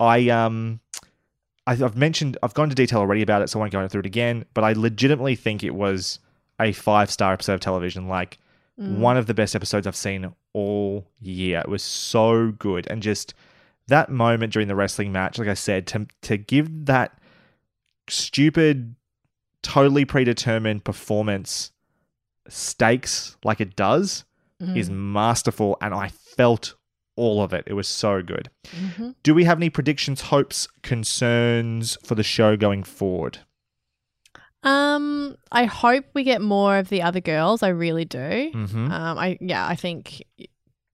[0.00, 0.80] I um
[1.66, 4.06] I've mentioned I've gone into detail already about it, so I won't go through it
[4.06, 4.44] again.
[4.54, 6.18] But I legitimately think it was
[6.60, 8.38] a five star episode of television, like
[8.78, 8.98] Mm.
[8.98, 11.60] one of the best episodes I've seen all year.
[11.60, 13.32] It was so good, and just
[13.86, 17.16] that moment during the wrestling match, like I said, to to give that
[18.08, 18.96] stupid,
[19.62, 21.70] totally predetermined performance
[22.48, 24.24] stakes like it does
[24.60, 24.94] is Mhm.
[25.12, 26.74] masterful, and I felt
[27.16, 27.64] all of it.
[27.66, 28.50] It was so good.
[28.74, 29.14] Mhm.
[29.22, 33.38] Do we have any predictions, hopes, concerns for the show going forward?
[34.62, 37.62] Um, I hope we get more of the other girls.
[37.62, 38.18] I really do.
[38.52, 38.90] Mhm.
[38.90, 40.22] Um, I yeah, I think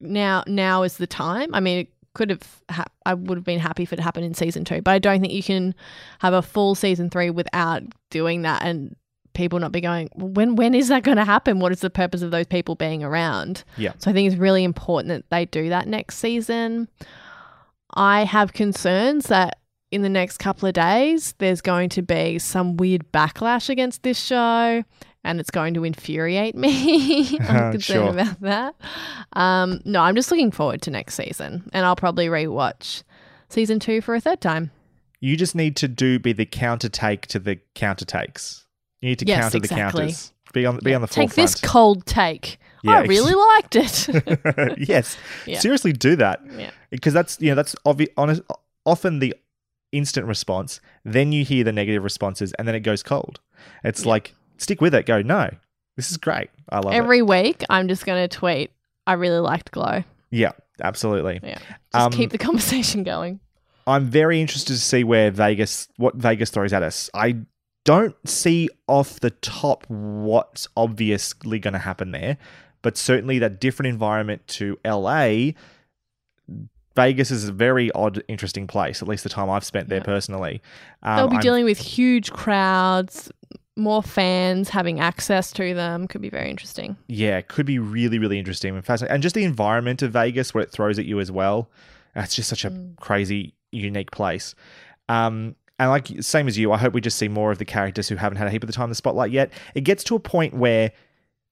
[0.00, 1.54] now now is the time.
[1.54, 2.60] I mean, it could have.
[2.70, 5.20] Ha- I would have been happy if it happened in season two, but I don't
[5.20, 5.74] think you can
[6.18, 8.96] have a full season three without doing that and
[9.34, 10.08] people not be going.
[10.14, 11.60] "Well, When when is that going to happen?
[11.60, 13.64] What is the purpose of those people being around?
[13.76, 13.92] Yeah.
[13.98, 16.88] So I think it's really important that they do that next season.
[17.94, 19.58] I have concerns that
[19.90, 24.18] in the next couple of days there's going to be some weird backlash against this
[24.20, 24.84] show
[25.24, 27.38] and it's going to infuriate me.
[27.40, 28.08] I'm concerned Sure.
[28.10, 28.74] about that.
[29.32, 33.02] Um, no, I'm just looking forward to next season and I'll probably rewatch
[33.48, 34.70] season two for a third time.
[35.18, 38.66] You just need to do be the counter take to the counter takes.
[39.00, 39.76] You need to Yes, counter exactly.
[39.76, 40.32] the counters.
[40.52, 41.30] Be on be on the forefront.
[41.30, 42.58] Take this cold take.
[42.82, 44.78] Yeah, I really liked it.
[44.88, 45.58] yes, Yeah.
[45.60, 46.40] seriously, do that.
[46.56, 46.70] Yeah.
[46.90, 48.42] because that's you know that's obvi- honest,
[48.84, 49.34] often the
[49.92, 50.80] instant response.
[51.04, 53.38] Then you hear the negative responses, and then it goes cold.
[53.84, 55.06] It's like stick with it.
[55.06, 55.50] Go no,
[55.96, 56.50] this is great.
[56.68, 56.96] I love it.
[56.96, 58.70] Every week, I'm just going to tweet,
[59.06, 60.02] I really liked Glow.
[60.30, 61.40] Yeah, absolutely.
[61.42, 61.58] Yeah.
[61.58, 63.40] Just Um, keep the conversation going.
[63.86, 67.10] I'm very interested to see where Vegas, what Vegas throws at us.
[67.14, 67.38] I
[67.90, 72.36] don't see off the top what's obviously going to happen there,
[72.82, 75.52] but certainly that different environment to LA.
[76.96, 79.00] Vegas is a very odd, interesting place.
[79.02, 80.60] At least the time I've spent there personally.
[81.02, 83.30] Um, They'll be I'm- dealing with huge crowds,
[83.76, 86.06] more fans having access to them.
[86.08, 86.96] Could be very interesting.
[87.08, 89.14] yeah, could be really, really interesting and fascinating.
[89.14, 91.70] And just the environment of Vegas, what it throws at you as well.
[92.14, 94.54] That's just such a crazy, unique place.
[95.08, 98.06] Um, and like same as you, I hope we just see more of the characters
[98.06, 99.50] who haven't had a heap of the time in the spotlight yet.
[99.74, 100.92] It gets to a point where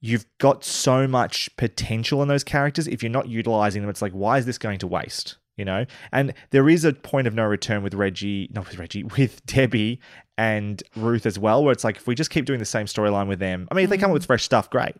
[0.02, 2.86] you've got so much potential in those characters.
[2.86, 5.38] If you're not utilizing them, it's like, why is this going to waste?
[5.56, 5.86] You know?
[6.12, 9.98] And there is a point of no return with Reggie, not with Reggie, with Debbie
[10.36, 13.28] and Ruth as well, where it's like, if we just keep doing the same storyline
[13.28, 14.26] with them, I mean, if they come up with mm-hmm.
[14.26, 14.94] fresh stuff, great.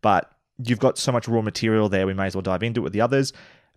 [0.00, 0.28] But
[0.58, 2.92] you've got so much raw material there, we may as well dive into it with
[2.92, 3.32] the others.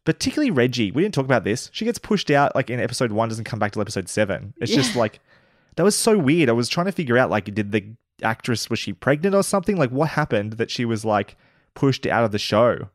[0.05, 0.91] Particularly Reggie.
[0.91, 1.69] We didn't talk about this.
[1.73, 4.53] She gets pushed out like in episode one, doesn't come back till episode seven.
[4.61, 5.19] It's just like
[5.75, 6.47] that was so weird.
[6.47, 7.85] I was trying to figure out like, did the
[8.21, 9.77] actress was she pregnant or something?
[9.77, 11.35] Like, what happened that she was like
[11.73, 12.89] pushed out of the show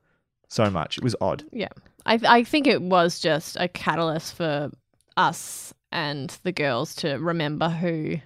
[0.48, 0.98] so much?
[0.98, 1.44] It was odd.
[1.52, 1.68] Yeah.
[2.06, 4.70] I, I think it was just a catalyst for
[5.16, 8.16] us and the girls to remember who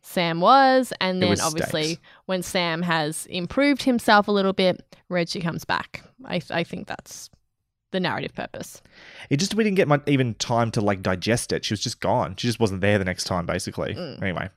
[0.00, 0.92] Sam was.
[1.00, 2.00] And then was obviously, stakes.
[2.26, 6.02] when Sam has improved himself a little bit, Reggie comes back.
[6.24, 7.28] I, I think that's
[7.92, 8.82] the narrative purpose.
[9.30, 11.64] It just we didn't get much, even time to like digest it.
[11.64, 12.34] She was just gone.
[12.36, 13.94] She just wasn't there the next time, basically.
[13.94, 14.20] Mm.
[14.22, 14.50] Anyway,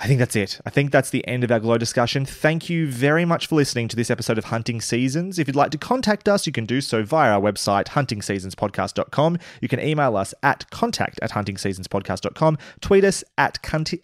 [0.00, 0.60] I think that's it.
[0.66, 2.26] I think that's the end of our glow discussion.
[2.26, 5.38] Thank you very much for listening to this episode of Hunting Seasons.
[5.38, 9.38] If you'd like to contact us, you can do so via our website, huntingseasonspodcast.com.
[9.60, 12.58] You can email us at contact at huntingseasonspodcast.com.
[12.80, 14.00] Tweet us at cunty.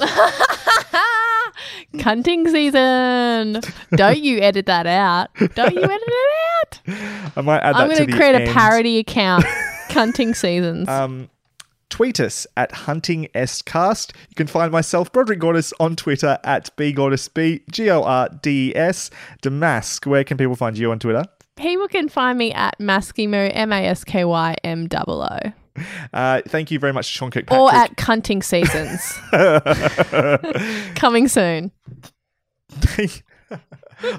[1.94, 3.60] Cunting season.
[3.96, 5.30] Don't you edit that out.
[5.54, 6.39] Don't you edit it out.
[6.86, 8.48] I might add that I'm going to create end.
[8.48, 9.44] a parody account.
[9.90, 10.88] Hunting seasons.
[10.88, 11.28] Um,
[11.88, 14.12] tweet us at Hunting Estcast.
[14.28, 18.76] You can find myself, Broderick Gordis, on Twitter at bgordisb, G O R D E
[18.76, 19.10] S.
[19.42, 21.24] Damask, where can people find you on Twitter?
[21.56, 25.52] People can find me at Maskimo, M A S K Y M O O.
[26.12, 27.60] Uh, thank you very much, Sean Kirkpatrick.
[27.60, 29.18] Or at Cunting Seasons.
[30.94, 31.72] Coming soon.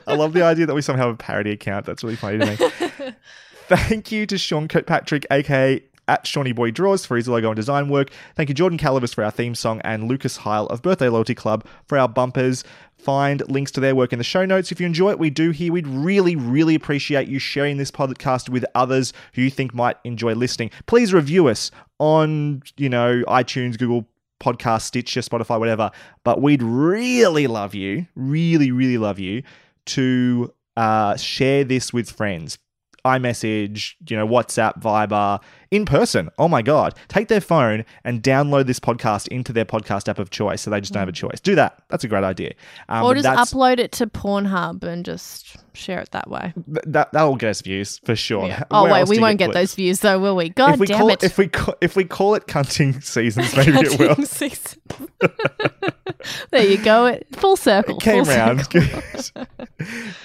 [0.07, 1.85] I love the idea that we somehow have a parody account.
[1.85, 3.11] That's really funny to me.
[3.67, 7.87] Thank you to Sean Kirkpatrick, aka at Shawnee Boy Draws for his logo and design
[7.87, 8.11] work.
[8.35, 11.65] Thank you, Jordan Calavis, for our theme song, and Lucas Heil of Birthday Loyalty Club
[11.85, 12.63] for our bumpers.
[12.97, 14.71] Find links to their work in the show notes.
[14.71, 15.71] If you enjoy it, we do here.
[15.71, 20.33] We'd really, really appreciate you sharing this podcast with others who you think might enjoy
[20.35, 20.69] listening.
[20.85, 24.05] Please review us on, you know, iTunes, Google
[24.41, 25.91] Podcast, Stitcher, Spotify, whatever.
[26.23, 29.43] But we'd really love you, really, really love you
[29.87, 32.57] to uh, share this with friends.
[33.05, 35.39] iMessage, you know, WhatsApp, Viber,
[35.71, 36.29] in person.
[36.37, 36.93] Oh my God.
[37.07, 40.81] Take their phone and download this podcast into their podcast app of choice so they
[40.81, 41.39] just don't have a choice.
[41.39, 41.81] Do that.
[41.89, 42.53] That's a great idea.
[42.89, 46.53] Um, or just upload it to Pornhub and just share it that way.
[46.65, 48.47] th- that, that'll get us views for sure.
[48.47, 48.63] Yeah.
[48.69, 49.71] Oh, Where wait, we won't get clicks?
[49.71, 50.49] those views though, will we?
[50.49, 51.23] God if we damn call it.
[51.23, 54.15] if we call, if we call it cunting seasons, maybe it will.
[54.15, 54.77] Cunting seasons.
[56.51, 57.05] there you go.
[57.05, 57.97] It, full circle.
[57.99, 58.65] came full round.
[58.65, 59.47] circle.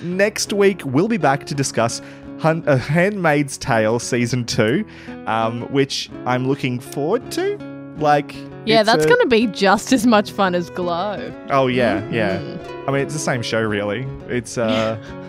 [0.02, 2.02] Next week, we'll be back to discuss
[2.39, 4.84] Hun- uh, Handmaid's Tale season two,
[5.26, 7.56] um, which I'm looking forward to.
[7.98, 8.34] Like,
[8.66, 11.32] Yeah, that's a- going to be just as much fun as Glow.
[11.50, 12.39] Oh yeah, yeah.
[12.39, 12.89] Mm.
[12.89, 14.06] I mean, it's the same show, really.
[14.28, 14.98] It's uh.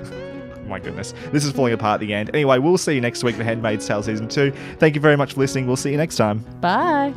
[0.67, 2.29] My goodness, this is falling apart at the end.
[2.33, 4.51] Anyway, we'll see you next week for Handmaid's Tale season two.
[4.79, 5.65] Thank you very much for listening.
[5.65, 6.39] We'll see you next time.
[6.59, 7.13] Bye.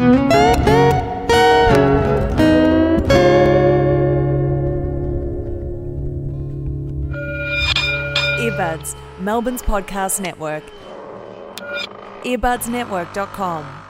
[8.39, 10.65] Earbuds, Melbourne's podcast network.
[12.25, 13.90] Earbudsnetwork.com.